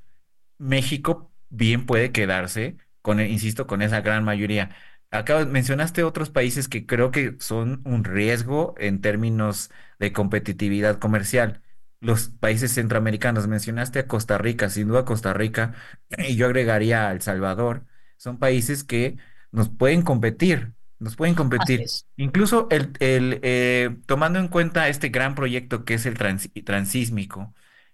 México 0.58 1.32
bien 1.48 1.86
puede 1.86 2.12
quedarse 2.12 2.76
con, 3.02 3.20
insisto, 3.20 3.66
con 3.66 3.82
esa 3.82 4.00
gran 4.02 4.24
mayoría. 4.24 4.70
Acá 5.10 5.44
mencionaste 5.44 6.04
otros 6.04 6.30
países 6.30 6.68
que 6.68 6.86
creo 6.86 7.10
que 7.10 7.36
son 7.40 7.82
un 7.84 8.04
riesgo 8.04 8.74
en 8.78 9.00
términos 9.00 9.70
de 9.98 10.12
competitividad 10.12 10.98
comercial. 11.00 11.62
Los 12.00 12.28
países 12.28 12.72
centroamericanos, 12.74 13.48
mencionaste 13.48 13.98
a 13.98 14.06
Costa 14.06 14.38
Rica, 14.38 14.68
sin 14.70 14.86
duda 14.88 15.04
Costa 15.04 15.32
Rica, 15.34 15.74
y 16.18 16.36
yo 16.36 16.46
agregaría 16.46 17.08
a 17.08 17.12
El 17.12 17.22
Salvador, 17.22 17.86
son 18.16 18.38
países 18.38 18.84
que 18.84 19.16
nos 19.50 19.68
pueden 19.68 20.02
competir, 20.02 20.74
nos 21.00 21.16
pueden 21.16 21.34
competir. 21.34 21.90
Incluso 22.16 22.68
el, 22.70 22.92
el 23.00 23.40
eh, 23.42 23.96
tomando 24.06 24.38
en 24.38 24.46
cuenta 24.48 24.88
este 24.88 25.08
gran 25.08 25.34
proyecto 25.34 25.84
que 25.84 25.94
es 25.94 26.06
el 26.06 26.16
transísmico, 26.64 27.52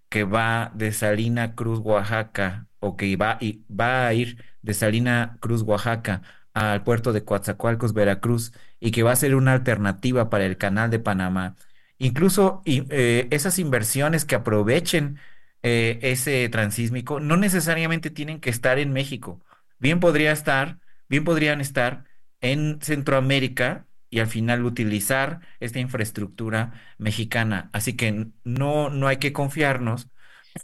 que 0.09 0.25
va 0.25 0.71
de 0.75 0.93
Salina 0.93 1.55
Cruz, 1.55 1.81
Oaxaca, 1.81 2.69
o 2.79 2.97
que 2.97 3.17
va, 3.17 3.39
y 3.41 3.65
va 3.73 4.07
a 4.07 4.15
ir 4.15 4.45
de 4.63 4.75
Salina 4.75 5.39
Cruz, 5.41 5.63
Oaxaca 5.63 6.23
al 6.57 6.83
puerto 6.85 7.13
de 7.13 7.23
Coatzacoalcos, 7.23 7.93
Veracruz, 7.93 8.53
y 8.81 8.91
que 8.91 9.03
va 9.03 9.13
a 9.13 9.17
ser 9.17 9.35
una 9.35 9.53
alternativa 9.53 10.31
para 10.31 10.47
el 10.47 10.57
canal 10.57 10.91
de 10.91 10.99
Panamá. 10.99 11.55
Incluso 11.99 12.63
eh, 12.65 13.29
esas 13.31 13.59
inversiones 13.59 14.25
que 14.25 14.37
aprovechen 14.37 15.19
eh, 15.63 15.99
ese 16.01 16.49
transísmico 16.49 17.21
no 17.21 17.37
necesariamente 17.37 18.09
tienen 18.09 18.41
que 18.41 18.49
estar 18.49 18.79
en 18.79 18.95
México. 18.95 19.43
Bien 19.79 20.01
podría 20.01 20.33
estar, 20.33 20.79
bien 21.11 21.25
podrían 21.25 21.61
estar 21.61 22.05
en 22.41 22.79
Centroamérica 22.81 23.87
y 24.09 24.21
al 24.21 24.27
final 24.27 24.65
utilizar 24.65 25.41
esta 25.61 25.79
infraestructura 25.79 26.73
mexicana. 26.97 27.69
Así 27.75 27.97
que 27.97 28.29
no, 28.45 28.89
no 28.89 29.09
hay 29.09 29.19
que 29.19 29.35
confiarnos. 29.35 30.09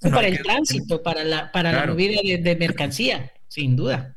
para 0.01 0.27
el 0.27 0.43
tránsito, 0.43 1.03
para 1.03 1.23
la, 1.23 1.53
para 1.53 1.71
la 1.71 1.87
movida 1.87 2.19
de 2.23 2.57
mercancía, 2.57 3.31
sin 3.49 3.77
duda 3.77 4.17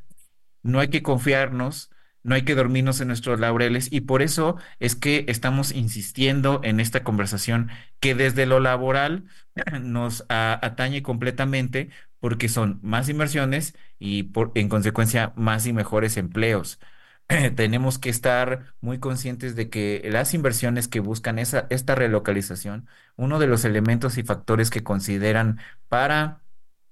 no 0.65 0.79
hay 0.79 0.89
que 0.89 1.03
confiarnos, 1.03 1.91
no 2.23 2.35
hay 2.35 2.43
que 2.43 2.55
dormirnos 2.55 2.99
en 3.01 3.07
nuestros 3.09 3.39
laureles 3.39 3.91
y 3.91 4.01
por 4.01 4.21
eso 4.23 4.57
es 4.79 4.95
que 4.95 5.25
estamos 5.27 5.71
insistiendo 5.71 6.59
en 6.63 6.79
esta 6.79 7.03
conversación 7.03 7.69
que 7.99 8.15
desde 8.15 8.45
lo 8.47 8.59
laboral 8.59 9.25
nos 9.81 10.25
atañe 10.29 11.03
completamente 11.03 11.89
porque 12.19 12.49
son 12.49 12.79
más 12.81 13.09
inversiones 13.09 13.75
y 13.99 14.23
por, 14.23 14.51
en 14.55 14.69
consecuencia 14.69 15.33
más 15.35 15.67
y 15.67 15.73
mejores 15.73 16.17
empleos. 16.17 16.79
tenemos 17.55 17.99
que 17.99 18.09
estar 18.09 18.75
muy 18.81 18.99
conscientes 18.99 19.55
de 19.55 19.69
que 19.69 20.01
las 20.11 20.33
inversiones 20.33 20.87
que 20.87 20.99
buscan 20.99 21.39
esa, 21.39 21.67
esta 21.69 21.95
relocalización, 21.95 22.87
uno 23.15 23.39
de 23.39 23.47
los 23.47 23.65
elementos 23.65 24.17
y 24.17 24.23
factores 24.23 24.69
que 24.71 24.83
consideran 24.83 25.59
para 25.89 26.41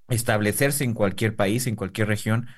establecerse 0.08 0.84
en 0.84 0.94
cualquier 0.94 1.36
país, 1.36 1.66
en 1.66 1.76
cualquier 1.76 2.08
región, 2.08 2.48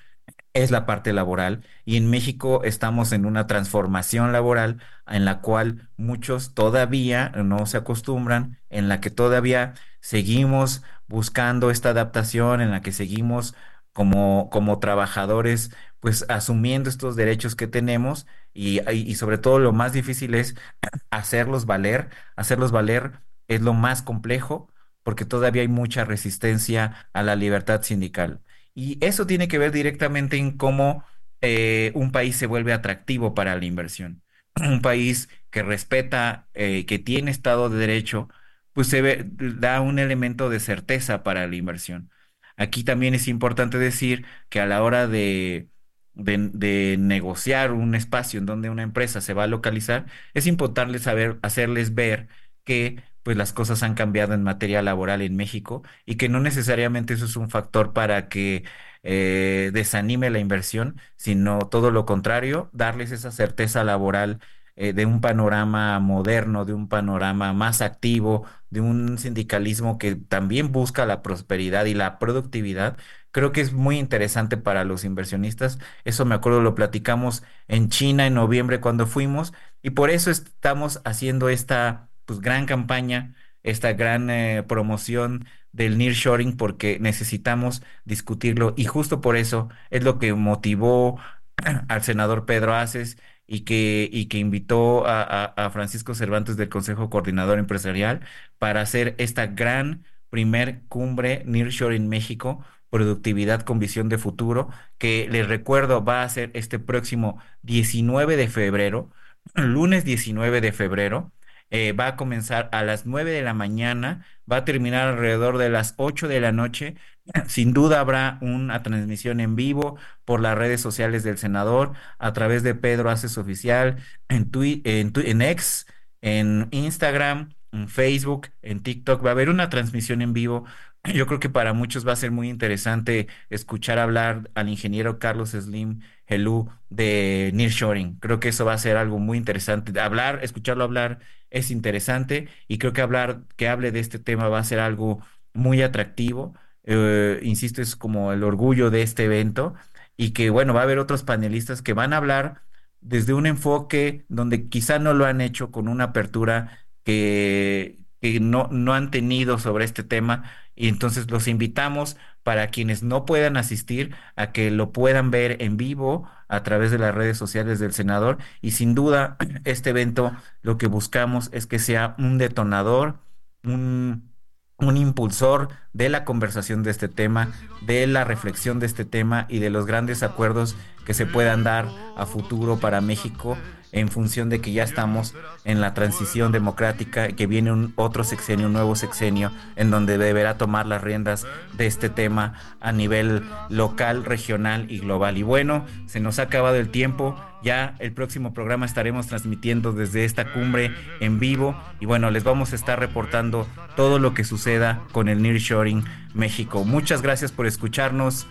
es 0.56 0.70
la 0.70 0.86
parte 0.86 1.12
laboral 1.12 1.64
y 1.84 1.96
en 1.96 2.10
México 2.10 2.62
estamos 2.64 3.12
en 3.12 3.26
una 3.26 3.46
transformación 3.46 4.32
laboral 4.32 4.80
en 5.06 5.24
la 5.24 5.40
cual 5.40 5.88
muchos 5.96 6.54
todavía 6.54 7.30
no 7.30 7.66
se 7.66 7.76
acostumbran, 7.78 8.58
en 8.70 8.88
la 8.88 9.00
que 9.00 9.10
todavía 9.10 9.74
seguimos 10.00 10.82
buscando 11.08 11.70
esta 11.70 11.90
adaptación, 11.90 12.60
en 12.60 12.70
la 12.70 12.82
que 12.82 12.92
seguimos 12.92 13.54
como, 13.92 14.50
como 14.50 14.78
trabajadores 14.78 15.70
pues 16.00 16.24
asumiendo 16.28 16.88
estos 16.90 17.16
derechos 17.16 17.56
que 17.56 17.66
tenemos 17.66 18.26
y, 18.52 18.80
y 18.92 19.14
sobre 19.16 19.38
todo 19.38 19.58
lo 19.58 19.72
más 19.72 19.92
difícil 19.92 20.34
es 20.34 20.54
hacerlos 21.10 21.66
valer, 21.66 22.10
hacerlos 22.36 22.72
valer 22.72 23.20
es 23.48 23.62
lo 23.62 23.74
más 23.74 24.02
complejo 24.02 24.70
porque 25.02 25.24
todavía 25.24 25.62
hay 25.62 25.68
mucha 25.68 26.04
resistencia 26.04 27.08
a 27.12 27.22
la 27.22 27.36
libertad 27.36 27.82
sindical. 27.82 28.42
Y 28.76 28.98
eso 29.04 29.26
tiene 29.26 29.48
que 29.48 29.58
ver 29.58 29.72
directamente 29.72 30.36
en 30.36 30.52
cómo 30.58 31.04
eh, 31.40 31.92
un 31.94 32.12
país 32.12 32.36
se 32.36 32.46
vuelve 32.46 32.74
atractivo 32.74 33.34
para 33.34 33.56
la 33.56 33.64
inversión. 33.64 34.22
Un 34.56 34.82
país 34.82 35.28
que 35.50 35.62
respeta, 35.62 36.48
eh, 36.54 36.86
que 36.86 36.98
tiene 36.98 37.30
Estado 37.30 37.70
de 37.70 37.78
Derecho, 37.78 38.28
pues 38.74 38.88
se 38.88 39.02
ve, 39.02 39.24
da 39.26 39.80
un 39.80 39.98
elemento 39.98 40.50
de 40.50 40.60
certeza 40.60 41.22
para 41.22 41.46
la 41.46 41.56
inversión. 41.56 42.10
Aquí 42.56 42.84
también 42.84 43.14
es 43.14 43.28
importante 43.28 43.78
decir 43.78 44.26
que 44.50 44.60
a 44.60 44.66
la 44.66 44.82
hora 44.82 45.06
de, 45.08 45.68
de, 46.14 46.96
negociar 46.98 47.72
un 47.72 47.94
espacio 47.94 48.38
en 48.40 48.46
donde 48.46 48.70
una 48.70 48.82
empresa 48.82 49.20
se 49.20 49.34
va 49.34 49.44
a 49.44 49.46
localizar, 49.46 50.06
es 50.34 50.46
importante 50.46 50.98
saber, 50.98 51.38
hacerles 51.42 51.94
ver 51.94 52.28
que 52.64 53.02
pues 53.26 53.36
las 53.36 53.52
cosas 53.52 53.82
han 53.82 53.94
cambiado 53.94 54.34
en 54.34 54.44
materia 54.44 54.82
laboral 54.82 55.20
en 55.20 55.34
México 55.34 55.82
y 56.04 56.14
que 56.16 56.28
no 56.28 56.38
necesariamente 56.38 57.14
eso 57.14 57.24
es 57.24 57.34
un 57.36 57.50
factor 57.50 57.92
para 57.92 58.28
que 58.28 58.62
eh, 59.02 59.70
desanime 59.74 60.30
la 60.30 60.38
inversión, 60.38 61.00
sino 61.16 61.58
todo 61.68 61.90
lo 61.90 62.06
contrario, 62.06 62.70
darles 62.72 63.10
esa 63.10 63.32
certeza 63.32 63.82
laboral 63.82 64.38
eh, 64.76 64.92
de 64.92 65.06
un 65.06 65.20
panorama 65.20 65.98
moderno, 65.98 66.64
de 66.64 66.72
un 66.74 66.88
panorama 66.88 67.52
más 67.52 67.80
activo, 67.82 68.46
de 68.70 68.80
un 68.80 69.18
sindicalismo 69.18 69.98
que 69.98 70.14
también 70.14 70.70
busca 70.70 71.04
la 71.04 71.20
prosperidad 71.22 71.86
y 71.86 71.94
la 71.94 72.18
productividad, 72.20 72.96
creo 73.32 73.50
que 73.52 73.60
es 73.60 73.72
muy 73.72 73.98
interesante 73.98 74.56
para 74.56 74.84
los 74.84 75.04
inversionistas. 75.04 75.78
Eso 76.04 76.24
me 76.24 76.34
acuerdo, 76.36 76.60
lo 76.62 76.74
platicamos 76.76 77.42
en 77.68 77.88
China 77.88 78.26
en 78.26 78.34
noviembre 78.34 78.80
cuando 78.80 79.06
fuimos 79.08 79.52
y 79.82 79.90
por 79.90 80.10
eso 80.10 80.30
estamos 80.30 81.00
haciendo 81.04 81.48
esta 81.48 82.05
pues 82.26 82.40
gran 82.40 82.66
campaña, 82.66 83.34
esta 83.62 83.92
gran 83.94 84.30
eh, 84.30 84.64
promoción 84.68 85.46
del 85.72 85.98
nearshoring 85.98 86.56
porque 86.56 86.98
necesitamos 87.00 87.82
discutirlo. 88.04 88.74
Y 88.76 88.84
justo 88.86 89.20
por 89.20 89.36
eso 89.36 89.68
es 89.90 90.04
lo 90.04 90.18
que 90.18 90.34
motivó 90.34 91.18
al 91.88 92.02
senador 92.02 92.46
Pedro 92.46 92.74
Aces 92.74 93.18
y 93.46 93.60
que, 93.60 94.08
y 94.12 94.26
que 94.26 94.38
invitó 94.38 95.04
a, 95.06 95.70
Francisco 95.72 96.14
Cervantes 96.14 96.56
del 96.56 96.68
Consejo 96.68 97.10
Coordinador 97.10 97.58
Empresarial 97.58 98.20
para 98.58 98.80
hacer 98.80 99.14
esta 99.18 99.46
gran 99.46 100.04
primer 100.30 100.82
cumbre 100.88 101.42
Nearshoring 101.46 102.08
México, 102.08 102.64
productividad 102.90 103.62
con 103.62 103.78
visión 103.78 104.08
de 104.08 104.18
futuro, 104.18 104.68
que 104.98 105.28
les 105.30 105.48
recuerdo 105.48 106.04
va 106.04 106.22
a 106.22 106.28
ser 106.28 106.50
este 106.54 106.78
próximo 106.78 107.40
19 107.62 108.36
de 108.36 108.48
febrero, 108.48 109.10
lunes 109.54 110.04
19 110.04 110.60
de 110.60 110.72
febrero, 110.72 111.32
eh, 111.70 111.92
va 111.92 112.08
a 112.08 112.16
comenzar 112.16 112.68
a 112.72 112.82
las 112.84 113.06
9 113.06 113.30
de 113.30 113.42
la 113.42 113.54
mañana, 113.54 114.24
va 114.50 114.58
a 114.58 114.64
terminar 114.64 115.08
alrededor 115.08 115.58
de 115.58 115.70
las 115.70 115.94
8 115.96 116.28
de 116.28 116.40
la 116.40 116.52
noche. 116.52 116.96
Sin 117.48 117.72
duda 117.72 118.00
habrá 118.00 118.38
una 118.40 118.82
transmisión 118.82 119.40
en 119.40 119.56
vivo 119.56 119.98
por 120.24 120.40
las 120.40 120.56
redes 120.56 120.80
sociales 120.80 121.22
del 121.24 121.38
senador, 121.38 121.92
a 122.18 122.32
través 122.32 122.62
de 122.62 122.74
Pedro 122.74 123.10
Haces 123.10 123.38
Oficial, 123.38 123.98
en, 124.28 124.50
en, 124.84 125.12
en 125.14 125.42
X, 125.42 125.86
en 126.20 126.68
Instagram, 126.70 127.50
en 127.76 127.88
Facebook, 127.88 128.48
en 128.62 128.80
TikTok. 128.82 129.24
Va 129.24 129.30
a 129.30 129.32
haber 129.32 129.48
una 129.48 129.68
transmisión 129.70 130.22
en 130.22 130.32
vivo. 130.32 130.64
Yo 131.14 131.26
creo 131.26 131.40
que 131.40 131.50
para 131.50 131.72
muchos 131.72 132.06
va 132.06 132.12
a 132.12 132.16
ser 132.16 132.30
muy 132.30 132.48
interesante 132.48 133.28
escuchar 133.50 133.98
hablar 133.98 134.50
al 134.54 134.68
ingeniero 134.68 135.18
Carlos 135.18 135.50
Slim 135.50 136.00
Helú 136.26 136.68
de 136.90 137.50
Nearshoring. 137.54 138.18
Creo 138.18 138.40
que 138.40 138.48
eso 138.48 138.64
va 138.64 138.74
a 138.74 138.78
ser 138.78 138.96
algo 138.96 139.18
muy 139.18 139.38
interesante. 139.38 139.98
Hablar, 140.00 140.40
escucharlo 140.42 140.84
hablar 140.84 141.20
es 141.50 141.70
interesante 141.70 142.48
y 142.68 142.78
creo 142.78 142.92
que 142.92 143.02
hablar, 143.02 143.42
que 143.56 143.68
hable 143.68 143.92
de 143.92 144.00
este 144.00 144.18
tema 144.18 144.48
va 144.48 144.58
a 144.58 144.64
ser 144.64 144.80
algo 144.80 145.22
muy 145.54 145.82
atractivo. 145.82 146.54
Eh, 146.84 147.40
insisto, 147.42 147.82
es 147.82 147.96
como 147.96 148.32
el 148.32 148.44
orgullo 148.44 148.90
de 148.90 149.02
este 149.02 149.24
evento 149.24 149.74
y 150.16 150.32
que 150.32 150.50
bueno, 150.50 150.74
va 150.74 150.80
a 150.80 150.84
haber 150.84 150.98
otros 150.98 151.22
panelistas 151.22 151.82
que 151.82 151.92
van 151.92 152.12
a 152.12 152.18
hablar 152.18 152.62
desde 153.00 153.34
un 153.34 153.46
enfoque 153.46 154.24
donde 154.28 154.68
quizá 154.68 154.98
no 154.98 155.14
lo 155.14 155.26
han 155.26 155.40
hecho 155.40 155.70
con 155.70 155.88
una 155.88 156.04
apertura 156.04 156.85
que, 157.06 157.98
no, 158.40 158.68
no 158.72 158.92
han 158.94 159.10
tenido 159.12 159.58
sobre 159.58 159.84
este 159.84 160.02
tema 160.02 160.50
y 160.74 160.88
entonces 160.88 161.30
los 161.30 161.46
invitamos 161.46 162.16
para 162.42 162.68
quienes 162.68 163.02
no 163.04 163.24
puedan 163.24 163.56
asistir 163.56 164.14
a 164.34 164.50
que 164.52 164.70
lo 164.72 164.90
puedan 164.92 165.30
ver 165.30 165.62
en 165.62 165.76
vivo 165.76 166.28
a 166.48 166.62
través 166.64 166.90
de 166.90 166.98
las 166.98 167.14
redes 167.14 167.38
sociales 167.38 167.78
del 167.78 167.92
senador. 167.92 168.38
Y 168.60 168.72
sin 168.72 168.94
duda 168.94 169.36
este 169.64 169.90
evento 169.90 170.32
lo 170.62 170.78
que 170.78 170.88
buscamos 170.88 171.48
es 171.52 171.66
que 171.66 171.78
sea 171.78 172.16
un 172.18 172.38
detonador, 172.38 173.20
un, 173.62 174.32
un 174.78 174.96
impulsor 174.96 175.68
de 175.92 176.08
la 176.08 176.24
conversación 176.24 176.82
de 176.82 176.90
este 176.90 177.08
tema, 177.08 177.52
de 177.82 178.06
la 178.08 178.24
reflexión 178.24 178.80
de 178.80 178.86
este 178.86 179.04
tema 179.04 179.46
y 179.48 179.60
de 179.60 179.70
los 179.70 179.86
grandes 179.86 180.24
acuerdos 180.24 180.76
que 181.04 181.14
se 181.14 181.26
puedan 181.26 181.62
dar 181.62 181.86
a 182.16 182.26
futuro 182.26 182.78
para 182.78 183.00
México 183.00 183.56
en 183.92 184.08
función 184.08 184.48
de 184.48 184.60
que 184.60 184.72
ya 184.72 184.82
estamos 184.82 185.34
en 185.64 185.80
la 185.80 185.94
transición 185.94 186.52
democrática, 186.52 187.28
que 187.28 187.46
viene 187.46 187.72
un 187.72 187.92
otro 187.96 188.24
sexenio, 188.24 188.66
un 188.66 188.72
nuevo 188.72 188.96
sexenio, 188.96 189.52
en 189.76 189.90
donde 189.90 190.18
deberá 190.18 190.58
tomar 190.58 190.86
las 190.86 191.02
riendas 191.02 191.46
de 191.76 191.86
este 191.86 192.08
tema 192.08 192.54
a 192.80 192.92
nivel 192.92 193.42
local, 193.68 194.24
regional 194.24 194.90
y 194.90 194.98
global. 194.98 195.38
Y 195.38 195.42
bueno, 195.42 195.86
se 196.06 196.20
nos 196.20 196.38
ha 196.38 196.42
acabado 196.42 196.76
el 196.76 196.90
tiempo. 196.90 197.36
Ya 197.62 197.96
el 197.98 198.12
próximo 198.12 198.54
programa 198.54 198.86
estaremos 198.86 199.26
transmitiendo 199.26 199.92
desde 199.92 200.24
esta 200.24 200.52
cumbre 200.52 200.94
en 201.20 201.40
vivo 201.40 201.76
y 201.98 202.06
bueno, 202.06 202.30
les 202.30 202.44
vamos 202.44 202.72
a 202.72 202.76
estar 202.76 203.00
reportando 203.00 203.66
todo 203.96 204.18
lo 204.18 204.34
que 204.34 204.44
suceda 204.44 205.02
con 205.10 205.28
el 205.28 205.42
Nearshoring 205.42 206.04
México. 206.34 206.84
Muchas 206.84 207.22
gracias 207.22 207.50
por 207.50 207.66
escucharnos. 207.66 208.46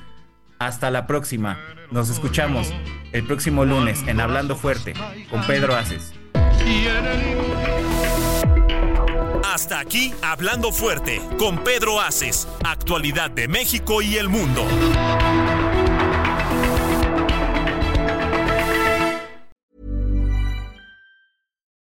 Hasta 0.60 0.90
la 0.92 1.08
próxima. 1.08 1.60
Nos 1.92 2.10
escuchamos 2.10 2.74
el 3.12 3.26
próximo 3.26 3.66
lunes 3.66 4.04
en 4.08 4.20
Hablando 4.20 4.56
Fuerte 4.56 4.94
con 5.30 5.42
Pedro 5.46 5.76
Aces. 5.76 6.14
Hasta 9.44 9.80
aquí 9.80 10.14
Hablando 10.22 10.72
Fuerte 10.72 11.22
con 11.38 11.64
Pedro 11.64 12.02
Aces. 12.02 12.48
Actualidad 12.64 13.32
de 13.32 13.48
México 13.48 14.02
y 14.02 14.18
el 14.18 14.30
mundo. 14.30 14.66